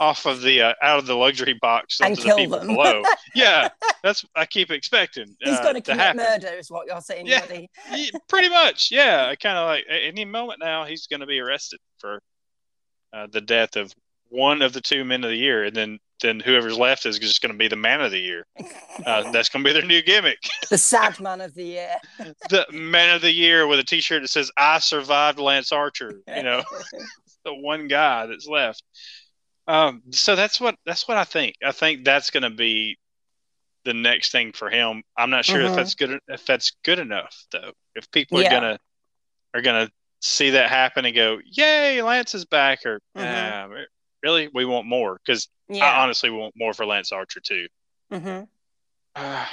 off 0.00 0.26
of 0.26 0.40
the 0.42 0.62
uh, 0.62 0.74
out 0.82 0.98
of 1.00 1.06
the 1.06 1.14
luxury 1.16 1.58
box 1.60 2.00
And 2.00 2.12
onto 2.16 2.28
the 2.28 2.36
people 2.36 2.58
them. 2.58 2.68
below. 2.68 3.02
yeah, 3.34 3.68
that's 4.02 4.24
I 4.36 4.46
keep 4.46 4.70
expecting. 4.70 5.34
He's 5.40 5.58
uh, 5.58 5.62
going 5.62 5.74
to 5.74 5.80
commit 5.80 6.00
happen. 6.00 6.16
murder, 6.18 6.56
is 6.56 6.70
what 6.70 6.86
you're 6.86 7.00
saying, 7.00 7.26
Yeah. 7.26 7.44
pretty 8.28 8.48
much, 8.48 8.90
yeah. 8.92 9.26
I 9.28 9.36
Kind 9.36 9.58
of 9.58 9.66
like 9.66 9.84
any 9.90 10.24
moment 10.24 10.60
now, 10.60 10.84
he's 10.84 11.06
going 11.08 11.20
to 11.20 11.26
be 11.26 11.40
arrested 11.40 11.80
for 11.98 12.22
uh, 13.12 13.26
the 13.30 13.40
death 13.40 13.74
of 13.76 13.92
one 14.28 14.62
of 14.62 14.72
the 14.72 14.80
two 14.80 15.04
men 15.04 15.24
of 15.24 15.30
the 15.30 15.36
year, 15.36 15.64
and 15.64 15.74
then 15.74 15.98
then 16.20 16.40
whoever's 16.40 16.78
left 16.78 17.04
is 17.06 17.18
just 17.18 17.42
going 17.42 17.52
to 17.52 17.58
be 17.58 17.68
the 17.68 17.76
man 17.76 18.00
of 18.00 18.10
the 18.10 18.18
year. 18.18 18.46
Uh, 19.04 19.30
that's 19.32 19.48
going 19.48 19.64
to 19.64 19.68
be 19.68 19.72
their 19.72 19.86
new 19.86 20.02
gimmick, 20.02 20.38
the 20.70 20.78
sad 20.78 21.20
man 21.20 21.40
of 21.40 21.54
the 21.54 21.64
year. 21.64 21.96
the 22.50 22.66
man 22.72 23.14
of 23.14 23.22
the 23.22 23.32
year 23.32 23.66
with 23.66 23.78
a 23.78 23.84
T-shirt 23.84 24.22
that 24.22 24.28
says 24.28 24.50
"I 24.56 24.78
survived 24.78 25.38
Lance 25.38 25.72
Archer." 25.72 26.20
You 26.34 26.42
know, 26.42 26.62
the 27.44 27.54
one 27.54 27.88
guy 27.88 28.26
that's 28.26 28.46
left. 28.46 28.82
Um, 29.68 30.02
so 30.10 30.36
that's 30.36 30.60
what 30.60 30.76
that's 30.86 31.06
what 31.08 31.16
I 31.16 31.24
think. 31.24 31.56
I 31.64 31.72
think 31.72 32.04
that's 32.04 32.30
going 32.30 32.44
to 32.44 32.50
be 32.50 32.96
the 33.84 33.94
next 33.94 34.32
thing 34.32 34.52
for 34.52 34.68
him. 34.70 35.02
I'm 35.16 35.30
not 35.30 35.44
sure 35.44 35.60
if 35.60 35.72
Mhm. 35.72 35.76
that's 35.76 35.94
good 35.94 36.18
if 36.28 36.44
that's 36.46 36.72
good 36.84 36.98
enough 36.98 37.36
though. 37.52 37.72
If 37.94 38.10
people 38.10 38.40
Yeah. 38.40 38.48
are 38.48 38.60
gonna 38.60 38.78
are 39.54 39.62
gonna 39.62 39.90
see 40.20 40.50
that 40.50 40.70
happen 40.70 41.04
and 41.04 41.14
go, 41.14 41.38
"Yay, 41.44 42.02
Lance 42.02 42.34
is 42.34 42.44
back," 42.44 42.84
or 42.84 43.00
Mhm. 43.16 43.24
"Nah, 43.70 43.84
really, 44.26 44.48
we 44.52 44.64
want 44.64 44.86
more 44.86 45.20
because 45.24 45.48
I 45.70 45.74
yeah. 45.74 46.02
honestly 46.02 46.30
want 46.30 46.54
more 46.56 46.74
for 46.74 46.84
Lance 46.84 47.12
Archer 47.12 47.40
too. 47.40 47.66
hmm 48.10 48.40
Uh, 49.14 49.46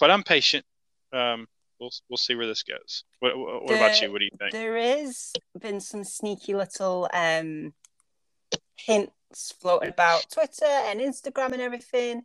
but 0.00 0.10
I'm 0.10 0.22
patient. 0.22 0.64
Um, 1.12 1.46
we'll 1.78 1.90
we'll 2.08 2.16
see 2.16 2.34
where 2.34 2.46
this 2.46 2.62
goes. 2.62 3.04
What, 3.20 3.36
what, 3.38 3.64
what 3.64 3.76
about 3.76 4.00
you? 4.00 4.10
What 4.10 4.18
do 4.20 4.24
you 4.24 4.30
think? 4.38 4.52
There 4.52 4.76
is 4.76 5.32
been 5.60 5.80
some 5.80 6.04
sneaky 6.04 6.54
little 6.54 7.08
um 7.12 7.74
hints 8.76 9.52
floating 9.60 9.90
about 9.90 10.26
Twitter 10.32 10.64
and 10.88 11.00
Instagram 11.00 11.52
and 11.52 11.62
everything 11.62 12.22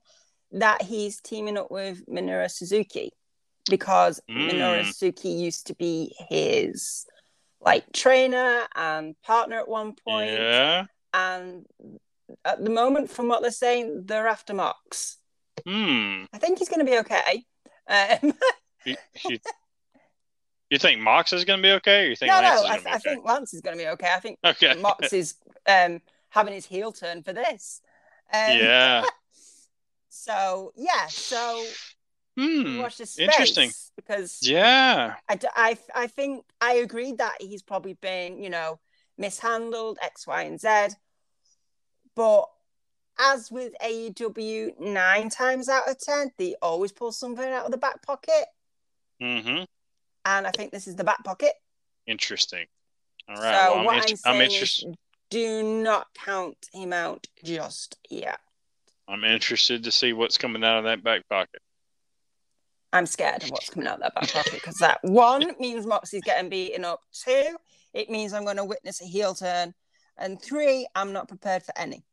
that 0.52 0.82
he's 0.82 1.22
teaming 1.22 1.58
up 1.58 1.70
with 1.70 2.06
Minoru 2.08 2.50
Suzuki 2.50 3.12
because 3.70 4.20
Mm. 4.30 4.50
Minoru 4.50 4.86
Suzuki 4.86 5.30
used 5.30 5.68
to 5.68 5.76
be 5.76 6.16
his 6.30 7.06
like 7.62 7.92
trainer 7.92 8.66
and 8.76 9.16
partner 9.22 9.58
at 9.60 9.68
one 9.68 9.94
point, 9.94 10.32
Yeah. 10.32 10.86
And 11.14 11.66
at 12.46 12.64
the 12.64 12.70
moment, 12.70 13.10
from 13.10 13.28
what 13.28 13.42
they're 13.42 13.52
saying, 13.52 14.04
they're 14.06 14.28
after 14.28 14.54
Mox. 14.54 15.18
Hmm. 15.68 16.26
I 16.34 16.38
think 16.38 16.60
he's 16.60 16.70
going 16.70 16.86
to 16.86 16.92
be 16.92 17.00
okay. 17.00 17.44
Um, 17.88 18.34
You, 18.86 18.96
you, 19.28 19.38
you 20.70 20.78
think 20.78 21.02
Mox 21.02 21.34
is 21.34 21.44
going 21.44 21.60
to 21.60 21.64
be 21.64 21.72
okay, 21.74 22.06
or 22.06 22.10
you 22.10 22.16
think 22.16 22.32
no, 22.32 22.40
Lance 22.40 22.62
no, 22.62 22.66
is 22.66 22.72
I, 22.72 22.78
be 22.80 22.86
I 22.86 22.96
okay? 22.96 23.00
think 23.10 23.26
Lance 23.26 23.54
is 23.54 23.62
going 23.62 23.78
to 23.78 23.84
be 23.84 23.90
okay. 23.90 24.10
I 24.16 24.20
think 24.20 24.40
okay. 24.46 24.74
Mox 24.82 25.12
is 25.12 25.36
um, 25.68 26.02
having 26.30 26.54
his 26.54 26.66
heel 26.66 26.94
turn 26.94 27.22
for 27.22 27.34
this. 27.34 27.82
Um, 28.34 28.58
yeah. 28.58 29.04
So 30.12 30.74
yeah, 30.76 31.08
so 31.08 31.64
Hmm. 32.38 32.78
watch 32.80 32.98
this 32.98 33.20
interesting. 33.20 33.72
because 33.96 34.40
Yeah. 34.42 35.16
I, 35.28 35.40
I, 35.56 35.78
I 35.94 36.08
think 36.08 36.46
I 36.62 36.76
agree 36.76 37.14
that 37.14 37.36
he's 37.42 37.62
probably 37.62 37.94
been 37.94 38.42
you 38.42 38.50
know 38.50 38.80
mishandled 39.20 40.00
X, 40.02 40.26
Y, 40.26 40.42
and 40.44 40.60
Z, 40.60 40.96
but 42.16 42.46
as 43.20 43.52
with 43.52 43.74
AEW, 43.84 44.80
nine 44.80 45.30
times 45.30 45.68
out 45.70 45.88
of 45.90 46.00
ten, 46.00 46.32
they 46.38 46.56
always 46.62 46.92
pull 46.92 47.12
something 47.12 47.46
out 47.52 47.66
of 47.66 47.72
the 47.72 47.78
back 47.78 48.02
pocket, 48.02 48.46
Mm-hmm. 49.22 49.64
and 50.26 50.48
I 50.48 50.52
think 50.52 50.72
this 50.72 50.88
is 50.88 50.96
the 50.96 51.04
back 51.04 51.24
pocket. 51.26 51.52
Interesting. 52.08 52.66
All 53.28 53.36
right. 53.36 53.68
so 53.68 53.76
well, 53.84 53.90
I'm, 53.90 53.98
int- 54.08 54.20
I'm 54.26 54.36
I'm 54.36 54.42
interested. 54.42 54.96
do 55.30 55.62
not 55.84 56.08
count 56.16 56.58
him 56.74 56.94
out 56.94 57.28
just 57.44 57.98
yet. 58.10 58.40
I'm 59.08 59.24
interested 59.26 59.84
to 59.84 59.92
see 59.92 60.14
what's 60.14 60.38
coming 60.38 60.64
out 60.64 60.78
of 60.80 60.84
that 60.86 61.04
back 61.04 61.28
pocket. 61.30 61.62
I'm 62.94 63.06
scared 63.06 63.44
of 63.44 63.50
what's 63.52 63.70
coming 63.70 63.88
out 63.88 63.96
of 63.96 64.02
that 64.02 64.16
back 64.16 64.32
pocket 64.32 64.54
because 64.54 64.78
that 64.78 65.00
one 65.04 65.52
means 65.60 65.86
Moxie's 65.86 66.24
getting 66.24 66.50
beaten 66.50 66.86
up. 66.86 67.02
Two, 67.14 67.58
it 67.94 68.10
means 68.10 68.34
I'm 68.34 68.46
going 68.46 68.58
to 68.58 68.66
witness 68.66 69.02
a 69.02 69.06
heel 69.06 69.34
turn. 69.34 69.74
And 70.18 70.42
three, 70.42 70.88
I'm 70.96 71.14
not 71.14 71.28
prepared 71.28 71.64
for 71.64 71.78
any. 71.78 72.04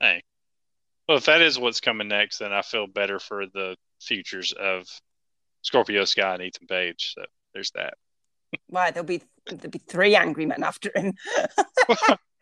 Hey. 0.00 0.22
Well, 1.08 1.18
if 1.18 1.24
that 1.24 1.40
is 1.40 1.58
what's 1.58 1.80
coming 1.80 2.08
next, 2.08 2.38
then 2.38 2.52
I 2.52 2.62
feel 2.62 2.86
better 2.86 3.18
for 3.18 3.46
the 3.46 3.76
futures 4.00 4.52
of 4.52 4.86
Scorpio 5.62 6.04
Sky 6.04 6.34
and 6.34 6.42
Ethan 6.42 6.66
Page. 6.66 7.14
So 7.14 7.24
there's 7.54 7.70
that. 7.72 7.94
Why 8.68 8.90
there'll 8.90 9.06
be 9.06 9.22
there'll 9.46 9.70
be 9.70 9.78
three 9.78 10.14
angry 10.16 10.46
men 10.46 10.62
after 10.62 10.90
him. 10.94 11.14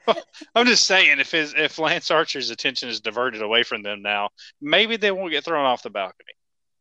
I'm 0.55 0.67
just 0.67 0.87
saying, 0.87 1.19
if 1.19 1.33
his 1.33 1.55
if 1.57 1.79
Lance 1.79 2.11
Archer's 2.11 2.51
attention 2.51 2.89
is 2.89 3.01
diverted 3.01 3.43
away 3.43 3.63
from 3.63 3.83
them 3.83 4.03
now, 4.03 4.31
maybe 4.61 4.97
they 4.97 5.11
won't 5.11 5.33
get 5.33 5.45
thrown 5.45 5.65
off 5.65 5.83
the 5.83 5.91
balcony. 5.91 6.35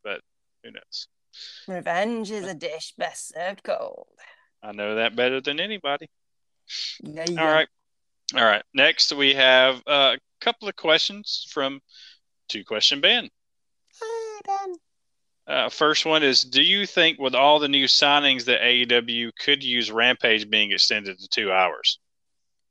But 0.04 0.22
who 0.64 0.72
knows? 0.72 1.08
Revenge 1.68 2.32
is 2.32 2.46
a 2.46 2.54
dish 2.54 2.94
best 2.98 3.34
served 3.34 3.64
cold. 3.64 4.08
I 4.66 4.72
know 4.72 4.96
that 4.96 5.16
better 5.16 5.42
than 5.42 5.60
anybody. 5.60 6.10
Yeah, 7.04 7.26
All 7.30 7.48
right. 7.48 7.68
All 8.36 8.44
right. 8.44 8.64
Next, 8.74 9.14
we 9.14 9.36
have 9.36 9.82
a 9.86 10.18
couple 10.42 10.68
of 10.68 10.76
questions 10.76 11.48
from 11.52 11.82
Two 12.50 12.66
Question 12.66 13.00
Ben. 13.00 13.30
Hey, 14.00 14.40
Ben. 14.46 14.76
Uh, 15.48 15.70
first 15.70 16.08
one 16.08 16.24
is 16.24 16.42
Do 16.42 16.64
you 16.64 16.88
think, 16.88 17.20
with 17.20 17.36
all 17.36 17.60
the 17.60 17.68
new 17.68 17.86
signings, 17.86 18.46
that 18.46 18.62
AEW 18.62 19.32
could 19.40 19.64
use 19.64 19.92
Rampage 19.92 20.50
being 20.50 20.72
extended 20.72 21.20
to 21.20 21.28
two 21.28 21.52
hours? 21.52 22.00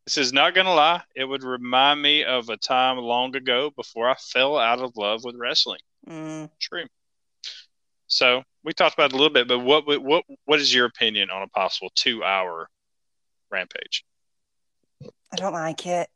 This 0.05 0.19
is 0.19 0.33
not 0.33 0.55
going 0.55 0.67
to 0.67 0.75
lie. 0.75 1.03
It 1.15 1.25
would 1.25 1.45
remind 1.45 2.03
me 2.03 2.25
of 2.25 2.49
a 2.49 2.57
time 2.57 2.99
long 2.99 3.37
ago 3.37 3.71
before 3.77 4.11
I 4.11 4.17
fell 4.17 4.59
out 4.59 4.81
of 4.81 4.97
love 4.97 5.23
with 5.23 5.37
wrestling. 5.37 5.81
Mm, 6.09 6.51
True. 6.59 6.87
So 8.07 8.43
we 8.63 8.73
talked 8.73 8.95
about 8.95 9.11
it 9.11 9.15
a 9.15 9.17
little 9.17 9.33
bit, 9.33 9.49
but 9.49 9.61
what 9.61 9.87
what 9.87 10.25
what 10.45 10.61
is 10.61 10.73
your 10.73 10.87
opinion 10.87 11.31
on 11.31 11.43
a 11.43 11.49
possible 11.49 11.91
two 11.95 12.23
hour 12.23 12.69
Rampage? 13.51 14.05
I 15.03 15.37
don't 15.37 15.53
like 15.53 15.87
it. 15.87 16.09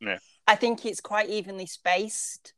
Yeah. 0.00 0.18
I 0.46 0.56
think 0.56 0.84
it's 0.86 1.00
quite 1.00 1.28
evenly 1.28 1.66
spaced. 1.66 2.54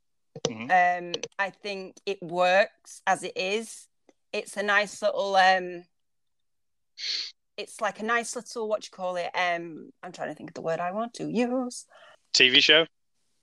Mhm. 0.46 0.70
Um, 0.70 1.12
I 1.38 1.50
think 1.50 1.96
it 2.06 2.22
works 2.22 3.02
as 3.06 3.22
it 3.22 3.36
is. 3.36 3.88
It's 4.32 4.56
a 4.56 4.62
nice 4.62 5.02
little 5.02 5.36
um 5.36 5.84
it's 7.56 7.80
like 7.80 8.00
a 8.00 8.04
nice 8.04 8.36
little 8.36 8.68
what 8.68 8.84
you 8.84 8.90
call 8.90 9.16
it? 9.16 9.30
Um 9.34 9.90
I'm 10.02 10.12
trying 10.12 10.28
to 10.28 10.34
think 10.34 10.50
of 10.50 10.54
the 10.54 10.62
word 10.62 10.80
I 10.80 10.92
want 10.92 11.14
to 11.14 11.30
use. 11.30 11.86
TV 12.34 12.62
show? 12.62 12.86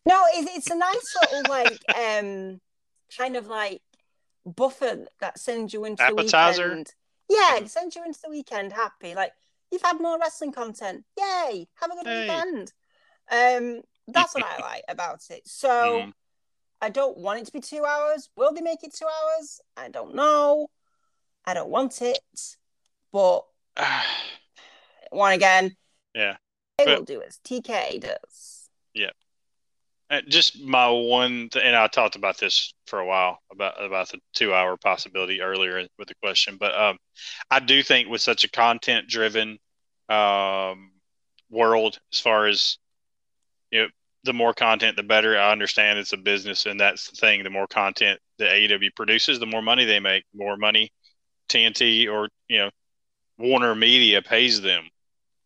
No, 0.06 0.24
it's 0.34 0.56
it's 0.58 0.72
a 0.72 0.76
nice 0.76 1.16
little 1.22 1.44
like 1.50 1.80
um 1.96 2.62
kind 3.18 3.36
of 3.36 3.48
like 3.48 3.82
buffer 4.46 5.06
that 5.20 5.40
sends 5.40 5.74
you 5.74 5.86
into 5.86 6.04
Appetizer? 6.04 6.64
the 6.64 6.70
weekend. 6.70 6.94
Yeah, 7.30 7.56
it 7.58 7.70
sends 7.70 7.96
you 7.96 8.04
into 8.06 8.20
the 8.24 8.30
weekend 8.30 8.74
happy. 8.74 9.16
Like 9.16 9.32
you've 9.72 9.82
had 9.82 10.00
more 10.00 10.20
wrestling 10.20 10.52
content. 10.52 11.04
Yay! 11.18 11.68
Have 11.82 11.92
a 11.92 11.96
good 11.96 12.06
Hey. 12.08 12.22
weekend. 12.22 12.74
Um, 13.32 13.82
that's 14.08 14.36
what 14.36 14.44
I 14.46 14.58
like 14.62 14.84
about 14.88 15.22
it. 15.32 15.48
So 15.48 15.70
Mhm. 16.02 16.14
I 16.82 16.90
don't 16.90 17.18
want 17.18 17.40
it 17.40 17.46
to 17.48 17.52
be 17.52 17.62
two 17.62 17.84
hours. 17.86 18.30
Will 18.38 18.54
they 18.54 18.62
make 18.62 18.84
it 18.84 18.94
two 18.94 19.08
hours? 19.08 19.60
I 19.76 19.90
don't 19.90 20.14
know. 20.14 20.70
I 21.46 21.54
don't 21.56 21.70
want 21.70 22.02
it, 22.02 22.20
but 23.12 23.46
one 25.12 25.34
again. 25.34 25.76
Yeah. 26.14 26.38
They 26.78 26.86
But- 26.86 26.98
will 27.00 27.06
do 27.06 27.22
as 27.22 27.38
TK 27.40 28.00
does. 28.00 28.70
Uh, 28.98 29.12
just 30.28 30.62
my 30.62 30.90
one, 30.90 31.50
th- 31.50 31.66
and 31.66 31.76
I 31.76 31.88
talked 31.88 32.16
about 32.16 32.38
this 32.38 32.74
for 32.88 33.00
a 33.00 33.06
while 33.06 33.40
about 33.52 33.84
about 33.84 34.10
the 34.10 34.20
two 34.34 34.54
hour 34.54 34.78
possibility 34.78 35.42
earlier 35.42 35.88
with 35.98 36.08
the 36.08 36.16
question, 36.22 36.58
but 36.60 36.78
um, 36.78 36.98
I 37.50 37.60
do 37.60 37.82
think 37.82 38.10
with 38.10 38.22
such 38.22 38.44
a 38.44 38.50
content 38.50 39.08
driven 39.08 39.58
um, 40.10 40.92
world, 41.50 42.00
as 42.14 42.20
far 42.20 42.46
as 42.48 42.78
you 43.72 43.82
know, 43.82 43.88
the 44.24 44.34
more 44.34 44.54
content, 44.54 44.96
the 44.96 45.04
better. 45.04 45.38
I 45.38 45.52
understand 45.52 46.00
it's 46.00 46.14
a 46.14 46.18
business, 46.18 46.66
and 46.66 46.80
that's 46.80 47.10
the 47.10 47.16
thing. 47.16 47.44
The 47.44 47.50
more 47.50 47.68
content 47.68 48.20
the 48.38 48.46
AEW 48.46 48.96
produces, 48.96 49.40
the 49.40 49.46
more 49.46 49.62
money 49.62 49.86
they 49.86 50.00
make. 50.00 50.24
The 50.34 50.44
more 50.44 50.58
money 50.58 50.92
TNT 51.50 52.12
or 52.12 52.30
you 52.48 52.60
know 52.60 52.70
Warner 53.38 53.76
Media 53.76 54.22
pays 54.22 54.62
them. 54.62 54.84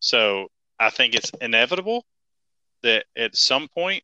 So 0.00 0.48
I 0.78 0.90
think 0.90 1.14
it's 1.14 1.30
inevitable 1.40 2.04
that 2.82 3.04
at 3.16 3.36
some 3.36 3.68
point 3.68 4.02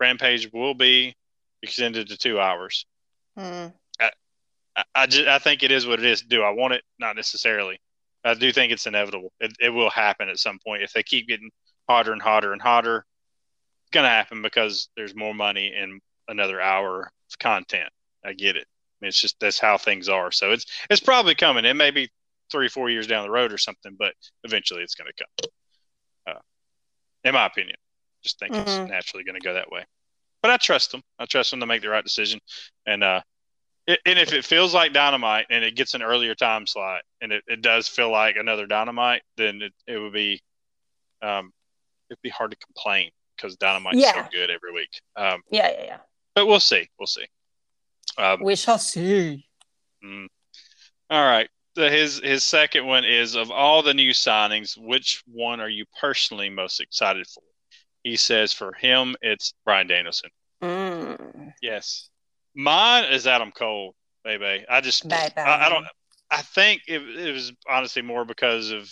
Rampage 0.00 0.52
will 0.52 0.74
be 0.74 1.14
extended 1.62 2.08
to 2.08 2.16
two 2.16 2.40
hours. 2.40 2.86
Hmm. 3.36 3.68
I, 4.78 4.84
I, 4.94 5.06
just, 5.06 5.26
I 5.26 5.38
think 5.38 5.62
it 5.62 5.72
is 5.72 5.86
what 5.86 5.98
it 5.98 6.06
is. 6.06 6.22
Do 6.22 6.42
I 6.42 6.50
want 6.50 6.74
it? 6.74 6.82
Not 6.98 7.16
necessarily. 7.16 7.80
I 8.24 8.34
do 8.34 8.52
think 8.52 8.72
it's 8.72 8.86
inevitable. 8.86 9.32
It, 9.40 9.56
it 9.60 9.70
will 9.70 9.90
happen 9.90 10.28
at 10.28 10.38
some 10.38 10.58
point. 10.64 10.82
If 10.82 10.92
they 10.92 11.02
keep 11.02 11.28
getting 11.28 11.50
hotter 11.88 12.12
and 12.12 12.22
hotter 12.22 12.52
and 12.52 12.62
hotter, 12.62 13.04
it's 13.84 13.90
going 13.90 14.04
to 14.04 14.10
happen 14.10 14.42
because 14.42 14.88
there's 14.96 15.14
more 15.16 15.34
money 15.34 15.72
in 15.74 16.00
another 16.28 16.60
hour 16.60 17.02
of 17.02 17.38
content. 17.38 17.90
I 18.24 18.34
get 18.34 18.56
it. 18.56 18.66
I 18.66 19.04
mean, 19.04 19.08
it's 19.08 19.20
just 19.20 19.38
that's 19.40 19.58
how 19.58 19.78
things 19.78 20.08
are. 20.08 20.30
So 20.32 20.50
it's 20.50 20.66
it's 20.90 21.00
probably 21.00 21.34
coming. 21.34 21.64
It 21.64 21.74
may 21.74 21.90
be 21.90 22.10
three, 22.50 22.68
four 22.68 22.90
years 22.90 23.06
down 23.06 23.24
the 23.24 23.30
road 23.30 23.52
or 23.52 23.58
something, 23.58 23.96
but 23.98 24.12
eventually 24.44 24.82
it's 24.82 24.94
going 24.94 25.10
to 25.16 25.24
come. 25.24 26.34
Uh, 26.34 26.40
in 27.24 27.34
my 27.34 27.46
opinion, 27.46 27.76
just 28.22 28.38
think 28.38 28.54
it's 28.54 28.70
Mhm. 28.72 28.88
naturally 28.88 29.24
going 29.24 29.40
to 29.40 29.44
go 29.44 29.54
that 29.54 29.70
way. 29.70 29.84
But 30.42 30.50
I 30.50 30.56
trust 30.56 30.92
them. 30.92 31.02
I 31.18 31.26
trust 31.26 31.50
them 31.50 31.60
to 31.60 31.66
make 31.66 31.82
the 31.82 31.88
right 31.88 32.04
decision. 32.04 32.40
And 32.86 33.02
uh, 33.02 33.22
it, 33.86 34.00
and 34.06 34.18
if 34.18 34.32
it 34.32 34.44
feels 34.44 34.74
like 34.74 34.92
dynamite 34.92 35.46
and 35.50 35.64
it 35.64 35.74
gets 35.74 35.94
an 35.94 36.02
earlier 36.02 36.34
time 36.34 36.66
slot 36.66 37.02
and 37.20 37.32
it, 37.32 37.42
it 37.46 37.62
does 37.62 37.88
feel 37.88 38.10
like 38.10 38.36
another 38.36 38.66
dynamite, 38.66 39.22
then 39.36 39.62
it, 39.62 39.72
it 39.86 39.98
would 39.98 40.12
be 40.12 40.40
um, 41.22 41.52
it'd 42.10 42.22
be 42.22 42.28
hard 42.28 42.50
to 42.52 42.56
complain 42.58 43.10
because 43.36 43.56
dynamite's 43.56 43.98
Yeah. 43.98 44.12
so 44.24 44.28
good 44.30 44.50
every 44.50 44.72
week. 44.72 45.00
Um, 45.16 45.42
Yeah, 45.50 45.70
yeah, 45.70 45.84
yeah. 45.84 45.98
but 46.34 46.46
we'll 46.46 46.60
see. 46.60 46.88
We'll 46.98 47.06
see. 47.06 47.26
Um, 48.16 48.42
We 48.42 48.54
shall 48.56 48.78
see. 48.78 49.46
Mm. 50.04 50.28
All 51.10 51.24
right. 51.24 51.48
The, 51.74 51.90
his 51.90 52.18
his 52.20 52.44
second 52.44 52.86
one 52.86 53.04
is 53.04 53.34
of 53.34 53.50
all 53.50 53.82
the 53.82 53.94
new 53.94 54.10
signings, 54.12 54.76
which 54.76 55.22
one 55.26 55.60
are 55.60 55.68
you 55.68 55.84
personally 56.00 56.50
most 56.50 56.80
excited 56.80 57.26
for? 57.26 57.42
He 58.08 58.16
says 58.16 58.54
for 58.54 58.72
him 58.72 59.16
it's 59.20 59.52
Bryan 59.66 59.86
Danielson. 59.86 60.30
Mm. 60.62 61.52
Yes. 61.60 62.08
Mine 62.54 63.04
is 63.12 63.26
Adam 63.26 63.52
Cole, 63.52 63.94
baby. 64.24 64.64
I 64.66 64.80
just 64.80 65.04
I, 65.12 65.30
I 65.36 65.68
don't 65.68 65.86
I 66.30 66.40
think 66.40 66.82
it, 66.88 67.02
it 67.02 67.32
was 67.32 67.52
honestly 67.68 68.00
more 68.00 68.24
because 68.24 68.70
of 68.70 68.90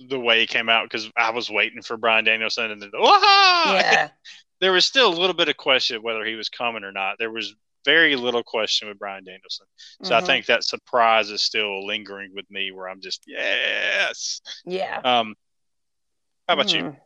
the 0.00 0.18
way 0.18 0.40
he 0.40 0.46
came 0.46 0.68
out 0.68 0.84
because 0.84 1.08
I 1.16 1.30
was 1.30 1.48
waiting 1.48 1.80
for 1.80 1.96
Bryan 1.96 2.24
Danielson 2.24 2.72
and 2.72 2.82
then! 2.82 2.90
Yeah. 2.92 4.08
there 4.60 4.72
was 4.72 4.84
still 4.84 5.12
a 5.12 5.14
little 5.14 5.34
bit 5.34 5.48
of 5.48 5.56
question 5.56 6.02
whether 6.02 6.24
he 6.24 6.34
was 6.34 6.48
coming 6.48 6.82
or 6.82 6.92
not. 6.92 7.16
There 7.20 7.30
was 7.30 7.54
very 7.84 8.16
little 8.16 8.42
question 8.42 8.88
with 8.88 8.98
Bryan 8.98 9.24
Danielson. 9.24 9.66
So 10.02 10.16
I 10.16 10.20
Mhm. 10.20 10.26
think 10.26 10.46
that 10.46 10.64
surprise 10.64 11.30
is 11.30 11.42
still 11.42 11.86
lingering 11.86 12.32
with 12.34 12.50
me 12.50 12.72
where 12.72 12.88
I'm 12.88 13.00
just, 13.00 13.22
yes. 13.28 14.40
Yeah. 14.64 15.00
Um, 15.04 15.36
how 16.48 16.54
about 16.54 16.72
you? 16.72 16.96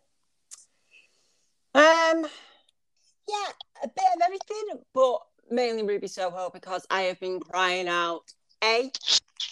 Um, 1.74 2.26
yeah, 3.28 3.48
a 3.82 3.88
bit 3.88 4.04
of 4.16 4.22
everything, 4.24 4.82
but 4.92 5.20
mainly 5.50 5.82
Ruby 5.82 6.08
Soho 6.08 6.50
because 6.52 6.86
I 6.90 7.02
have 7.02 7.20
been 7.20 7.40
crying 7.40 7.88
out 7.88 8.22
a 8.62 8.90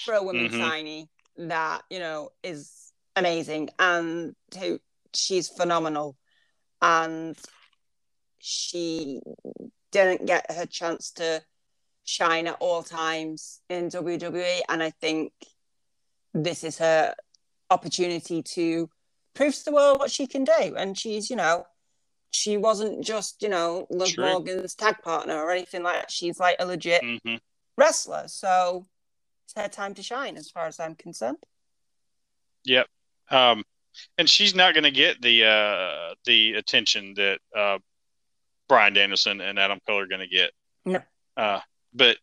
for 0.05 0.15
a 0.15 0.23
woman 0.23 0.49
Mhm. 0.49 0.61
signee 0.61 1.09
that 1.37 1.85
you 1.91 1.99
know 1.99 2.33
is 2.43 2.93
amazing, 3.17 3.71
and 3.79 4.37
who 4.59 4.81
she's 5.15 5.49
phenomenal, 5.49 6.17
and 6.83 7.39
she 8.39 9.21
didn't 9.91 10.27
get 10.27 10.51
her 10.51 10.67
chance 10.67 11.11
to 11.13 11.45
shine 12.05 12.47
at 12.47 12.57
all 12.61 12.83
times 12.83 13.61
in 13.69 13.89
WWE, 13.89 14.63
and 14.69 14.83
I 14.83 14.91
think 14.91 15.33
this 16.35 16.65
is 16.65 16.79
her 16.79 17.15
opportunity 17.71 18.43
to 18.43 18.91
prove 19.35 19.55
to 19.55 19.65
the 19.65 19.73
world 19.73 19.99
what 19.99 20.11
she 20.11 20.27
can 20.27 20.45
do. 20.45 20.75
And 20.77 20.99
she's, 20.99 21.31
you 21.31 21.37
know, 21.37 21.67
she 22.31 22.57
wasn't 22.57 23.05
just, 23.05 23.43
you 23.43 23.49
know, 23.49 23.87
Liv 23.91 24.11
True. 24.11 24.25
Morgan's 24.25 24.75
tag 24.75 24.99
partner 25.03 25.37
or 25.37 25.51
anything 25.51 25.83
like 25.83 26.01
that. 26.01 26.11
She's 26.11 26.39
like 26.39 26.57
a 26.59 26.67
legit 26.67 27.03
hmm 27.03 27.37
wrestler. 27.77 28.25
So 28.29 28.87
it's 29.45 29.55
her 29.57 29.69
time 29.69 29.95
to 29.95 30.03
shine 30.03 30.37
as 30.37 30.51
far 30.51 30.67
as 30.67 30.79
I'm 30.79 30.95
concerned. 30.95 31.39
Yep. 32.65 32.87
Um, 33.31 33.65
and 34.19 34.29
she's 34.29 34.55
not 34.55 34.75
going 34.75 34.85
to 34.85 34.91
get 34.91 35.21
the 35.23 35.45
uh, 35.45 36.15
the 36.25 36.55
attention 36.55 37.15
that 37.15 37.39
uh, 37.57 37.79
Bryan 38.69 38.93
Danielson 38.93 39.41
and 39.41 39.59
Adam 39.59 39.79
Cole 39.87 39.99
are 39.99 40.07
going 40.07 40.21
to 40.21 40.27
get. 40.29 40.51
No. 40.85 41.01
Uh, 41.37 41.61
but 41.95 42.19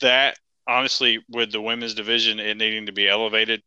that 0.00 0.38
honestly, 0.66 1.20
with 1.28 1.52
the 1.52 1.60
women's 1.60 1.94
division, 1.94 2.40
it 2.40 2.56
needing 2.56 2.86
to 2.86 2.92
be 2.92 3.08
elevated, 3.08 3.62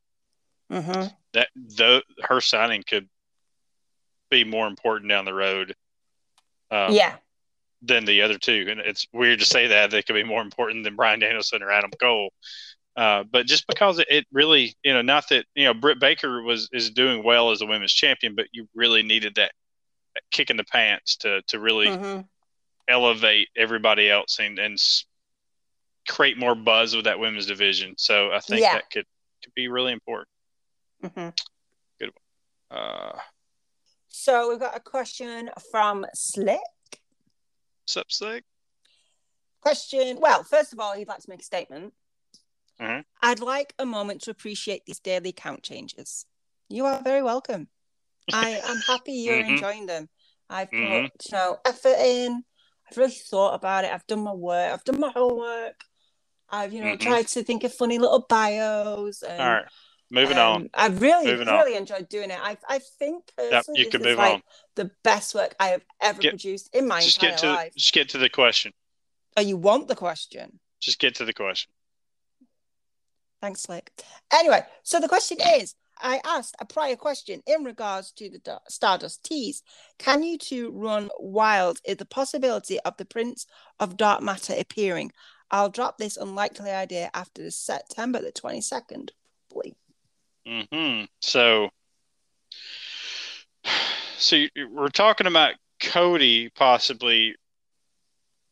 Mm-hmm. 0.72 1.08
that 1.34 1.48
the 1.56 2.02
her 2.24 2.42
signing 2.42 2.84
could 2.88 3.08
be 4.44 4.50
more 4.50 4.68
important 4.68 5.10
down 5.10 5.26
the 5.26 5.34
road. 5.34 5.76
Um, 6.72 6.94
yeah. 6.94 7.16
than 7.82 8.06
the 8.06 8.24
other 8.24 8.40
two. 8.40 8.66
And 8.70 8.80
it's 8.80 9.06
weird 9.14 9.40
to 9.40 9.46
say 9.46 9.68
that 9.68 9.92
they 9.92 10.02
could 10.02 10.16
be 10.16 10.24
more 10.24 10.42
important 10.42 10.84
than 10.84 10.96
Bryan 10.96 11.20
Danielson 11.20 11.62
or 11.62 11.72
Adam 11.72 11.92
Cole. 12.02 12.32
Uh, 12.98 13.24
but 13.24 13.46
just 13.46 13.68
because 13.68 14.00
it, 14.00 14.08
it 14.10 14.26
really, 14.32 14.74
you 14.84 14.94
know, 14.94 15.04
not 15.04 15.30
that, 15.30 15.46
you 15.54 15.66
know, 15.66 15.74
Britt 15.74 16.00
Baker 16.00 16.42
was, 16.42 16.68
is 16.72 16.90
doing 16.90 17.24
well 17.24 17.52
as 17.52 17.62
a 17.62 17.66
women's 17.68 17.94
champion, 17.94 18.34
but 18.36 18.48
you 18.52 18.68
really 18.74 19.04
needed 19.04 19.36
that, 19.36 19.52
that 20.16 20.24
kick 20.32 20.50
in 20.50 20.58
the 20.58 20.64
pants 20.64 21.18
to, 21.18 21.42
to 21.50 21.60
really 21.60 21.96
hmm 21.96 22.22
elevate 22.88 23.50
everybody 23.56 24.10
else 24.10 24.40
and, 24.40 24.60
and 24.60 24.78
create 26.08 26.38
more 26.38 26.56
buzz 26.56 26.96
with 26.96 27.06
that 27.06 27.20
women's 27.20 27.46
division. 27.46 27.94
So 27.98 28.32
I 28.32 28.40
think 28.40 28.62
Yeah. 28.62 28.74
that 28.74 28.90
could, 28.92 29.06
could 29.44 29.54
be 29.54 29.68
really 29.68 29.92
important. 29.92 30.30
hmm 31.04 31.30
Uh, 32.72 33.18
So 34.18 34.50
we've 34.50 34.60
got 34.62 34.78
a 34.78 34.80
question 34.80 35.50
from 35.70 36.06
Slick. 36.14 36.58
What's 37.84 37.98
up, 37.98 38.10
Slick? 38.10 38.46
Question. 39.60 40.20
Well, 40.22 40.42
first 40.46 40.72
of 40.72 40.80
all, 40.80 40.94
he'd 40.94 41.10
like 41.10 41.20
to 41.20 41.30
make 41.30 41.42
a 41.42 41.44
statement. 41.44 41.94
Mhm. 42.80 43.04
I'd 43.22 43.42
like 43.42 43.74
a 43.78 43.86
moment 43.86 44.22
to 44.22 44.32
appreciate 44.32 44.86
these 44.86 45.02
daily 45.02 45.34
count 45.34 45.64
changes. 45.64 46.26
You 46.70 46.86
are 46.86 47.02
very 47.02 47.22
welcome. 47.24 47.68
I 48.32 48.62
am 48.64 48.80
happy 48.88 49.12
you're 49.26 49.44
Mhm. 49.44 49.50
enjoying 49.50 49.86
them. 49.86 50.08
I've 50.50 50.72
put 50.72 50.80
Mhm. 50.80 51.04
you 51.26 51.32
know 51.34 51.60
effort 51.66 51.98
in. 52.00 52.46
I've 52.90 52.98
really 52.98 53.12
thought 53.12 53.54
about 53.56 53.84
it. 53.84 53.92
I've 53.92 54.08
done 54.08 54.24
my 54.24 54.34
work. 54.34 54.72
I've 54.74 54.84
done 54.86 55.00
my 55.02 55.12
homework. 55.12 55.84
I've 56.50 56.72
you 56.72 56.82
know 56.82 56.96
Mhm. 56.96 57.02
tried 57.02 57.28
to 57.28 57.44
think 57.44 57.66
of 57.66 57.74
funny 57.74 58.00
little 58.00 58.26
bios. 58.30 59.24
And, 59.24 59.42
All 59.42 59.50
right, 59.56 59.66
moving 60.12 60.38
on. 60.38 60.62
um, 60.64 60.70
I've 60.74 61.02
really, 61.02 61.26
Moving 61.28 61.48
on. 61.48 61.56
really 61.66 61.76
enjoyed 61.78 62.08
doing 62.10 62.30
it. 62.32 62.40
I, 62.42 62.58
I 62.70 62.80
think 62.80 63.32
personally, 63.38 63.80
you 63.80 63.86
this 63.86 63.92
can 63.92 64.02
is 64.02 64.08
move 64.08 64.18
like 64.18 64.34
on. 64.36 64.42
the 64.76 64.92
best 65.04 65.34
work 65.36 65.56
I 65.60 65.68
have 65.70 65.82
ever 66.02 66.22
Get- 66.22 66.32
produced 66.32 66.70
in 66.76 66.88
my 66.88 67.02
Just 67.02 67.18
entire 67.18 67.32
get 67.32 67.40
to 67.40 67.48
life. 67.54 67.74
just 67.76 67.94
get 67.94 68.10
to 68.10 68.18
the 68.18 68.30
question. 68.30 68.72
Oh, 69.38 69.42
you 69.42 69.58
want 69.58 69.88
the 69.88 69.96
question? 69.96 70.60
Just 70.80 71.00
get 71.00 71.16
to 71.16 71.26
the 71.26 71.34
question. 71.34 71.72
Thanks, 73.42 73.62
Slick. 73.62 73.92
Anyway, 74.34 74.62
so 74.84 75.00
the 75.00 75.08
question 75.10 75.38
is 75.42 75.76
I 76.02 76.20
asked 76.26 76.56
a 76.60 76.66
prior 76.66 76.96
question 76.96 77.42
in 77.46 77.64
regards 77.64 78.12
to 78.14 78.30
the 78.30 78.60
Stardust 78.70 79.24
tease. 79.24 79.62
Can 80.00 80.24
you 80.24 80.38
two 80.38 80.72
run 80.72 81.10
wild 81.20 81.80
at 81.88 81.98
the 82.00 82.06
possibility 82.06 82.80
of 82.82 82.98
the 82.98 83.06
Prince 83.06 83.46
of 83.80 83.98
Dark 83.98 84.22
Matter 84.22 84.54
appearing? 84.58 85.12
I'll 85.52 85.70
drop 85.70 85.98
this 85.98 86.18
unlikely 86.18 86.72
idea 86.72 87.12
after 87.14 87.44
the 87.44 87.52
September 87.52 88.20
the 88.22 88.32
22nd, 88.32 89.10
probably. 89.50 89.76
Hmm 90.48 91.04
So, 91.22 91.70
so 94.18 94.46
we're 94.72 94.90
talking 94.90 95.28
about 95.28 95.56
Cody 95.82 96.50
possibly 96.50 97.36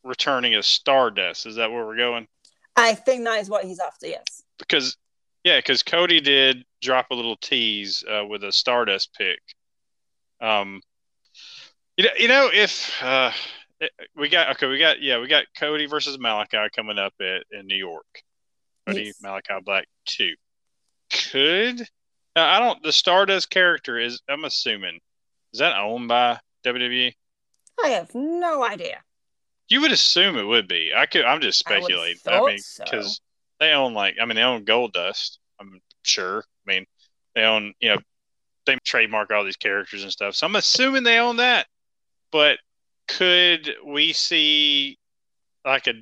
returning 0.03 0.53
as 0.55 0.65
Stardust. 0.65 1.45
Is 1.45 1.55
that 1.55 1.71
where 1.71 1.85
we're 1.85 1.97
going? 1.97 2.27
I 2.75 2.95
think 2.95 3.23
that 3.25 3.39
is 3.39 3.49
what 3.49 3.65
he's 3.65 3.79
after, 3.79 4.07
yes. 4.07 4.43
Because 4.57 4.97
yeah, 5.43 5.57
because 5.59 5.83
Cody 5.83 6.21
did 6.21 6.63
drop 6.81 7.07
a 7.11 7.15
little 7.15 7.35
tease 7.37 8.03
uh, 8.09 8.25
with 8.25 8.43
a 8.43 8.51
Stardust 8.51 9.13
pick. 9.17 9.39
Um, 10.41 10.81
you 11.97 12.05
know, 12.05 12.11
you 12.17 12.27
know 12.27 12.49
if 12.51 12.91
uh, 13.03 13.31
we 14.15 14.29
got 14.29 14.51
okay, 14.51 14.67
we 14.67 14.79
got 14.79 15.01
yeah, 15.01 15.19
we 15.19 15.27
got 15.27 15.45
Cody 15.57 15.85
versus 15.85 16.17
Malakai 16.17 16.71
coming 16.75 16.97
up 16.97 17.13
at 17.21 17.43
in 17.51 17.67
New 17.67 17.75
York. 17.75 18.23
Cody 18.87 19.05
Yes. 19.05 19.21
Malakai 19.23 19.63
Black 19.63 19.87
two. 20.05 20.33
Could 21.13 21.87
now, 22.35 22.55
I 22.55 22.59
don't 22.59 22.81
the 22.83 22.91
Stardust 22.91 23.49
character 23.49 23.99
is 23.99 24.21
I'm 24.27 24.45
assuming 24.45 24.99
is 25.53 25.59
that 25.59 25.77
owned 25.77 26.07
by 26.07 26.39
WWE? 26.65 27.13
I 27.83 27.87
have 27.89 28.13
no 28.15 28.63
idea. 28.63 29.03
You 29.69 29.81
would 29.81 29.91
assume 29.91 30.37
it 30.37 30.43
would 30.43 30.67
be. 30.67 30.91
I 30.95 31.05
could. 31.05 31.25
I'm 31.25 31.41
just 31.41 31.63
I 31.67 31.75
speculating. 31.77 32.17
I, 32.25 32.29
thought 32.29 32.47
mean, 32.47 32.59
so. 32.59 32.83
because 32.83 33.21
they 33.59 33.71
own 33.71 33.93
like 33.93 34.15
I 34.21 34.25
mean 34.25 34.35
they 34.35 34.43
own 34.43 34.63
Gold 34.63 34.93
Dust. 34.93 35.39
I'm 35.59 35.79
sure. 36.03 36.43
I 36.67 36.73
mean 36.73 36.85
they 37.35 37.43
own 37.43 37.73
you 37.79 37.89
know 37.89 37.97
they 38.65 38.77
trademark 38.83 39.31
all 39.31 39.43
these 39.43 39.57
characters 39.57 40.03
and 40.03 40.11
stuff. 40.11 40.35
So 40.35 40.47
I'm 40.47 40.55
assuming 40.55 41.03
they 41.03 41.19
own 41.19 41.37
that. 41.37 41.67
But 42.31 42.57
could 43.07 43.69
we 43.85 44.13
see 44.13 44.97
like 45.65 45.87
a 45.87 45.93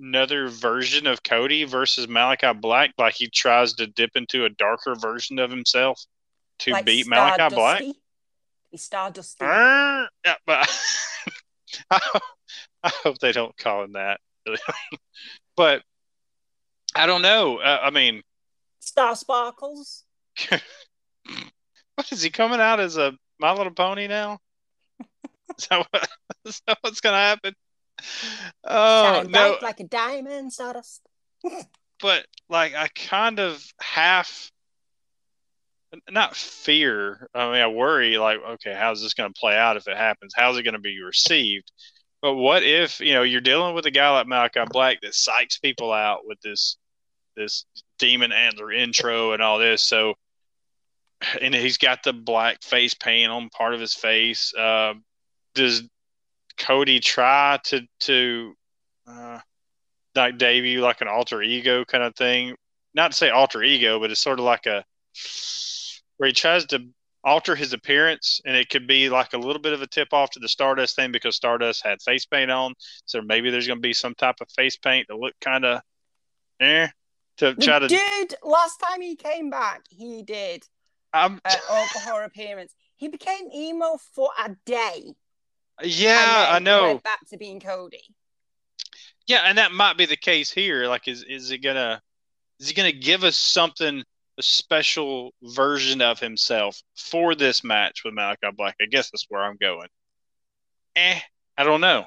another 0.00 0.48
version 0.48 1.06
of 1.06 1.22
Cody 1.22 1.64
versus 1.64 2.06
Malakai 2.06 2.60
Black? 2.60 2.92
Like 2.98 3.14
he 3.14 3.28
tries 3.28 3.74
to 3.74 3.86
dip 3.86 4.10
into 4.14 4.44
a 4.44 4.50
darker 4.50 4.94
version 4.94 5.38
of 5.38 5.50
himself 5.50 6.00
to 6.60 6.72
Like 6.72 6.84
beat 6.84 7.06
Malakai 7.06 7.50
Black. 7.50 7.82
Stardusty. 7.82 7.94
He's 8.70 8.88
Stardusty. 8.88 9.42
Uh, 9.42 10.06
yeah, 10.24 10.34
but 10.46 10.68
I, 11.90 12.20
I 12.82 12.90
hope 13.02 13.18
they 13.18 13.32
don't 13.32 13.56
call 13.56 13.84
him 13.84 13.92
that. 13.92 14.20
but 15.56 15.82
I 16.94 17.06
don't 17.06 17.22
know. 17.22 17.58
Uh, 17.58 17.80
I 17.82 17.90
mean, 17.90 18.22
Star 18.80 19.14
Sparkles. 19.16 20.04
what 20.48 22.12
is 22.12 22.22
he 22.22 22.30
coming 22.30 22.60
out 22.60 22.80
as 22.80 22.96
a 22.96 23.12
My 23.38 23.52
Little 23.52 23.72
Pony 23.72 24.06
now? 24.06 24.38
Is 25.58 25.66
that, 25.68 25.86
what, 25.90 26.08
is 26.44 26.62
that 26.66 26.78
what's 26.82 27.00
going 27.00 27.14
to 27.14 27.18
happen? 27.18 27.54
Oh 28.64 29.24
no! 29.28 29.56
like 29.62 29.80
a 29.80 29.84
diamond, 29.84 30.52
Stardust. 30.52 31.02
but 32.00 32.26
like 32.48 32.74
I 32.74 32.88
kind 32.88 33.38
of 33.38 33.64
half 33.80 34.50
not 36.10 36.36
fear. 36.36 37.28
I 37.34 37.46
mean, 37.46 37.60
I 37.60 37.68
worry 37.68 38.18
like, 38.18 38.38
okay, 38.50 38.74
how's 38.74 39.02
this 39.02 39.14
going 39.14 39.32
to 39.32 39.40
play 39.40 39.56
out 39.56 39.76
if 39.76 39.88
it 39.88 39.96
happens? 39.96 40.34
How's 40.36 40.58
it 40.58 40.62
going 40.62 40.74
to 40.74 40.80
be 40.80 41.02
received? 41.02 41.70
But 42.20 42.34
what 42.34 42.62
if 42.62 43.00
you 43.00 43.14
know 43.14 43.22
you're 43.22 43.40
dealing 43.40 43.74
with 43.74 43.86
a 43.86 43.90
guy 43.90 44.10
like 44.10 44.26
Malakai 44.26 44.68
Black 44.68 45.00
that 45.02 45.12
psychs 45.12 45.60
people 45.60 45.92
out 45.92 46.26
with 46.26 46.40
this 46.40 46.76
this 47.36 47.64
demon 47.98 48.32
antler 48.32 48.72
intro 48.72 49.32
and 49.32 49.42
all 49.42 49.58
this? 49.58 49.82
So, 49.82 50.14
and 51.40 51.54
he's 51.54 51.78
got 51.78 52.02
the 52.02 52.12
black 52.12 52.62
face 52.62 52.94
paint 52.94 53.30
on 53.30 53.48
part 53.50 53.72
of 53.72 53.80
his 53.80 53.94
face. 53.94 54.52
Uh, 54.54 54.94
does 55.54 55.82
Cody 56.58 57.00
try 57.00 57.58
to 57.64 57.82
to 58.00 58.54
uh, 59.06 59.38
like 60.14 60.38
debut 60.38 60.80
like 60.80 61.00
an 61.00 61.08
alter 61.08 61.42
ego 61.42 61.84
kind 61.84 62.04
of 62.04 62.14
thing? 62.14 62.54
Not 62.94 63.12
to 63.12 63.16
say 63.16 63.30
alter 63.30 63.62
ego, 63.62 64.00
but 64.00 64.10
it's 64.10 64.20
sort 64.20 64.38
of 64.38 64.44
like 64.44 64.66
a 64.66 64.84
where 66.16 66.26
he 66.28 66.32
tries 66.32 66.64
to 66.66 66.80
alter 67.24 67.54
his 67.54 67.72
appearance, 67.72 68.40
and 68.44 68.56
it 68.56 68.68
could 68.68 68.86
be 68.86 69.08
like 69.08 69.32
a 69.32 69.38
little 69.38 69.60
bit 69.60 69.72
of 69.72 69.82
a 69.82 69.86
tip 69.86 70.12
off 70.12 70.30
to 70.30 70.40
the 70.40 70.48
Stardust 70.48 70.96
thing 70.96 71.12
because 71.12 71.36
Stardust 71.36 71.84
had 71.84 72.00
face 72.02 72.26
paint 72.26 72.50
on, 72.50 72.74
so 73.04 73.20
maybe 73.20 73.50
there's 73.50 73.66
going 73.66 73.78
to 73.78 73.88
be 73.88 73.92
some 73.92 74.14
type 74.14 74.36
of 74.40 74.50
face 74.50 74.76
paint 74.76 75.06
to 75.08 75.16
look 75.16 75.34
kind 75.40 75.64
of 75.64 75.80
eh 76.60 76.88
to 77.38 77.54
The 77.54 77.62
try 77.62 77.78
to. 77.78 77.88
dude, 77.88 78.34
last 78.42 78.78
time 78.78 79.00
he 79.00 79.16
came 79.16 79.50
back, 79.50 79.82
he 79.90 80.22
did 80.22 80.64
I'm, 81.12 81.40
Oklahoma 81.70 82.24
appearance. 82.26 82.74
He 82.96 83.08
became 83.08 83.48
emo 83.54 83.98
for 84.14 84.30
a 84.44 84.56
day. 84.66 85.14
Yeah, 85.82 86.48
I 86.50 86.58
know. 86.58 87.00
Back 87.04 87.26
to 87.30 87.36
being 87.36 87.60
Cody. 87.60 88.02
Yeah, 89.26 89.42
and 89.44 89.58
that 89.58 89.72
might 89.72 89.96
be 89.98 90.06
the 90.06 90.16
case 90.16 90.50
here. 90.50 90.86
Like, 90.86 91.06
is 91.06 91.22
is 91.22 91.50
it 91.50 91.58
gonna 91.58 92.02
is 92.58 92.68
he 92.68 92.74
gonna 92.74 92.92
give 92.92 93.24
us 93.24 93.36
something 93.36 94.02
a 94.38 94.42
special 94.42 95.32
version 95.42 96.00
of 96.00 96.20
himself 96.20 96.80
for 96.96 97.34
this 97.34 97.62
match 97.62 98.02
with 98.04 98.14
Malakai 98.14 98.56
Black? 98.56 98.76
I 98.80 98.86
guess 98.86 99.10
that's 99.10 99.26
where 99.28 99.42
I'm 99.42 99.56
going. 99.60 99.88
Eh, 100.96 101.20
I 101.56 101.64
don't 101.64 101.80
know. 101.80 102.06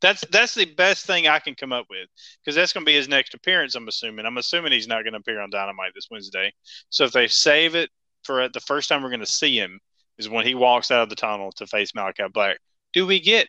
That's 0.00 0.24
that's 0.30 0.54
the 0.54 0.64
best 0.64 1.06
thing 1.06 1.28
I 1.28 1.40
can 1.40 1.54
come 1.54 1.72
up 1.72 1.86
with 1.90 2.08
because 2.42 2.56
that's 2.56 2.72
going 2.72 2.86
to 2.86 2.90
be 2.90 2.96
his 2.96 3.08
next 3.08 3.34
appearance. 3.34 3.74
I'm 3.74 3.88
assuming. 3.88 4.24
I'm 4.24 4.38
assuming 4.38 4.72
he's 4.72 4.88
not 4.88 5.02
going 5.02 5.12
to 5.12 5.18
appear 5.18 5.40
on 5.40 5.50
Dynamite 5.50 5.92
this 5.94 6.08
Wednesday. 6.10 6.52
So 6.88 7.04
if 7.04 7.12
they 7.12 7.28
save 7.28 7.74
it 7.74 7.90
for 8.22 8.48
the 8.48 8.60
first 8.60 8.88
time 8.88 9.02
we're 9.02 9.10
going 9.10 9.20
to 9.20 9.26
see 9.26 9.56
him 9.58 9.78
is 10.18 10.28
when 10.28 10.46
he 10.46 10.54
walks 10.54 10.90
out 10.90 11.02
of 11.02 11.08
the 11.10 11.16
tunnel 11.16 11.52
to 11.52 11.66
face 11.66 11.92
Malakai 11.92 12.32
Black. 12.32 12.58
Do 12.92 13.06
we 13.06 13.20
get 13.20 13.48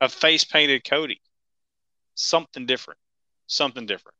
a 0.00 0.08
face 0.08 0.44
painted 0.44 0.84
Cody? 0.84 1.20
Something 2.14 2.66
different. 2.66 2.98
Something 3.46 3.86
different. 3.86 4.16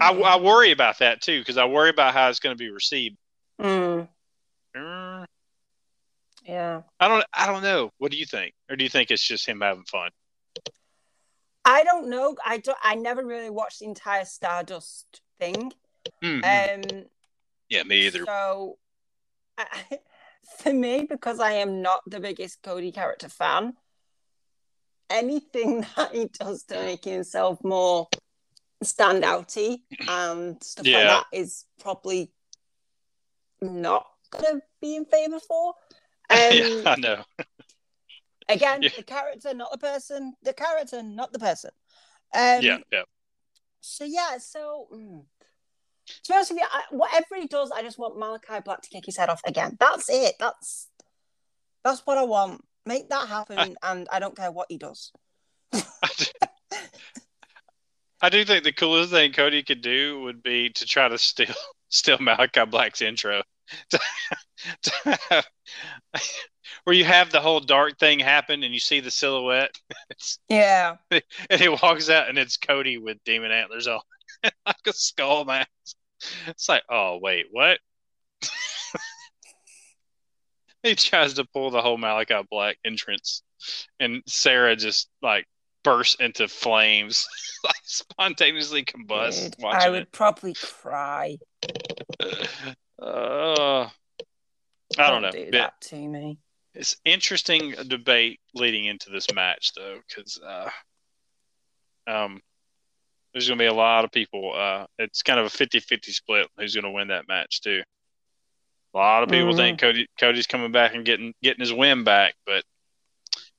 I, 0.00 0.12
I 0.12 0.36
worry 0.40 0.70
about 0.70 0.98
that 1.00 1.20
too 1.20 1.40
because 1.40 1.56
I 1.56 1.64
worry 1.64 1.90
about 1.90 2.14
how 2.14 2.28
it's 2.28 2.38
going 2.38 2.56
to 2.56 2.58
be 2.58 2.70
received. 2.70 3.16
Mm, 3.60 4.06
Uh, 4.76 5.26
yeah. 6.44 6.82
I 7.00 7.08
don't. 7.08 7.24
I 7.32 7.46
don't 7.46 7.62
know. 7.62 7.90
What 7.98 8.12
do 8.12 8.16
you 8.18 8.26
think? 8.26 8.54
Or 8.70 8.76
do 8.76 8.84
you 8.84 8.90
think 8.90 9.10
it's 9.10 9.26
just 9.26 9.46
him 9.46 9.60
having 9.60 9.84
fun? 9.84 10.10
I 11.64 11.82
don't 11.82 12.08
know. 12.08 12.36
I 12.46 12.58
don't. 12.58 12.78
I 12.82 12.94
never 12.94 13.24
really 13.24 13.50
watched 13.50 13.80
the 13.80 13.86
entire 13.86 14.24
Stardust 14.24 15.20
thing. 15.40 15.72
Mhm. 16.22 16.44
Um. 16.44 17.06
yeah, 17.68 17.82
me 17.82 18.06
either. 18.06 18.24
So, 18.24 18.78
I, 19.58 19.66
for 20.58 20.72
me, 20.72 21.06
because 21.08 21.40
I 21.40 21.52
am 21.52 21.82
not 21.82 22.00
the 22.06 22.20
biggest 22.20 22.62
Cody 22.62 22.92
character 22.92 23.28
fan, 23.28 23.74
anything 25.10 25.84
that 25.96 26.14
he 26.14 26.26
does 26.26 26.64
to 26.64 26.74
make 26.80 27.04
himself 27.04 27.62
more 27.62 28.08
standouty 28.84 29.78
and 30.06 30.62
stuff 30.62 30.86
Yeah. 30.86 30.98
like 30.98 31.06
that 31.08 31.26
is 31.32 31.64
probably 31.80 32.30
not 33.60 34.06
gonna 34.30 34.60
be 34.80 34.96
in 34.96 35.04
favor 35.04 35.40
for. 35.40 35.74
Um, 36.28 36.38
yeah, 36.40 36.82
I 36.84 36.96
know. 36.96 37.24
Again, 38.48 38.82
Yeah. 38.82 38.88
the 38.96 39.04
character, 39.04 39.54
not 39.54 39.70
the 39.70 39.78
person. 39.78 40.34
The 40.42 40.52
character, 40.52 41.00
not 41.02 41.32
the 41.32 41.38
person. 41.38 41.70
Um, 42.34 42.62
yeah, 42.62 42.78
yeah. 42.90 43.02
So 43.80 44.04
yeah, 44.04 44.38
so 44.38 44.88
mm. 44.92 45.24
To 46.06 46.28
be 46.28 46.34
honest 46.34 46.50
with 46.52 46.60
you, 46.60 46.66
I, 46.70 46.82
whatever 46.90 47.36
he 47.36 47.46
does, 47.46 47.70
I 47.70 47.82
just 47.82 47.98
want 47.98 48.16
Malakai 48.16 48.64
Black 48.64 48.82
to 48.82 48.88
kick 48.88 49.06
his 49.06 49.16
head 49.16 49.28
off 49.28 49.40
again. 49.46 49.76
That's 49.78 50.08
it. 50.08 50.34
That's 50.38 50.88
that's 51.84 52.02
what 52.06 52.18
I 52.18 52.24
want. 52.24 52.64
Make 52.84 53.08
that 53.10 53.28
happen, 53.28 53.76
and 53.82 54.08
I 54.12 54.18
don't 54.20 54.36
care 54.36 54.52
what 54.52 54.66
he 54.68 54.78
does. 54.78 55.12
I 58.22 58.30
do 58.30 58.44
think 58.44 58.64
the 58.64 58.72
coolest 58.72 59.10
thing 59.10 59.32
Cody 59.32 59.62
could 59.62 59.82
do 59.82 60.20
would 60.22 60.42
be 60.42 60.70
to 60.70 60.86
try 60.86 61.08
to 61.08 61.18
steal 61.18 61.54
steal 61.88 62.18
Malakai 62.18 62.70
Black's 62.70 63.02
intro. 63.02 63.42
to, 63.90 64.00
to 64.82 65.18
have, 65.28 65.46
where 66.84 66.94
you 66.94 67.04
have 67.04 67.30
the 67.30 67.40
whole 67.40 67.60
dark 67.60 67.98
thing 67.98 68.18
happen 68.18 68.62
and 68.62 68.72
you 68.72 68.80
see 68.80 69.00
the 69.00 69.10
silhouette. 69.10 69.74
Yeah. 70.48 70.96
and 71.10 71.60
he 71.60 71.68
walks 71.68 72.08
out 72.08 72.28
and 72.28 72.38
it's 72.38 72.56
Cody 72.56 72.96
with 72.96 73.22
demon 73.24 73.50
antlers 73.50 73.86
on, 73.88 74.00
like 74.66 74.76
a 74.86 74.92
skull 74.92 75.44
mask. 75.44 75.68
It's 76.48 76.68
like, 76.68 76.82
oh 76.90 77.18
wait, 77.20 77.46
what? 77.50 77.78
he 80.82 80.94
tries 80.94 81.34
to 81.34 81.44
pull 81.44 81.70
the 81.70 81.82
whole 81.82 81.98
Malakai 81.98 82.44
Black 82.48 82.78
entrance, 82.84 83.42
and 84.00 84.22
Sarah 84.26 84.76
just 84.76 85.08
like 85.22 85.46
bursts 85.82 86.16
into 86.20 86.48
flames, 86.48 87.26
like 87.64 87.74
spontaneously 87.84 88.84
combusts. 88.84 89.56
I 89.64 89.90
would 89.90 90.10
probably 90.12 90.54
cry. 90.54 91.36
Uh, 92.98 93.90
I 94.98 95.10
don't 95.10 95.20
know. 95.20 95.30
do 95.30 95.38
It- 95.38 95.52
that 95.52 95.78
to 95.82 95.96
me. 95.96 96.38
it's 96.74 96.96
interesting 97.04 97.72
debate 97.88 98.40
leading 98.54 98.86
into 98.86 99.10
this 99.10 99.30
match 99.34 99.72
though 99.76 99.98
because 100.08 100.40
uh, 100.42 100.70
um, 102.06 102.40
there's 103.36 103.48
going 103.48 103.58
to 103.58 103.62
be 103.62 103.66
a 103.66 103.74
lot 103.74 104.02
of 104.06 104.10
people 104.10 104.54
uh, 104.56 104.86
it's 104.98 105.22
kind 105.22 105.38
of 105.38 105.44
a 105.44 105.50
50-50 105.50 106.06
split 106.06 106.48
who's 106.56 106.74
going 106.74 106.84
to 106.84 106.90
win 106.90 107.08
that 107.08 107.28
match 107.28 107.60
too. 107.60 107.82
A 108.94 108.96
lot 108.96 109.22
of 109.22 109.28
people 109.28 109.52
Mhm. 109.52 109.56
think 109.56 109.78
Cody 109.78 110.06
Cody's 110.18 110.46
coming 110.46 110.72
back 110.72 110.94
and 110.94 111.04
getting 111.04 111.34
getting 111.42 111.60
his 111.60 111.70
win 111.72 112.02
back 112.02 112.34
but 112.46 112.64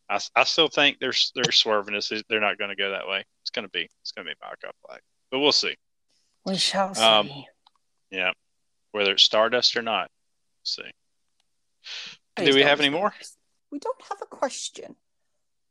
I, 0.10 0.20
I 0.36 0.46
still 0.46 0.68
think 0.68 0.98
they're 1.00 1.14
they're 1.36 1.52
swerving 1.52 1.94
us 1.94 2.12
they're 2.28 2.40
not 2.42 2.58
going 2.58 2.72
to 2.72 2.76
go 2.76 2.90
that 2.90 3.08
way. 3.08 3.24
It's 3.44 3.52
going 3.52 3.66
to 3.66 3.70
be 3.70 3.88
it's 4.02 4.12
going 4.14 4.26
to 4.26 4.34
be 4.34 4.36
Malakai 4.44 4.72
Black 4.88 5.02
but 5.30 5.38
we'll 5.40 5.52
see. 5.52 5.76
We 6.44 6.58
shall 6.58 6.96
see. 6.96 7.04
Um, 7.04 7.30
yeah 8.10 8.32
whether 8.94 9.12
it's 9.12 9.22
Stardust 9.22 9.78
or 9.78 9.84
not 9.84 10.10
we'll 10.56 10.86
see. 10.86 12.46
Do 12.46 12.56
we 12.56 12.64
have 12.64 12.80
any 12.80 12.90
more? 12.90 13.14
We 13.72 13.78
don't 13.78 14.02
have 14.10 14.22
a 14.24 14.26
question, 14.26 14.96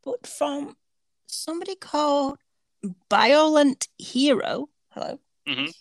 but 0.04 0.28
from 0.28 0.76
somebody 1.26 1.74
called 1.74 2.38
Violent 3.10 3.88
Hero. 3.98 4.68
Hello. 4.90 5.18
Mhm. 5.48 5.72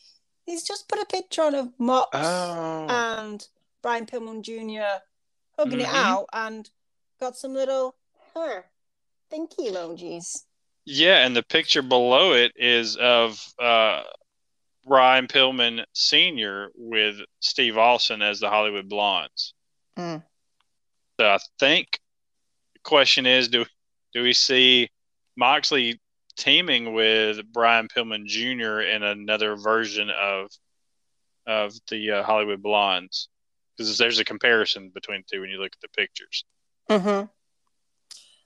He's 0.45 0.64
just 0.64 0.88
put 0.88 0.99
a 0.99 1.06
picture 1.06 1.41
on 1.43 1.56
of 1.56 1.74
Mox 1.80 2.10
oh 2.14 2.88
and 2.89 3.47
Brian 3.82 4.06
Pillman 4.06 4.41
Jr. 4.41 5.01
hugging 5.58 5.82
it 5.82 5.88
Mhm. 5.88 5.93
out 5.93 6.26
and 6.34 6.70
got 7.20 7.36
some 7.38 7.53
little 7.53 7.95
huh, 8.34 8.62
you 9.32 9.72
emojis. 9.72 10.45
Yeah, 10.86 11.26
and 11.26 11.36
the 11.36 11.43
picture 11.43 11.82
below 11.82 12.34
it 12.34 12.51
is 12.56 12.95
of 12.97 13.41
uh, 13.60 14.03
Brian 14.86 15.28
Pillman 15.28 15.84
Sr. 15.93 16.72
with 16.76 17.18
Steve 17.39 17.78
Austin 17.78 18.22
as 18.22 18.39
the 18.39 18.49
Hollywood 18.49 18.88
Blondes. 18.88 19.53
Mm. 19.97 20.24
So 21.20 21.26
I 21.28 21.39
think 21.60 21.99
the 22.74 22.80
question 22.82 23.26
is 23.26 23.47
do 23.47 23.66
do 24.14 24.22
we 24.22 24.34
see 24.34 24.89
Moxley 25.36 25.99
teaming 26.38 26.93
with 26.93 27.41
Brian 27.51 27.88
Pillman 27.88 28.25
Jr. 28.25 28.81
in 28.81 29.03
another 29.03 29.55
version 29.55 30.09
of 30.09 30.51
of 31.47 31.73
the 31.89 32.11
uh, 32.11 32.23
Hollywood 32.23 32.61
Blondes? 32.61 33.29
Because 33.77 33.97
there's 33.97 34.19
a 34.19 34.25
comparison 34.25 34.89
between 34.93 35.21
the 35.21 35.36
two 35.36 35.41
when 35.41 35.49
you 35.49 35.59
look 35.59 35.73
at 35.73 35.81
the 35.81 35.89
pictures. 35.89 36.45
Mm-hmm. 36.89 37.09
Um, 37.09 37.29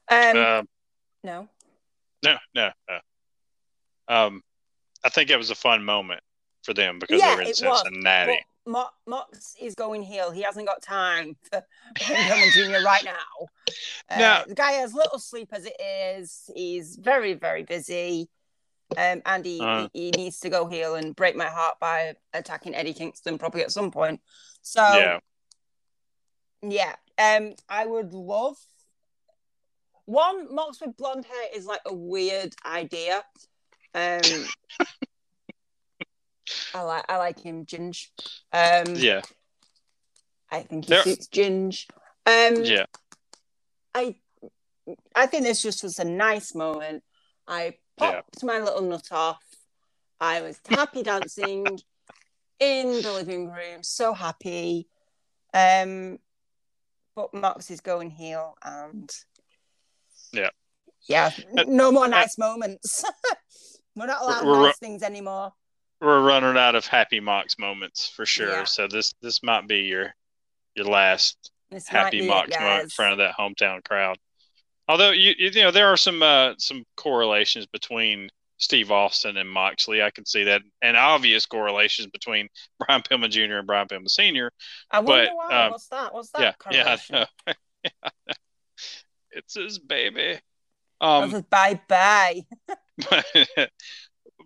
Uh, 0.10 0.64
no. 1.24 1.48
No, 2.24 2.38
no, 2.56 2.72
no. 2.90 3.00
Um, 4.08 4.44
I 5.04 5.10
think 5.10 5.30
it 5.30 5.38
was 5.38 5.52
a 5.52 5.56
fun 5.56 5.86
moment 5.86 6.22
for 6.64 6.74
them 6.74 7.00
because 7.00 7.22
Yeah, 7.22 7.30
they 7.30 7.36
were 7.36 7.42
in 7.44 7.54
Cincinnati. 7.54 8.34
But 8.34 8.49
Mo- 8.66 8.90
Mox 9.08 9.56
is 9.60 9.76
going 9.76 10.04
heel. 10.04 10.32
He 10.32 10.42
hasn't 10.42 10.68
got 10.68 10.82
time 10.82 11.36
for 11.52 11.64
Pillman 11.98 12.52
Jr. 12.54 12.86
right 12.86 13.04
now. 13.04 13.48
Uh, 14.10 14.20
Now- 14.20 14.44
the 14.48 14.56
guy 14.56 14.74
has 14.74 14.94
little 14.94 15.20
sleep 15.20 15.50
as 15.52 15.66
it 15.66 15.76
is. 15.82 16.50
He's 16.56 16.96
very, 16.98 17.34
very 17.34 17.64
busy. 17.64 18.30
Um, 18.98 19.22
and 19.26 19.46
he, 19.46 19.60
Uh. 19.62 19.88
he, 19.94 20.06
he 20.06 20.12
needs 20.12 20.40
to 20.42 20.50
go 20.50 20.68
heel 20.68 20.96
and 20.96 21.16
break 21.16 21.36
my 21.36 21.46
heart 21.46 21.76
by 21.80 22.16
attacking 22.34 22.74
Eddie 22.76 22.94
Kingston 22.94 23.38
probably 23.38 23.62
at 23.62 23.72
some 23.72 23.92
point. 23.92 24.20
So 24.62 24.82
yeah, 24.82 25.20
yeah, 26.62 26.96
um, 27.38 27.54
I 27.70 27.86
would 27.86 28.14
love 28.14 28.58
one 30.06 30.54
Mox 30.54 30.82
with 30.82 30.98
blonde 30.98 31.26
hair 31.26 31.44
is 31.56 31.66
like 31.68 31.82
a 31.86 31.94
weird 31.94 32.56
idea. 32.66 33.24
Um, 33.94 34.22
I 36.74 36.82
like 36.82 37.06
I 37.10 37.18
like 37.18 37.40
him, 37.40 37.66
Ginge. 37.66 38.08
Um, 38.54 38.96
yeah, 38.96 39.22
I 40.52 40.62
think 40.62 40.86
he 40.86 40.90
There- 40.90 41.04
suits 41.04 41.28
Ginge. 41.28 41.88
Um, 42.26 42.64
yeah. 42.64 42.86
I 43.94 44.16
I 45.16 45.26
think 45.28 45.44
this 45.44 45.62
just 45.62 45.84
was 45.84 46.00
a 46.00 46.06
nice 46.06 46.54
moment. 46.56 47.04
I 47.48 47.78
Yeah. 48.00 48.22
popped 48.22 48.44
my 48.44 48.60
little 48.60 48.82
nut 48.82 49.12
off. 49.12 49.44
I 50.20 50.42
was 50.42 50.60
happy 50.70 51.04
dancing 51.04 51.66
in 52.60 53.02
the 53.02 53.14
living 53.14 53.50
room, 53.50 53.84
so 53.84 54.14
happy. 54.14 54.88
Um, 55.54 56.20
but 57.16 57.34
Mox 57.34 57.72
is 57.72 57.82
going 57.82 58.10
heel, 58.12 58.56
and 58.62 59.10
Yeah. 60.32 60.50
yeah, 61.08 61.32
Uh, 61.58 61.64
no 61.68 61.92
more 61.92 62.08
nice 62.08 62.38
moments. 62.38 63.04
We're 63.96 64.06
not 64.08 64.22
allowed 64.22 64.46
We're- 64.46 64.64
nice 64.68 64.78
things 64.78 65.04
anymore. 65.04 65.54
We're 66.02 66.22
running 66.22 66.58
out 66.58 66.76
of 66.76 66.86
happy 66.86 67.20
Mox 67.20 67.58
moments 67.60 68.08
for 68.08 68.26
sure. 68.26 68.50
Yeah. 68.50 68.64
So 68.64 68.88
this 68.88 69.14
this 69.22 69.44
might 69.44 69.68
be 69.68 69.80
your 69.80 70.14
your 70.76 70.86
last 70.86 71.52
This 71.70 71.88
happy 71.88 72.20
it, 72.20 72.28
Mox 72.28 72.58
moment 72.58 72.84
in 72.84 72.90
front 72.90 73.14
of 73.14 73.18
that 73.20 73.36
hometown 73.38 73.84
crowd. 73.84 74.18
Although 74.88 75.12
you 75.12 75.34
you 75.38 75.52
know 75.62 75.72
there 75.72 75.88
are 75.88 75.98
some 75.98 76.22
uh, 76.22 76.54
some 76.58 76.84
correlations 76.96 77.66
between 77.66 78.30
Steve 78.58 78.92
Austin 78.92 79.38
and 79.38 79.50
Moxley, 79.50 80.02
I 80.02 80.12
can 80.12 80.26
see 80.26 80.44
that, 80.46 80.62
and 80.82 80.98
obvious 80.98 81.46
correlations 81.46 82.08
between 82.08 82.50
Brian 82.80 83.02
Pillman 83.02 83.30
Jr. 83.30 83.58
and 83.58 83.68
Brian 83.68 83.88
Pillman 83.88 84.10
Sr. 84.10 84.52
I 84.92 85.00
wonder 85.00 85.28
but, 85.28 85.36
why. 85.36 85.66
um, 85.66 85.72
What's 85.72 85.88
that? 85.88 86.14
What's 86.14 86.32
that? 86.32 86.42
Yeah, 86.42 86.54
yeah, 86.72 86.84
correlation? 86.84 87.16
I 87.16 87.20
know. 87.20 87.54
Yeah. 87.84 88.34
it's 89.32 89.56
his 89.56 89.80
baby. 89.80 90.40
Um, 91.02 91.46
bye 91.50 91.80
bye. 91.88 92.42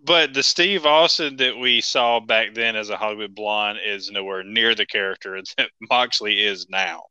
but, 0.04 0.34
the 0.34 0.42
Steve 0.42 0.86
Austin 0.86 1.36
that 1.36 1.56
we 1.56 1.80
saw 1.80 2.20
back 2.20 2.54
then 2.54 2.76
as 2.76 2.90
a 2.90 2.96
Hollywood 2.96 3.34
blonde 3.34 3.78
is 3.84 4.10
nowhere 4.10 4.42
near 4.42 4.74
the 4.74 4.86
character 4.86 5.40
that 5.58 5.70
Moxley 5.88 6.42
is 6.44 6.68
now. 6.68 7.02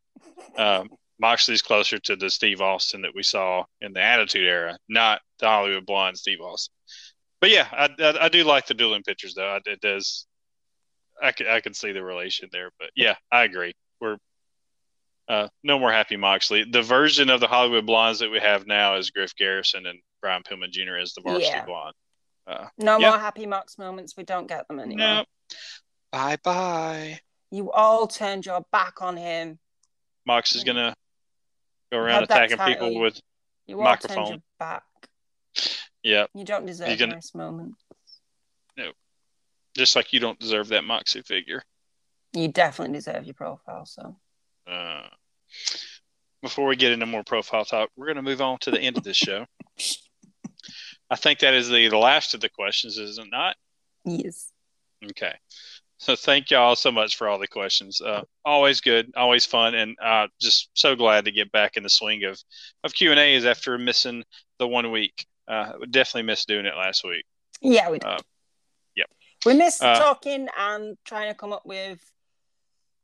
Um, 0.57 0.89
Moxley's 1.19 1.61
closer 1.61 1.99
to 1.99 2.15
the 2.15 2.29
Steve 2.29 2.61
Austin 2.61 3.01
that 3.03 3.15
we 3.15 3.23
saw 3.23 3.63
in 3.81 3.93
the 3.93 4.01
Attitude 4.01 4.45
Era, 4.45 4.77
not 4.89 5.21
the 5.39 5.47
Hollywood 5.47 5.85
blonde 5.85 6.17
Steve 6.17 6.41
Austin. 6.41 6.73
But 7.39 7.49
yeah, 7.49 7.67
I, 7.71 7.89
I, 7.99 8.25
I 8.25 8.29
do 8.29 8.43
like 8.43 8.67
the 8.67 8.73
dueling 8.73 9.03
pictures 9.03 9.33
though. 9.33 9.59
It 9.65 9.81
does. 9.81 10.25
I 11.21 11.31
can, 11.31 11.47
I 11.47 11.61
can 11.61 11.73
see 11.73 11.91
the 11.91 12.03
relation 12.03 12.49
there, 12.51 12.71
but 12.79 12.89
yeah, 12.95 13.15
I 13.31 13.43
agree. 13.43 13.73
We're 14.01 14.17
uh, 15.29 15.47
no 15.63 15.79
more 15.79 15.91
happy 15.91 16.17
Moxley. 16.17 16.65
The 16.69 16.81
version 16.81 17.29
of 17.29 17.39
the 17.39 17.47
Hollywood 17.47 17.85
Blondes 17.85 18.19
that 18.19 18.31
we 18.31 18.39
have 18.39 18.67
now 18.67 18.95
is 18.95 19.11
Griff 19.11 19.35
Garrison 19.35 19.85
and 19.85 19.99
Brian 20.21 20.43
Pillman 20.43 20.71
Jr. 20.71 20.97
as 20.97 21.13
the 21.13 21.21
Varsity 21.21 21.45
Yeah. 21.47 21.65
Blonde. 21.65 21.93
Uh, 22.45 22.67
No 22.77 22.97
Yeah. 22.99 23.09
more 23.11 23.19
happy 23.19 23.45
Mox 23.45 23.77
moments. 23.77 24.15
We 24.17 24.23
don't 24.23 24.47
get 24.47 24.67
them 24.67 24.79
anymore. 24.79 24.97
no. 24.97 25.25
Bye 26.11 26.37
bye. 26.43 27.19
You 27.51 27.71
all 27.71 28.07
turned 28.07 28.45
your 28.45 28.61
back 28.71 29.01
on 29.01 29.17
him. 29.17 29.59
Mox 30.25 30.55
is 30.55 30.63
gonna 30.63 30.95
go 31.91 31.97
around 31.99 32.23
attacking 32.23 32.57
title, 32.57 32.73
people 32.89 32.99
with 33.01 33.19
You 33.67 33.81
all 33.81 33.85
turned 33.95 34.01
Microphone. 34.03 34.27
your 34.27 34.43
back. 34.59 34.83
yeah, 36.03 36.25
You 36.33 36.43
don't 36.43 36.65
deserve 36.65 36.89
You're 36.89 36.97
gonna- 36.97 37.15
nice 37.15 37.33
moment. 37.33 37.75
No. 38.77 38.91
Just 39.75 39.95
like 39.95 40.11
you 40.13 40.19
don't 40.19 40.39
deserve 40.39 40.67
that 40.69 40.83
Moxie 40.83 41.21
figure. 41.21 41.63
You 42.33 42.47
definitely 42.47 42.93
deserve 42.95 43.25
your 43.25 43.35
profile. 43.35 43.85
So 43.85 44.19
Uh, 44.67 45.07
before 46.41 46.67
we 46.67 46.75
get 46.75 46.91
into 46.91 47.05
more 47.05 47.23
profile 47.23 47.65
talk, 47.65 47.89
we're 47.95 48.05
going 48.07 48.15
to 48.15 48.21
move 48.21 48.41
on 48.41 48.57
to 48.59 48.71
the 48.71 48.79
end 48.79 48.97
of 48.97 49.03
this 49.03 49.17
show. 49.17 49.45
I 51.09 51.15
think 51.15 51.39
that 51.39 51.53
is 51.53 51.69
the, 51.69 51.87
the 51.89 51.97
last 51.97 52.33
of 52.33 52.41
the 52.41 52.49
questions, 52.49 52.97
is 52.97 53.17
it 53.17 53.27
not? 53.31 53.55
yes, 54.05 54.51
Okay. 55.11 55.33
So 55.99 56.15
thank 56.17 56.51
y'all 56.51 56.75
so 56.75 56.91
much 56.91 57.15
for 57.15 57.29
all 57.29 57.39
the 57.39 57.47
questions. 57.47 58.01
Uh, 58.01 58.23
always 58.43 58.81
good, 58.81 59.11
always 59.15 59.45
fun, 59.45 59.73
and 59.73 59.95
uh, 60.03 60.27
just 60.41 60.69
so 60.73 60.95
glad 60.97 61.23
to 61.25 61.31
get 61.31 61.49
back 61.53 61.77
in 61.77 61.83
the 61.83 61.89
swing 61.89 62.25
of 62.25 62.37
of 62.83 62.93
Q 62.93 63.11
and 63.11 63.19
A's 63.19 63.45
after 63.45 63.77
missing 63.77 64.23
the 64.59 64.67
one 64.67 64.91
week. 64.91 65.25
Uh, 65.47 65.73
definitely 65.89 66.23
missed 66.23 66.47
doing 66.47 66.65
it 66.65 66.75
last 66.75 67.05
week. 67.05 67.23
yeah, 67.61 67.89
we 67.89 67.99
do. 67.99 68.07
Uh, 68.07 68.17
yep. 68.97 69.07
We 69.45 69.53
miss 69.53 69.81
Uh, 69.81 69.97
talking 69.97 70.47
and 70.57 70.97
trying 71.05 71.29
to 71.29 71.35
come 71.35 71.53
up 71.53 71.65
with 71.65 71.99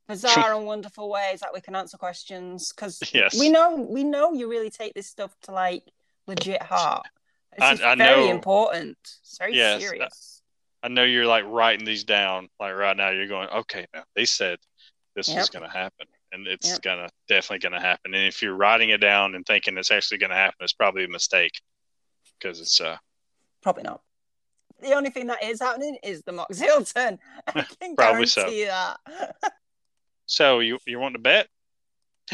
bizarre 0.10 0.54
and 0.56 0.66
wonderful 0.66 1.10
ways 1.10 1.40
that 1.40 1.54
we 1.54 1.62
can 1.62 1.76
answer 1.76 1.96
questions 1.98 2.74
because 2.74 3.00
Yes. 3.14 3.40
we 3.40 3.50
know 3.50 3.76
we 3.76 4.04
know 4.04 4.34
you 4.34 4.50
really 4.50 4.70
take 4.72 4.94
this 4.94 5.08
stuff 5.08 5.34
to 5.44 5.52
like 5.52 5.84
legit 6.28 6.62
heart. 6.64 7.06
It's 7.54 7.62
I- 7.62 7.72
just 7.72 7.84
I 7.84 7.96
very 7.96 8.28
know. 8.28 8.30
important. 8.30 8.98
It's 9.02 9.38
very 9.40 9.56
Yes, 9.56 9.82
serious. 9.82 10.42
I 10.84 10.88
know 10.88 11.04
you're 11.04 11.26
like 11.28 11.44
writing 11.46 11.86
these 11.86 12.04
down. 12.04 12.48
Like 12.60 12.76
right 12.76 12.96
now, 12.96 13.10
you're 13.10 13.28
going, 13.28 13.50
okay, 13.50 13.86
now 13.94 14.04
they 14.16 14.26
said 14.26 14.60
this 15.16 15.28
Yep. 15.28 15.40
is 15.40 15.50
going 15.50 15.66
to 15.66 15.70
happen, 15.78 16.08
and 16.32 16.48
it's 16.48 16.70
Yep. 16.72 16.82
gonna 16.82 17.10
definitely 17.28 17.60
going 17.60 17.74
to 17.80 17.86
happen. 17.86 18.14
And 18.14 18.24
if 18.26 18.42
you're 18.42 18.56
writing 18.56 18.90
it 18.90 19.00
down 19.02 19.36
and 19.36 19.46
thinking 19.46 19.78
it's 19.78 19.92
actually 19.92 20.20
going 20.20 20.30
to 20.30 20.36
happen, 20.36 20.56
it's 20.62 20.74
probably 20.74 21.04
a 21.04 21.10
mistake 21.10 21.60
because 22.40 22.62
it's 22.62 22.80
uh 22.80 22.98
Probably 23.62 23.84
not. 23.84 24.02
The 24.82 24.94
only 24.94 25.10
thing 25.10 25.28
that 25.28 25.44
is 25.44 25.60
happening 25.60 25.98
is 26.04 26.22
the 26.24 26.32
Mox 26.32 26.58
Hilton. 26.60 27.20
I 27.48 27.62
can 27.82 27.96
Probably 27.96 28.26
so. 28.28 28.50
that. 28.50 28.98
So 30.32 30.60
you 30.60 30.78
you 30.86 31.00
want 31.00 31.16
to 31.16 31.20
bet? 31.20 31.48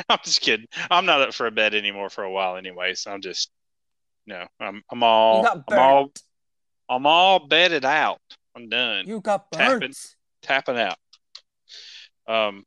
I'm 0.10 0.20
just 0.24 0.42
kidding. 0.42 0.68
I'm 0.92 1.06
not 1.06 1.22
up 1.22 1.34
for 1.34 1.48
a 1.48 1.52
bet 1.52 1.74
anymore 1.74 2.10
for 2.10 2.26
a 2.26 2.32
while 2.32 2.58
anyway. 2.58 2.94
So 2.94 3.10
I'm 3.10 3.22
just 3.22 3.50
no. 4.28 4.46
I'm 4.60 4.82
I'm 4.92 5.04
all 5.04 5.46
I'm 5.48 5.80
all. 5.80 6.12
I'm 6.90 7.08
all 7.08 7.48
bedded 7.48 7.86
out. 7.86 8.22
I'm 8.56 8.70
done. 8.70 9.08
You 9.08 9.22
got 9.22 9.52
Tapping. 9.52 9.80
burnt. 9.80 10.16
Tapping 10.42 10.78
out. 10.78 10.98
Um, 12.28 12.64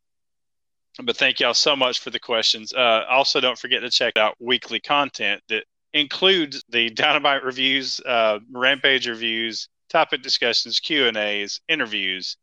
but 1.03 1.17
thank 1.17 1.41
y'all 1.41 1.55
so 1.55 1.77
much 1.77 2.01
for 2.01 2.11
the 2.11 2.19
questions. 2.19 2.73
Uh, 2.73 3.05
also, 3.09 3.41
don't 3.41 3.59
forget 3.59 3.83
to 3.83 3.91
check 3.91 4.17
out 4.17 4.35
weekly 4.41 4.81
content 4.81 5.41
that 5.49 5.65
includes 5.93 6.63
the 6.69 6.91
Dynamite 6.95 7.45
reviews, 7.45 8.01
uh, 8.01 8.41
Rampage 8.51 9.09
reviews, 9.09 9.69
topic 9.89 10.23
discussions, 10.23 10.81
Q 10.81 11.07
and 11.07 11.17
A's, 11.17 11.61
interviews, 11.69 12.37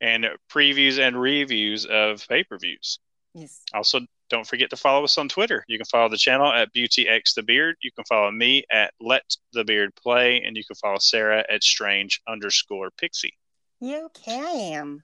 and 0.00 0.26
previews 0.52 0.98
and 0.98 1.20
reviews 1.20 1.86
of 1.86 2.26
pay 2.28 2.44
per 2.44 2.58
views. 2.58 2.98
Yes. 3.34 3.62
Also, 3.72 4.00
don't 4.30 4.46
forget 4.46 4.70
to 4.70 4.76
follow 4.76 5.04
us 5.04 5.18
on 5.18 5.28
Twitter. 5.28 5.64
You 5.68 5.78
can 5.78 5.86
follow 5.86 6.08
the 6.08 6.16
channel 6.16 6.52
at 6.52 6.72
BeautyX 6.74 7.34
the 7.34 7.42
Beard. 7.42 7.76
You 7.82 7.90
can 7.92 8.04
follow 8.04 8.30
me 8.30 8.64
at 8.70 8.92
Let 9.00 9.36
the 9.52 9.64
Beard 9.64 9.94
Play, 9.96 10.42
and 10.42 10.56
you 10.56 10.64
can 10.64 10.76
follow 10.76 10.98
Sarah 10.98 11.44
at 11.50 11.62
Strange 11.62 12.20
underscore 12.28 12.90
Pixie. 12.98 13.34
You 13.80 14.08
can. 14.14 15.02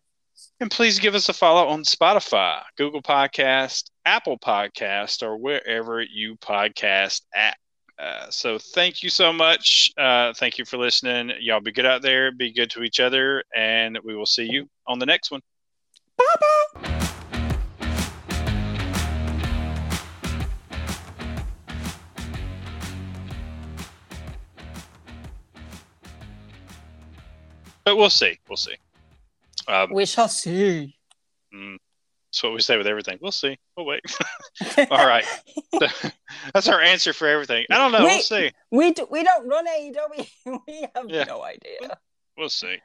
And 0.61 0.71
please 0.71 0.99
give 0.99 1.15
us 1.15 1.29
a 1.29 1.33
follow 1.33 1.69
on 1.69 1.83
Spotify, 1.85 2.63
Google 2.77 3.03
Podcast, 3.03 3.91
Apple 4.05 4.39
Podcast, 4.39 5.23
or 5.23 5.37
wherever 5.37 6.01
you 6.01 6.37
podcast 6.37 7.23
at. 7.35 7.57
Uh, 7.99 8.31
so 8.31 8.59
thank 8.59 9.03
you 9.03 9.11
so 9.11 9.33
much. 9.33 9.93
Uh, 9.99 10.33
thank 10.33 10.57
you 10.57 10.65
for 10.65 10.79
listening. 10.79 11.33
Y'all 11.41 11.61
be 11.61 11.73
good 11.73 11.85
out 11.85 12.01
there. 12.01 12.33
Be 12.33 12.53
good 12.53 12.71
to 12.71 12.83
each 12.83 13.01
other, 13.01 13.45
and 13.55 13.99
we 14.03 14.17
will 14.17 14.27
see 14.27 14.45
you 14.45 14.69
on 14.87 14.99
the 14.99 15.07
next 15.07 15.31
one. 15.31 15.43
Bye 16.17 16.25
bye. 16.83 17.11
But 27.91 27.97
we'll 27.97 28.09
see. 28.09 28.39
We'll 28.49 28.57
see. 28.57 28.77
Um, 29.67 29.93
We 29.93 30.07
shall 30.07 30.29
see. 30.29 30.95
mm, 31.53 31.77
that's 32.31 32.41
what 32.45 32.53
we 32.55 32.61
say 32.61 32.77
with 32.77 32.87
everything. 32.87 33.19
We'll 33.21 33.33
see. 33.33 33.59
We'll 33.77 33.85
wait. 33.85 34.01
All 34.93 35.05
right. 35.09 35.25
That's 36.55 36.69
our 36.69 36.81
answer 36.81 37.13
for 37.13 37.27
everything. 37.27 37.67
I 37.69 37.79
don't 37.79 37.91
know. 37.91 38.05
We'll 38.05 38.21
see. 38.21 38.53
we 38.71 38.93
do, 38.93 39.09
we 39.11 39.25
don't 39.25 39.49
run 39.49 39.67
AEW. 39.67 40.27
We 40.69 40.87
have 40.95 41.07
Yeah. 41.11 41.25
no 41.25 41.43
idea. 41.43 41.99
We'll 42.39 42.49
see. 42.49 42.77